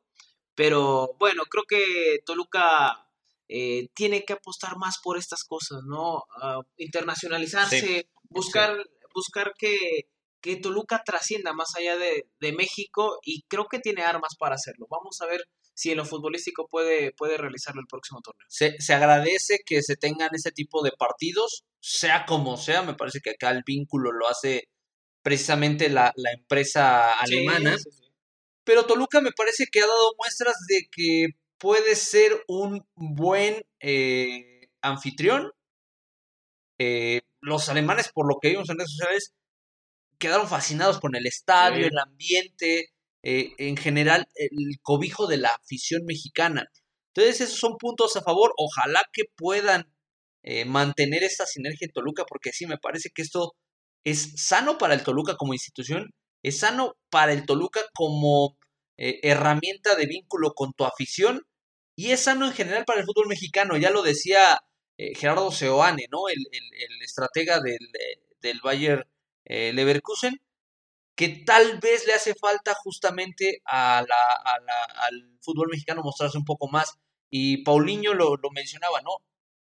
pero 0.54 1.10
bueno, 1.18 1.44
creo 1.50 1.64
que 1.68 2.20
Toluca 2.24 3.06
eh, 3.48 3.88
tiene 3.94 4.24
que 4.24 4.34
apostar 4.34 4.76
más 4.76 4.96
por 5.02 5.18
estas 5.18 5.44
cosas, 5.44 5.80
¿no? 5.86 6.22
Ah, 6.40 6.60
internacionalizarse, 6.76 8.08
buscar, 8.30 8.76
buscar 9.14 9.52
que, 9.58 9.76
que 10.40 10.56
Toluca 10.56 11.02
trascienda 11.04 11.52
más 11.52 11.74
allá 11.76 11.96
de, 11.96 12.26
de 12.40 12.52
México 12.52 13.18
y 13.24 13.42
creo 13.48 13.66
que 13.70 13.78
tiene 13.78 14.02
armas 14.02 14.34
para 14.38 14.54
hacerlo. 14.54 14.86
Vamos 14.90 15.20
a 15.20 15.26
ver 15.26 15.44
si 15.74 15.90
en 15.90 15.96
lo 15.98 16.04
futbolístico 16.04 16.66
puede, 16.68 17.12
puede 17.12 17.38
realizarlo 17.38 17.80
el 17.80 17.86
próximo 17.86 18.20
torneo. 18.22 18.46
se, 18.48 18.76
se 18.78 18.94
agradece 18.94 19.60
que 19.64 19.82
se 19.82 19.96
tengan 19.96 20.30
ese 20.34 20.50
tipo 20.50 20.82
de 20.82 20.92
partidos, 20.92 21.64
sea 21.80 22.26
como 22.26 22.56
sea, 22.56 22.82
me 22.82 22.94
parece 22.94 23.20
que 23.20 23.30
acá 23.30 23.50
el 23.50 23.62
vínculo 23.64 24.12
lo 24.12 24.28
hace 24.28 24.68
precisamente 25.22 25.88
la, 25.88 26.12
la 26.16 26.32
empresa 26.32 27.12
alemana, 27.12 27.78
sí. 27.78 27.88
pero 28.64 28.86
Toluca 28.86 29.20
me 29.20 29.32
parece 29.32 29.66
que 29.70 29.80
ha 29.80 29.86
dado 29.86 30.14
muestras 30.18 30.56
de 30.68 30.88
que 30.90 31.26
puede 31.62 31.94
ser 31.94 32.42
un 32.48 32.84
buen 32.96 33.62
eh, 33.78 34.68
anfitrión. 34.82 35.52
Eh, 36.80 37.20
los 37.40 37.68
alemanes, 37.68 38.10
por 38.12 38.26
lo 38.28 38.40
que 38.40 38.48
vimos 38.48 38.68
en 38.68 38.78
redes 38.78 38.90
sociales, 38.90 39.32
quedaron 40.18 40.48
fascinados 40.48 40.98
con 40.98 41.14
el 41.14 41.24
estadio, 41.24 41.84
Sí. 41.84 41.90
el 41.92 41.98
ambiente, 41.98 42.86
eh, 43.22 43.52
en 43.58 43.76
general, 43.76 44.26
el 44.34 44.80
cobijo 44.82 45.28
de 45.28 45.36
la 45.36 45.50
afición 45.50 46.02
mexicana. 46.04 46.66
Entonces, 47.14 47.40
esos 47.42 47.60
son 47.60 47.76
puntos 47.78 48.16
a 48.16 48.22
favor. 48.22 48.52
Ojalá 48.56 49.04
que 49.12 49.22
puedan 49.36 49.84
eh, 50.42 50.64
mantener 50.64 51.22
esta 51.22 51.46
sinergia 51.46 51.86
en 51.86 51.92
Toluca, 51.92 52.24
porque 52.28 52.50
sí, 52.52 52.66
me 52.66 52.78
parece 52.78 53.10
que 53.14 53.22
esto 53.22 53.52
es 54.04 54.32
sano 54.36 54.78
para 54.78 54.94
el 54.94 55.04
Toluca 55.04 55.36
como 55.36 55.54
institución, 55.54 56.10
es 56.42 56.58
sano 56.58 56.94
para 57.10 57.32
el 57.32 57.46
Toluca 57.46 57.82
como 57.94 58.58
eh, 58.98 59.20
herramienta 59.22 59.94
de 59.94 60.06
vínculo 60.06 60.54
con 60.54 60.72
tu 60.72 60.84
afición 60.84 61.42
y 61.96 62.10
es 62.12 62.20
sano 62.24 62.46
en 62.46 62.52
general 62.52 62.84
para 62.84 63.00
el 63.00 63.06
fútbol 63.06 63.28
mexicano. 63.28 63.76
Ya 63.76 63.90
lo 63.90 64.02
decía 64.02 64.60
eh, 64.98 65.14
Gerardo 65.14 65.50
Seoane, 65.50 66.06
¿no? 66.10 66.28
El, 66.28 66.38
el- 66.52 66.74
el 66.90 67.02
estratega 67.02 67.60
del, 67.60 67.74
eh, 67.76 68.20
del 68.40 68.60
Bayer 68.62 69.08
eh, 69.44 69.72
Leverkusen, 69.72 70.40
que 71.16 71.28
tal 71.46 71.78
vez 71.80 72.06
le 72.06 72.14
hace 72.14 72.34
falta 72.34 72.74
justamente 72.74 73.60
a 73.64 74.04
la- 74.08 74.32
a 74.44 74.60
la- 74.60 75.06
al 75.06 75.38
fútbol 75.40 75.68
mexicano 75.70 76.02
mostrarse 76.02 76.38
un 76.38 76.44
poco 76.44 76.68
más. 76.68 76.94
Y 77.30 77.58
Paulinho 77.64 78.14
lo, 78.14 78.36
lo 78.36 78.50
mencionaba, 78.50 79.00
¿no? 79.02 79.10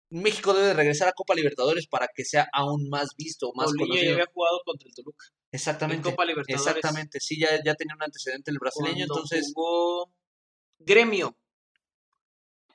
México 0.09 0.53
debe 0.53 0.68
de 0.68 0.74
regresar 0.76 1.07
a 1.07 1.14
Copa 1.14 1.34
Libertadores 1.36 1.88
para 1.88 2.07
que 2.14 2.24
sea 2.26 2.47
aún 2.53 2.88
más 2.89 3.09
visto, 3.18 3.51
más 3.55 3.68
Paulinho 3.68 3.88
ya 3.88 3.91
conocido. 3.93 4.14
había 4.14 4.32
jugado 4.34 4.61
contra 4.66 4.88
el 4.88 4.93
Toluca 4.95 5.26
Exactamente. 5.51 6.07
en 6.07 6.11
Copa 6.14 6.26
Libertadores. 6.26 6.68
Exactamente, 6.68 7.20
sí, 7.20 7.39
ya, 7.39 7.49
ya 7.64 7.74
tenía 7.76 7.95
un 7.95 8.03
antecedente 8.03 8.51
el 8.51 8.59
brasileño, 8.59 9.05
cuando 9.07 9.14
entonces 9.16 9.51
jugó 9.53 10.11
Gremio. 10.80 11.36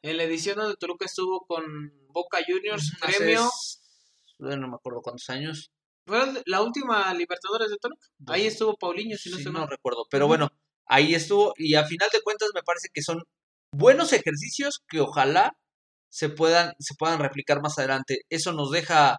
En 0.02 0.16
la 0.16 0.24
edición 0.24 0.56
donde 0.56 0.76
Toluca 0.76 1.04
estuvo 1.06 1.44
con 1.46 1.64
Boca 2.08 2.38
Juniors, 2.46 2.92
hace 3.02 3.32
s- 3.32 3.78
bueno, 4.38 4.62
no 4.62 4.68
me 4.68 4.76
acuerdo 4.76 5.00
cuántos 5.02 5.28
años. 5.30 5.70
Fue 6.06 6.20
la 6.46 6.62
última 6.62 7.12
Libertadores 7.14 7.70
de 7.70 7.76
Toluca. 7.76 8.06
Ahí 8.28 8.46
estuvo 8.46 8.76
Paulinho, 8.76 9.16
si 9.18 9.28
no 9.30 9.36
sí, 9.36 9.42
estoy 9.42 9.52
no 9.52 9.66
recuerdo, 9.66 10.04
pero 10.10 10.26
bueno, 10.26 10.48
ahí 10.86 11.14
estuvo 11.14 11.52
y 11.56 11.74
a 11.74 11.84
final 11.84 12.08
de 12.12 12.22
cuentas 12.22 12.50
me 12.54 12.62
parece 12.62 12.88
que 12.94 13.02
son 13.02 13.22
buenos 13.72 14.12
ejercicios 14.12 14.80
que 14.88 15.00
ojalá 15.00 15.58
se 16.10 16.30
puedan 16.30 16.72
se 16.78 16.94
puedan 16.94 17.18
replicar 17.20 17.60
más 17.60 17.78
adelante. 17.78 18.20
Eso 18.30 18.52
nos 18.52 18.70
deja 18.70 19.18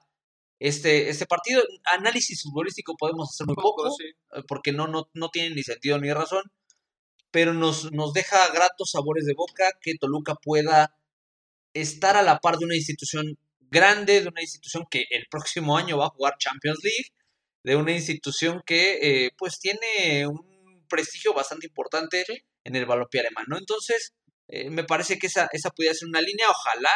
este 0.60 1.10
este 1.10 1.26
partido 1.28 1.62
análisis 1.94 2.42
futbolístico 2.44 2.96
podemos 2.98 3.30
hacer 3.30 3.48
muy 3.48 3.56
poco, 3.56 3.92
sí. 3.92 4.06
eh, 4.34 4.44
porque 4.48 4.72
no, 4.72 4.88
no, 4.88 5.10
no 5.14 5.30
tiene 5.30 5.54
ni 5.56 5.64
sentido 5.64 6.00
ni 6.00 6.12
razón, 6.12 6.44
pero 7.32 7.54
nos, 7.54 7.92
nos 7.92 8.14
deja 8.14 8.38
gratos 8.54 8.92
sabores 8.92 9.26
de 9.26 9.34
boca 9.34 9.72
que 9.82 9.96
Toluca 10.00 10.36
pueda 10.36 10.96
estar 11.74 12.18
a 12.18 12.24
la 12.24 12.40
par 12.40 12.58
de 12.58 12.66
una 12.66 12.76
institución 12.76 13.38
grande, 13.60 14.22
de 14.22 14.28
una 14.28 14.42
institución 14.42 14.86
que 14.90 15.06
el 15.12 15.28
próximo 15.30 15.78
año 15.78 15.98
va 15.98 16.06
a 16.08 16.10
jugar 16.10 16.38
Champions 16.40 16.80
League, 16.84 17.14
de 17.64 17.76
una 17.76 17.92
institución 17.92 18.62
que 18.66 19.26
eh, 19.26 19.32
pues 19.38 19.60
tiene 19.60 20.28
un 20.28 20.86
prestigio 20.88 21.34
bastante 21.34 21.68
importante 21.68 22.26
en 22.64 22.76
el 22.76 22.86
balompié 22.86 23.22
alemán, 23.22 23.46
¿no? 23.48 23.58
Entonces, 23.58 24.14
eh, 24.48 24.70
me 24.70 24.84
parece 24.84 25.20
que 25.20 25.28
esa, 25.28 25.48
esa 25.52 25.70
pudiera 25.70 25.94
ser 25.94 26.08
una 26.08 26.22
línea, 26.22 26.50
ojalá 26.50 26.92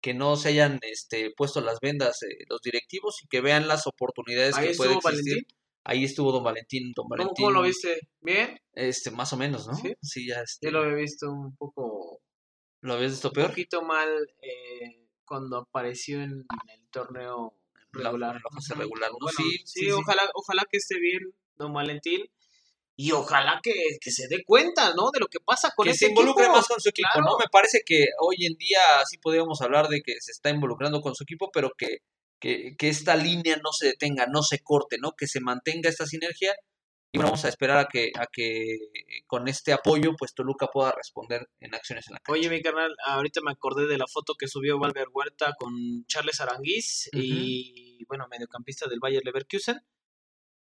que 0.00 0.14
no 0.14 0.36
se 0.36 0.50
hayan 0.50 0.78
este, 0.82 1.32
puesto 1.36 1.60
las 1.60 1.80
vendas 1.80 2.22
eh, 2.22 2.44
los 2.48 2.60
directivos 2.60 3.16
y 3.22 3.28
que 3.28 3.40
vean 3.40 3.68
las 3.68 3.86
oportunidades 3.86 4.56
que 4.56 4.74
puede 4.74 4.94
existir. 4.94 5.02
Valentín. 5.02 5.46
Ahí 5.84 6.04
estuvo 6.04 6.32
Don 6.32 6.44
Valentín, 6.44 6.92
Don 6.94 7.04
¿Cómo, 7.04 7.08
Valentín. 7.16 7.34
cómo 7.46 7.50
lo 7.50 7.62
viste? 7.62 7.98
¿Bien? 8.20 8.58
Este, 8.74 9.10
más 9.10 9.32
o 9.32 9.36
menos, 9.36 9.66
¿no? 9.66 9.74
¿Sí? 9.74 10.26
ya 10.26 10.40
este, 10.42 10.66
Yo 10.66 10.70
lo 10.72 10.82
había 10.82 10.96
visto 10.96 11.30
un 11.30 11.56
poco, 11.56 12.20
¿lo 12.82 12.94
habías 12.94 13.12
visto 13.12 13.28
un 13.28 13.34
peor. 13.34 13.48
poquito 13.50 13.82
mal 13.82 14.08
eh, 14.42 15.06
cuando 15.24 15.58
apareció 15.58 16.20
en 16.22 16.32
el 16.32 16.88
torneo 16.90 17.54
La- 17.92 18.10
regular. 18.10 18.34
la 18.34 18.40
Ujú. 18.50 18.80
regular, 18.80 19.10
¿no? 19.12 19.16
Bueno, 19.20 19.36
Sí, 19.38 19.50
sí, 19.58 19.62
sí, 19.66 19.80
sí. 19.86 19.90
ojalá, 19.92 20.22
ojalá 20.34 20.64
que 20.70 20.76
esté 20.76 20.98
bien 21.00 21.20
Don 21.56 21.72
Valentín 21.72 22.22
y 22.96 23.12
ojalá 23.12 23.60
que, 23.62 23.72
que 24.00 24.10
se 24.10 24.26
dé 24.28 24.44
cuenta, 24.44 24.92
¿no? 24.94 25.10
De 25.12 25.20
lo 25.20 25.28
que 25.28 25.38
pasa 25.40 25.72
con 25.74 25.84
que 25.84 25.92
este 25.92 26.06
se 26.06 26.10
involucre 26.10 26.44
equipo. 26.44 26.56
más 26.58 26.66
con 26.68 26.80
su 26.80 26.88
equipo, 26.90 27.08
Claro. 27.14 27.30
¿no? 27.30 27.38
Me 27.38 27.46
parece 27.50 27.82
que 27.86 28.06
hoy 28.20 28.44
en 28.44 28.54
día 28.56 28.80
sí 29.08 29.18
podríamos 29.18 29.62
hablar 29.62 29.88
de 29.88 30.02
que 30.02 30.20
se 30.20 30.32
está 30.32 30.50
involucrando 30.50 31.00
con 31.00 31.14
su 31.14 31.22
equipo, 31.22 31.48
pero 31.52 31.70
que, 31.78 31.98
que, 32.40 32.76
que 32.76 32.88
esta 32.88 33.16
línea 33.16 33.56
no 33.56 33.72
se 33.72 33.86
detenga, 33.88 34.26
no 34.26 34.42
se 34.42 34.58
corte, 34.60 34.96
¿no? 35.00 35.12
Que 35.16 35.26
se 35.26 35.40
mantenga 35.40 35.88
esta 35.88 36.06
sinergia 36.06 36.54
y 37.10 37.16
bueno, 37.16 37.30
vamos 37.30 37.44
a 37.46 37.48
esperar 37.48 37.78
a 37.78 37.86
que, 37.86 38.10
a 38.18 38.26
que 38.30 38.76
con 39.26 39.48
este 39.48 39.72
apoyo, 39.72 40.14
pues 40.18 40.34
Toluca 40.34 40.66
pueda 40.66 40.92
responder 40.92 41.48
en 41.58 41.74
acciones 41.74 42.06
en 42.08 42.14
la 42.14 42.20
cancha. 42.20 42.38
Oye, 42.38 42.50
mi 42.50 42.60
carnal, 42.60 42.94
ahorita 43.06 43.40
me 43.42 43.50
acordé 43.50 43.86
de 43.86 43.96
la 43.96 44.04
foto 44.06 44.34
que 44.38 44.46
subió 44.46 44.78
Valver 44.78 45.06
Huerta 45.10 45.54
con 45.58 46.04
Charles 46.06 46.38
Aranguiz 46.40 47.08
Ujú. 47.14 47.22
y, 47.22 48.04
bueno, 48.08 48.26
mediocampista 48.30 48.86
del 48.88 49.00
Bayer 49.00 49.24
Leverkusen. 49.24 49.80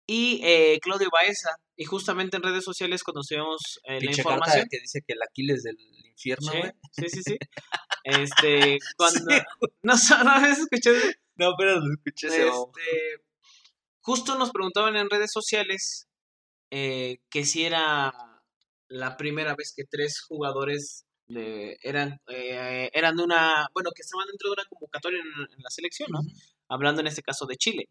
Y 0.06 0.42
eh, 0.44 0.78
Claudio 0.82 1.08
Baeza. 1.10 1.56
Y 1.76 1.86
justamente 1.86 2.36
en 2.36 2.42
redes 2.42 2.62
sociales 2.62 3.02
cuando 3.02 3.22
subimos 3.22 3.80
eh, 3.84 4.02
la 4.02 4.10
información. 4.10 4.66
que 4.70 4.80
dice 4.80 5.00
que 5.00 5.14
el 5.14 5.22
Aquiles 5.22 5.62
del 5.62 5.78
infierno, 6.04 6.52
Sí, 6.52 6.58
güey. 6.58 6.72
sí, 6.92 7.08
sí, 7.08 7.22
sí. 7.22 7.38
Este, 8.04 8.78
cuando... 8.98 9.20
¿No, 9.82 9.94
¿No 10.24 10.30
habías 10.30 10.58
escuchado? 10.58 10.98
No, 11.36 11.54
pero 11.58 11.80
lo 11.80 11.92
escuché 11.94 12.28
Este, 12.28 13.24
justo 14.00 14.36
nos 14.38 14.50
preguntaban 14.50 14.96
en 14.96 15.10
redes 15.10 15.32
sociales 15.32 16.08
eh, 16.70 17.18
que 17.30 17.44
si 17.44 17.64
era 17.64 18.12
la 18.88 19.16
primera 19.16 19.54
vez 19.56 19.72
que 19.76 19.84
tres 19.84 20.20
jugadores 20.20 21.06
de- 21.26 21.76
eran, 21.82 22.20
eh, 22.28 22.90
eran 22.92 23.16
de 23.16 23.22
una, 23.24 23.68
bueno, 23.72 23.90
que 23.94 24.02
estaban 24.02 24.26
dentro 24.26 24.50
de 24.50 24.54
una 24.54 24.68
convocatoria 24.68 25.20
en, 25.20 25.26
en 25.26 25.62
la 25.62 25.70
selección, 25.70 26.10
¿no? 26.12 26.20
Hablando 26.68 27.00
en 27.00 27.06
este 27.06 27.22
caso 27.22 27.46
de 27.46 27.56
Chile. 27.56 27.86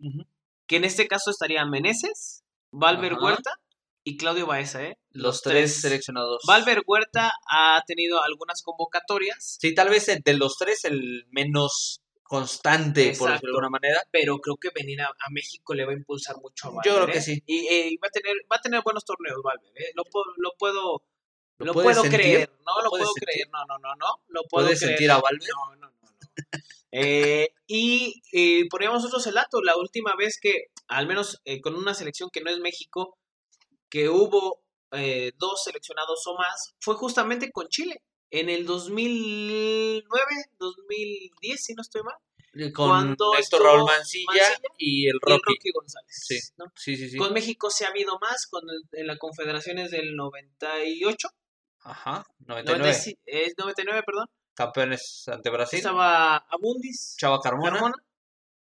Que 0.68 0.76
en 0.78 0.84
este 0.86 1.08
caso 1.08 1.32
estarían 1.32 1.70
Meneses, 1.70 2.44
Valver. 2.72 3.16
Huerta 3.16 3.52
y 4.04 4.18
Claudio 4.18 4.46
Baeza, 4.46 4.84
¿eh? 4.84 4.98
Los, 5.12 5.42
tres, 5.42 5.82
seleccionados. 5.82 6.44
Valver 6.48 6.84
Huerta 6.86 7.32
ha 7.52 7.82
tenido 7.88 8.22
algunas 8.24 8.62
convocatorias. 8.62 9.58
Sí, 9.60 9.74
tal 9.74 9.90
vez 9.90 10.06
de 10.06 10.34
los 10.34 10.58
tres 10.58 10.84
el 10.86 11.26
menos 11.32 12.03
constante, 12.34 13.14
por 13.18 13.30
decirlo 13.30 13.52
de 13.54 13.58
alguna 13.58 13.70
manera. 13.70 14.02
Pero 14.10 14.40
creo 14.40 14.58
que 14.58 14.70
venir 14.74 15.02
a, 15.02 15.14
México 15.30 15.74
le 15.76 15.86
va 15.86 15.92
a 15.92 15.96
impulsar 15.96 16.36
mucho 16.38 16.68
a 16.68 16.72
Valver. 16.72 16.86
Yo 16.86 16.96
creo 16.96 17.08
que 17.08 17.20
¿eh? 17.20 17.22
sí. 17.22 17.44
Y, 17.46 17.98
va, 17.98 18.08
a 18.08 18.12
tener, 18.12 18.36
va 18.52 18.56
a 18.56 18.62
tener 18.62 18.82
buenos 18.84 19.06
torneos, 19.06 19.40
Valver. 19.44 19.72
¿eh? 19.76 19.92
Lo, 19.96 20.04
lo 20.38 20.54
puedo, 20.58 21.04
lo, 21.60 21.74
puedo 21.74 22.02
creer. 22.04 22.50
No, 22.66 22.84
lo, 22.84 22.90
puedo 22.90 23.14
creer. 23.14 23.48
No, 23.52 23.66
no, 23.68 23.78
no, 23.78 23.96
no. 23.96 24.24
Lo 24.30 24.42
puedo 24.50 24.66
¿Puedes 24.66 24.80
sentir 24.80 25.12
a 25.12 25.20
Valver? 25.20 25.50
No, 25.50 25.76
no, 25.76 25.88
no. 25.88 25.94
Eh, 26.96 27.50
y 27.66 28.22
eh, 28.32 28.68
poníamos 28.70 29.02
nosotros 29.02 29.26
el 29.26 29.34
dato, 29.34 29.62
la 29.64 29.76
última 29.78 30.16
vez 30.16 30.40
que, 30.40 30.68
al 30.88 31.08
menos 31.08 31.42
eh, 31.44 31.60
con 31.60 31.74
una 31.74 31.96
selección 31.96 32.30
que 32.32 32.42
no 32.42 32.52
es 32.52 32.60
México, 32.60 33.18
que 33.90 34.10
hubo 34.10 34.62
eh, 34.92 35.32
dos 35.38 35.64
seleccionados 35.64 36.22
o 36.28 36.36
más, 36.36 36.76
fue 36.80 36.94
justamente 36.94 37.52
con 37.52 37.68
Chile, 37.68 38.04
en 38.34 38.50
el 38.50 38.66
2009, 38.66 40.04
2010, 40.58 41.64
si 41.64 41.74
no 41.74 41.82
estoy 41.82 42.02
mal. 42.04 42.16
Con 42.74 43.16
Néstor 43.36 43.64
Raúl 43.64 43.86
Mancilla, 43.86 44.44
y 44.78 45.08
el 45.08 45.20
Rocky, 45.22 45.72
González. 45.74 46.26
Sí. 46.76 46.98
sí, 46.98 47.10
sí, 47.10 47.18
Con 47.18 47.34
México 47.34 47.70
se 47.70 47.86
ha 47.86 47.90
habido 47.90 48.20
más, 48.20 48.46
con 48.48 48.64
en 48.92 49.08
la 49.08 49.18
Confederaciones 49.18 49.90
del 49.92 50.16
98. 50.16 51.30
Ajá, 51.80 52.26
99. 52.40 53.18
es 53.26 53.54
99, 53.58 54.04
perdón 54.06 54.28
campeones 54.54 55.28
ante 55.28 55.50
Brasil. 55.50 55.78
Estaba 55.78 56.38
Abundis. 56.38 57.16
Chava 57.18 57.40
Carmona. 57.42 57.92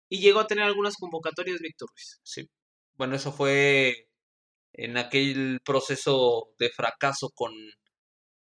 y 0.09 0.21
llegó 0.21 0.41
a 0.41 0.47
tener 0.47 0.65
algunas 0.65 0.97
convocatorias 0.97 1.61
Víctor 1.61 1.89
Ruiz. 1.91 2.21
Sí. 2.23 2.49
Bueno, 2.95 3.17
eso 3.17 3.33
fue 3.33 4.09
en 4.73 4.97
aquel 4.97 5.61
proceso 5.65 6.55
de 6.59 6.71
fracaso 6.71 7.31
con, 7.35 7.53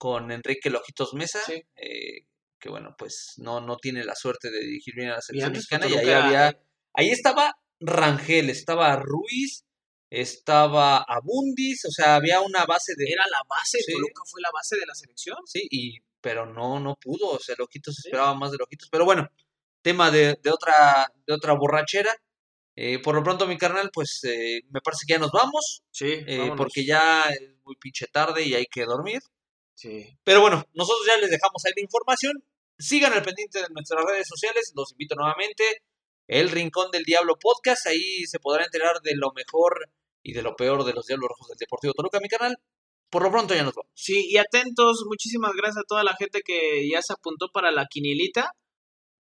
con 0.01 0.31
Enrique 0.31 0.71
Lojitos 0.71 1.13
Mesa. 1.13 1.39
Eh, 1.75 2.25
que 2.59 2.69
bueno, 2.69 2.95
pues 2.97 3.35
no, 3.37 3.61
no 3.61 3.77
tiene 3.77 4.03
la 4.03 4.15
suerte 4.15 4.49
de 4.49 4.61
dirigir 4.61 4.95
bien 4.95 5.09
a 5.09 5.15
la 5.17 5.21
selección 5.21 5.51
mexicana. 5.51 5.87
Y 5.87 5.93
ahí 5.93 6.09
había. 6.09 6.59
Ahí 6.95 7.09
estaba 7.11 7.53
Rangel, 7.79 8.49
estaba 8.49 8.95
Ruiz, 8.95 9.63
estaba 10.09 11.03
Abundis, 11.03 11.85
o 11.85 11.91
sea, 11.91 12.15
había 12.15 12.41
una 12.41 12.65
base 12.65 12.93
de. 12.97 13.11
Era 13.11 13.25
la 13.29 13.43
base, 13.47 13.77
Toluca 13.87 14.23
fue 14.25 14.41
la 14.41 14.49
base 14.51 14.75
de 14.75 14.87
la 14.87 14.95
selección. 14.95 15.37
Sí, 15.45 15.67
y 15.69 15.99
pero 16.19 16.47
no, 16.47 16.79
no 16.79 16.95
pudo, 16.95 17.29
o 17.29 17.39
sea, 17.39 17.53
Lojitos 17.59 17.99
esperaba 17.99 18.33
más 18.33 18.49
de 18.49 18.57
Lojitos, 18.57 18.89
pero 18.91 19.05
bueno, 19.05 19.29
tema 19.83 20.09
de, 20.09 20.35
de 20.41 20.49
otra, 20.49 21.13
de 21.27 21.33
otra 21.35 21.53
borrachera. 21.53 22.11
Eh, 22.75 22.97
por 23.03 23.13
lo 23.13 23.23
pronto, 23.23 23.45
mi 23.45 23.57
carnal, 23.59 23.91
pues 23.93 24.23
eh, 24.23 24.61
me 24.71 24.81
parece 24.81 25.05
que 25.05 25.13
ya 25.13 25.19
nos 25.19 25.31
vamos. 25.31 25.83
Sí. 25.91 26.23
Eh, 26.25 26.53
porque 26.57 26.83
ya 26.85 27.25
es 27.29 27.39
muy 27.63 27.75
pinche 27.75 28.07
tarde 28.07 28.43
y 28.43 28.55
hay 28.55 28.65
que 28.65 28.85
dormir. 28.85 29.21
Sí. 29.75 30.17
Pero 30.23 30.41
bueno, 30.41 30.63
nosotros 30.73 31.05
ya 31.07 31.17
les 31.19 31.29
dejamos 31.29 31.63
ahí 31.65 31.73
la 31.75 31.83
información. 31.83 32.43
Sigan 32.77 33.13
al 33.13 33.23
pendiente 33.23 33.59
de 33.59 33.67
nuestras 33.71 34.03
redes 34.05 34.27
sociales. 34.27 34.71
Los 34.75 34.91
invito 34.91 35.15
nuevamente. 35.15 35.63
El 36.27 36.49
Rincón 36.49 36.91
del 36.91 37.03
Diablo 37.03 37.37
Podcast. 37.39 37.87
Ahí 37.87 38.25
se 38.25 38.39
podrá 38.39 38.63
enterar 38.65 39.01
de 39.01 39.15
lo 39.15 39.31
mejor 39.33 39.89
y 40.23 40.33
de 40.33 40.41
lo 40.41 40.55
peor 40.55 40.83
de 40.83 40.93
los 40.93 41.05
Diablos 41.05 41.29
Rojos 41.29 41.47
del 41.49 41.57
Deportivo 41.57 41.93
Toluca, 41.93 42.19
mi 42.19 42.29
canal. 42.29 42.57
Por 43.09 43.23
lo 43.23 43.31
pronto 43.31 43.53
ya 43.53 43.63
nos 43.63 43.73
vamos. 43.73 43.91
Sí, 43.93 44.27
y 44.29 44.37
atentos, 44.37 45.03
muchísimas 45.07 45.51
gracias 45.53 45.79
a 45.79 45.87
toda 45.87 46.03
la 46.03 46.15
gente 46.15 46.41
que 46.45 46.87
ya 46.89 47.01
se 47.01 47.13
apuntó 47.13 47.49
para 47.51 47.71
la 47.71 47.87
quinilita. 47.87 48.53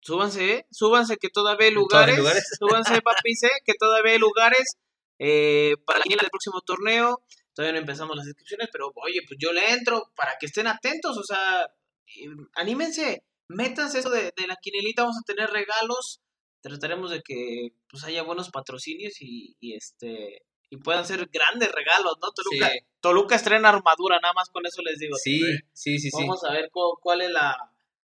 Súbanse, 0.01 0.53
¿eh? 0.53 0.67
súbanse 0.71 1.17
que 1.17 1.29
todavía 1.29 1.69
hay 1.69 1.73
lugares. 1.73 2.19
Súbanse, 2.59 3.01
papis, 3.03 3.45
¿eh? 3.45 3.51
que 3.65 3.73
todavía 3.79 4.13
hay 4.13 4.19
lugares 4.19 4.77
eh, 5.19 5.75
para 5.87 6.01
la 6.01 6.03
quinila 6.03 6.23
del 6.23 6.31
próximo 6.31 6.61
torneo. 6.61 7.23
Todavía 7.59 7.73
no 7.73 7.81
empezamos 7.81 8.17
las 8.17 8.29
inscripciones, 8.29 8.69
pero 8.71 8.93
oye, 8.95 9.19
pues 9.27 9.37
yo 9.43 9.53
le 9.53 9.73
entro 9.73 10.13
para 10.15 10.37
que 10.39 10.47
estén 10.47 10.69
atentos, 10.69 11.19
o 11.19 11.25
sea, 11.25 11.67
anímense, 12.55 13.25
métanse 13.49 13.99
eso 13.99 14.11
de, 14.11 14.33
de 14.37 14.47
la 14.47 14.55
quinilita, 14.63 15.03
vamos 15.03 15.17
a 15.19 15.27
tener 15.27 15.51
regalos, 15.51 16.21
trataremos 16.61 17.11
de 17.11 17.21
que 17.21 17.71
pues 17.89 18.05
haya 18.05 18.23
buenos 18.23 18.51
patrocinios 18.51 19.21
y, 19.21 19.57
y 19.59 19.75
este 19.75 20.45
y 20.71 20.77
puedan 20.77 21.05
ser 21.05 21.29
grandes 21.33 21.73
regalos, 21.73 22.15
¿no? 22.23 22.31
Toluca, 22.31 22.71
Toluca 23.01 23.35
estrena 23.35 23.71
armadura, 23.71 24.21
nada 24.23 24.35
más 24.35 24.51
con 24.51 24.65
eso 24.65 24.81
les 24.83 25.01
digo. 25.01 25.17
Sí, 25.17 25.41
sí, 25.73 25.99
sí, 25.99 26.11
Vamos 26.13 26.45
a 26.45 26.53
ver 26.53 26.71
cuál, 26.71 27.23
es 27.23 27.31
la, 27.33 27.57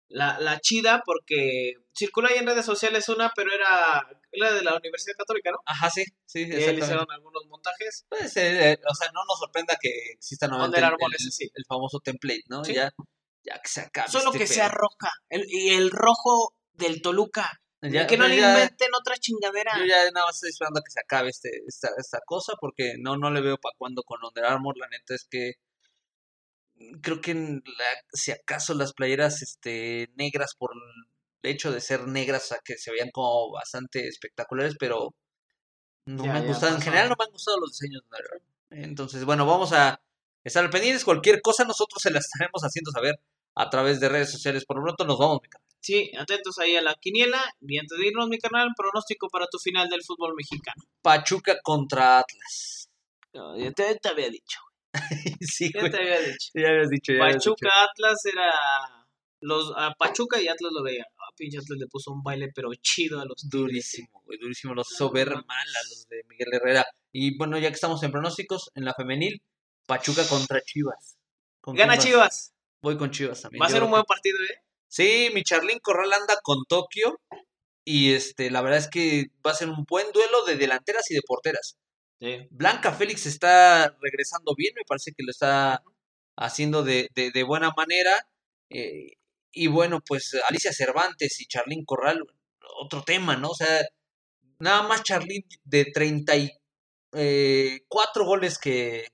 la, 0.10 0.60
chida, 0.60 1.01
porque 1.05 1.74
circula 1.95 2.30
ahí 2.30 2.38
en 2.38 2.47
redes 2.47 2.66
sociales 2.66 3.07
una, 3.10 3.32
pero 3.36 3.51
era 3.53 4.07
la 4.34 4.53
de 4.53 4.64
la 4.64 4.76
Universidad 4.76 5.16
Católica, 5.18 5.51
¿no? 5.51 5.60
Ajá, 5.66 5.89
sí, 5.89 6.03
sí, 6.26 6.43
ahí 6.43 6.78
hicieron 6.78 7.07
algunos 7.10 7.45
montajes. 7.47 8.05
Pues, 8.10 8.36
eh, 8.38 8.80
o 8.89 8.95
sea, 8.95 9.12
no 9.14 9.22
nos 9.28 9.39
sorprenda 9.39 9.78
que 9.80 9.89
exista 10.14 10.47
nuevamente 10.47 10.80
el, 10.80 11.51
el, 11.55 11.66
famoso 11.68 11.99
template, 11.99 12.43
¿no? 12.47 12.64
Ya, 12.64 12.91
ya 13.43 13.62
que 13.62 13.70
se 13.70 13.82
acabe. 13.82 14.10
Solo 14.10 14.28
este 14.28 14.39
que 14.39 14.47
sea 14.47 14.70
roja, 14.70 15.12
y 15.30 15.70
el 15.74 15.91
rojo 15.91 16.55
del 16.74 17.01
Toluca 17.01 17.62
que 17.82 18.18
no 18.18 18.28
le 18.28 18.36
inventen 18.36 18.89
otra 18.99 19.16
chingadera. 19.18 19.72
Yo 19.78 19.86
ya 19.86 20.12
nada 20.12 20.26
más 20.26 20.36
estoy 20.36 20.49
esperando 20.49 20.80
a 20.80 20.84
que 20.84 20.91
se 20.91 20.99
acabe 20.99 21.30
este, 21.30 21.49
esta, 21.68 21.89
esta 21.97 22.20
cosa 22.26 22.53
porque 22.60 22.95
no, 22.99 23.18
no 23.18 23.32
le 23.32 23.41
veo 23.41 23.57
para 23.57 23.76
cuando 23.78 24.03
con 24.03 24.20
Under 24.24 24.45
Armour. 24.45 24.78
La 24.78 24.88
neta 24.88 25.16
es 25.16 25.26
que 25.30 25.53
creo 27.01 27.21
que 27.21 27.61
si 28.13 28.32
acaso 28.32 28.73
las 28.73 28.93
playeras 28.93 29.41
este, 29.41 30.09
negras 30.15 30.55
por 30.57 30.71
el 30.73 31.51
hecho 31.51 31.71
de 31.71 31.82
ser 31.82 32.07
negras, 32.07 32.51
a 32.51 32.59
que 32.59 32.77
se 32.77 32.91
veían 32.91 33.11
como 33.11 33.51
bastante 33.51 34.07
espectaculares, 34.07 34.75
pero 34.80 35.13
no 36.05 36.23
me 36.23 36.32
han 36.32 36.47
gustado. 36.47 36.75
En 36.75 36.82
general 36.82 37.09
no 37.09 37.15
me 37.17 37.25
han 37.25 37.32
gustado 37.32 37.59
los 37.59 37.71
diseños. 37.71 38.03
Entonces, 38.71 39.25
bueno, 39.25 39.45
vamos 39.45 39.73
a 39.73 40.01
estar 40.43 40.69
pendientes. 40.69 41.05
Cualquier 41.05 41.41
cosa 41.41 41.63
nosotros 41.65 42.01
se 42.01 42.11
la 42.11 42.19
estaremos 42.19 42.61
haciendo 42.61 42.91
saber 42.91 43.19
a 43.55 43.69
través 43.69 43.99
de 43.99 44.09
redes 44.09 44.32
sociales. 44.32 44.65
Por 44.65 44.77
lo 44.77 44.84
pronto 44.84 45.05
nos 45.05 45.19
vamos, 45.19 45.39
mi 45.41 45.49
Sí, 45.82 46.11
atentos 46.17 46.59
ahí 46.59 46.75
a 46.75 46.82
la 46.82 46.95
quiniela. 46.95 47.41
Y 47.61 47.77
antes 47.77 47.97
de 47.97 48.07
irnos, 48.07 48.27
mi 48.27 48.38
canal, 48.38 48.69
pronóstico 48.75 49.27
para 49.30 49.47
tu 49.47 49.59
final 49.59 49.89
del 49.89 50.03
fútbol 50.03 50.34
mexicano. 50.36 50.84
Pachuca 51.01 51.59
contra 51.61 52.19
Atlas. 52.19 52.89
No, 53.34 53.57
ya 53.57 53.71
te, 53.71 53.99
había 54.09 54.30
dicho. 54.30 54.59
sí, 55.41 55.71
ya 55.73 55.89
te 55.89 55.97
había 55.97 56.19
dicho. 56.19 56.49
Ya 56.53 56.69
habías 56.69 56.89
dicho. 56.89 57.13
Pachuca, 57.17 57.69
Atlas 57.83 58.25
era. 58.25 58.51
Los, 59.41 59.71
a 59.77 59.93
Pachuca 59.93 60.41
y 60.41 60.47
Atlas 60.47 60.71
lo 60.73 60.83
veía. 60.83 61.03
A 61.03 61.35
pinche 61.35 61.57
Atlas 61.57 61.79
le 61.79 61.87
puso 61.87 62.11
un 62.11 62.23
baile, 62.23 62.49
pero 62.53 62.69
chido 62.81 63.19
a 63.19 63.25
los. 63.25 63.49
Durísimo, 63.49 64.21
güey, 64.25 64.37
durísimo. 64.39 64.73
Los 64.73 64.87
mal 64.99 65.15
a 65.21 65.89
los 65.89 66.07
de 66.09 66.23
Miguel 66.27 66.49
Herrera. 66.51 66.85
Y 67.11 67.37
bueno, 67.37 67.57
ya 67.57 67.69
que 67.69 67.75
estamos 67.75 68.01
en 68.03 68.11
pronósticos, 68.11 68.71
en 68.75 68.85
la 68.85 68.93
femenil, 68.93 69.41
Pachuca 69.85 70.27
contra 70.27 70.61
Chivas. 70.61 71.17
Gana 71.65 71.97
Chivas. 71.97 72.53
Voy 72.81 72.97
con 72.97 73.11
Chivas 73.11 73.41
también. 73.41 73.61
Va 73.61 73.67
a 73.67 73.69
ser 73.69 73.83
un 73.83 73.91
buen 73.91 74.03
partido, 74.03 74.37
¿eh? 74.39 74.63
Sí, 74.87 75.29
mi 75.33 75.43
Charlín 75.43 75.79
Corral 75.79 76.11
anda 76.13 76.39
con 76.41 76.63
Tokio 76.67 77.19
y 77.85 78.13
este, 78.13 78.49
la 78.49 78.61
verdad 78.61 78.79
es 78.79 78.87
que 78.87 79.27
va 79.45 79.51
a 79.51 79.55
ser 79.55 79.69
un 79.69 79.85
buen 79.87 80.11
duelo 80.11 80.43
de 80.45 80.57
delanteras 80.57 81.09
y 81.11 81.15
de 81.15 81.21
porteras. 81.25 81.77
Blanca 82.49 82.93
Félix 82.93 83.26
está 83.26 83.95
regresando 84.01 84.53
bien, 84.55 84.74
me 84.76 84.84
parece 84.86 85.13
que 85.13 85.24
lo 85.24 85.32
está 85.32 85.84
haciendo 86.38 86.84
de, 86.84 87.09
de, 87.13 87.43
buena 87.43 87.72
manera. 87.76 88.11
Eh, 88.70 89.13
y 89.51 89.67
bueno, 89.67 90.01
pues 90.05 90.36
Alicia 90.47 90.74
Cervantes 90.74 91.39
y 91.41 91.47
Charlín 91.47 91.86
Corral, 91.86 92.26
otro 92.82 93.03
tema, 93.03 93.36
¿no? 93.36 93.49
O 93.49 93.55
sea, 93.55 93.86
nada 94.59 94.84
más 94.84 95.03
Charlín 95.03 95.43
de 95.63 95.86
34 95.86 96.59
eh, 97.13 97.80
goles 98.26 98.57
que, 98.59 99.07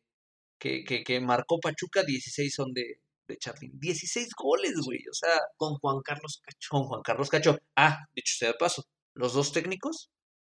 que, 0.59 0.83
que, 0.83 1.03
que 1.03 1.19
marcó 1.19 1.59
Pachuca, 1.59 2.03
16 2.03 2.53
son 2.53 2.73
de, 2.73 2.99
de 3.27 3.37
Charlín. 3.37 3.71
16 3.79 4.29
goles, 4.37 4.73
güey. 4.83 4.99
O 5.09 5.13
sea. 5.13 5.39
Con 5.57 5.75
Juan 5.75 6.01
Carlos 6.01 6.41
Cacho. 6.43 6.67
Con 6.69 6.83
Juan 6.83 7.01
Carlos 7.01 7.29
Cacho. 7.29 7.57
Ah, 7.75 8.05
dicho 8.13 8.35
sea 8.37 8.49
de 8.49 8.55
paso, 8.55 8.85
los 9.13 9.33
dos 9.33 9.51
técnicos, 9.51 10.09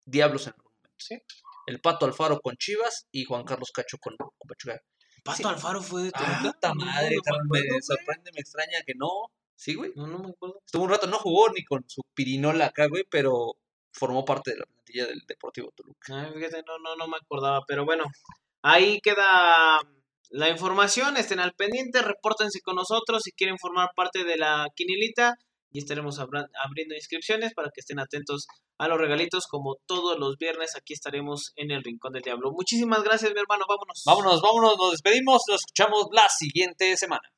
diablos 0.05 0.47
en 0.47 0.55
el 0.57 0.63
momento. 0.63 0.91
Sí. 0.99 1.17
El 1.67 1.81
Pato 1.81 2.07
Alfaro 2.07 2.41
con 2.41 2.57
Chivas 2.57 3.09
y 3.11 3.25
Juan 3.25 3.45
Carlos 3.45 3.71
Cacho 3.73 3.99
con, 3.99 4.17
Pachuca. 4.17 4.81
Pato 5.25 5.49
Alfaro 5.49 5.83
fue 5.83 6.05
de 6.05 6.13
ah, 6.15 6.55
madre, 6.75 7.17
me, 7.51 7.83
sorprende, 7.83 8.31
me 8.33 8.41
extraña 8.41 8.79
que 8.87 8.95
no. 8.95 9.33
Sí, 9.57 9.75
güey. 9.75 9.93
No, 9.97 10.07
no 10.07 10.19
me 10.19 10.31
acuerdo. 10.31 10.61
Estuvo 10.65 10.85
un 10.85 10.91
rato, 10.91 11.07
no 11.07 11.19
jugó 11.19 11.51
ni 11.51 11.65
con 11.65 11.85
su 11.89 12.03
pirinola 12.15 12.67
acá, 12.67 12.87
güey, 12.87 13.05
pero 13.11 13.57
formó 13.93 14.25
parte 14.25 14.53
de 14.53 14.59
la 14.59 14.67
plantilla 14.67 15.07
del 15.07 15.23
Deportivo 15.27 15.73
Toluca. 15.75 16.21
Ay, 16.21 16.33
fíjate, 16.35 16.63
no, 16.67 16.79
no, 16.79 16.95
no 16.97 17.09
me 17.09 17.17
acordaba, 17.17 17.65
pero 17.67 17.85
bueno, 17.85 18.05
ahí 18.63 19.01
queda 19.01 19.81
la 20.31 20.49
información, 20.51 21.17
estén 21.17 21.41
al 21.41 21.55
pendiente, 21.55 22.03
repórtense 22.03 22.61
con 22.61 22.77
nosotros 22.77 23.23
si 23.23 23.33
quieren 23.33 23.59
formar 23.59 23.91
parte 23.97 24.25
de 24.25 24.37
la 24.37 24.69
quinilita 24.75 25.37
y 25.77 25.81
estaremos 25.81 26.19
abriendo 26.19 26.95
inscripciones 26.95 27.53
para 27.53 27.69
que 27.69 27.81
estén 27.81 27.99
atentos 27.99 28.47
a 28.79 28.89
los 28.89 28.97
regalitos 28.97 29.47
como 29.47 29.77
todos 29.85 30.19
los 30.19 30.39
viernes 30.39 30.75
aquí 30.75 30.95
estaremos 30.95 31.53
en 31.55 31.71
el 31.71 31.85
Rincón 31.85 32.15
del 32.15 32.23
Diablo. 32.23 32.51
Muchísimas 32.51 33.05
gracias 33.05 33.35
mi 33.35 33.41
hermano, 33.41 33.67
vámonos. 33.69 34.03
Vámonos, 34.07 34.41
vámonos, 34.41 34.79
nos 34.79 34.93
despedimos, 34.93 35.43
nos 35.47 35.61
escuchamos 35.61 36.07
la 36.13 36.27
siguiente 36.31 36.97
semana. 36.97 37.29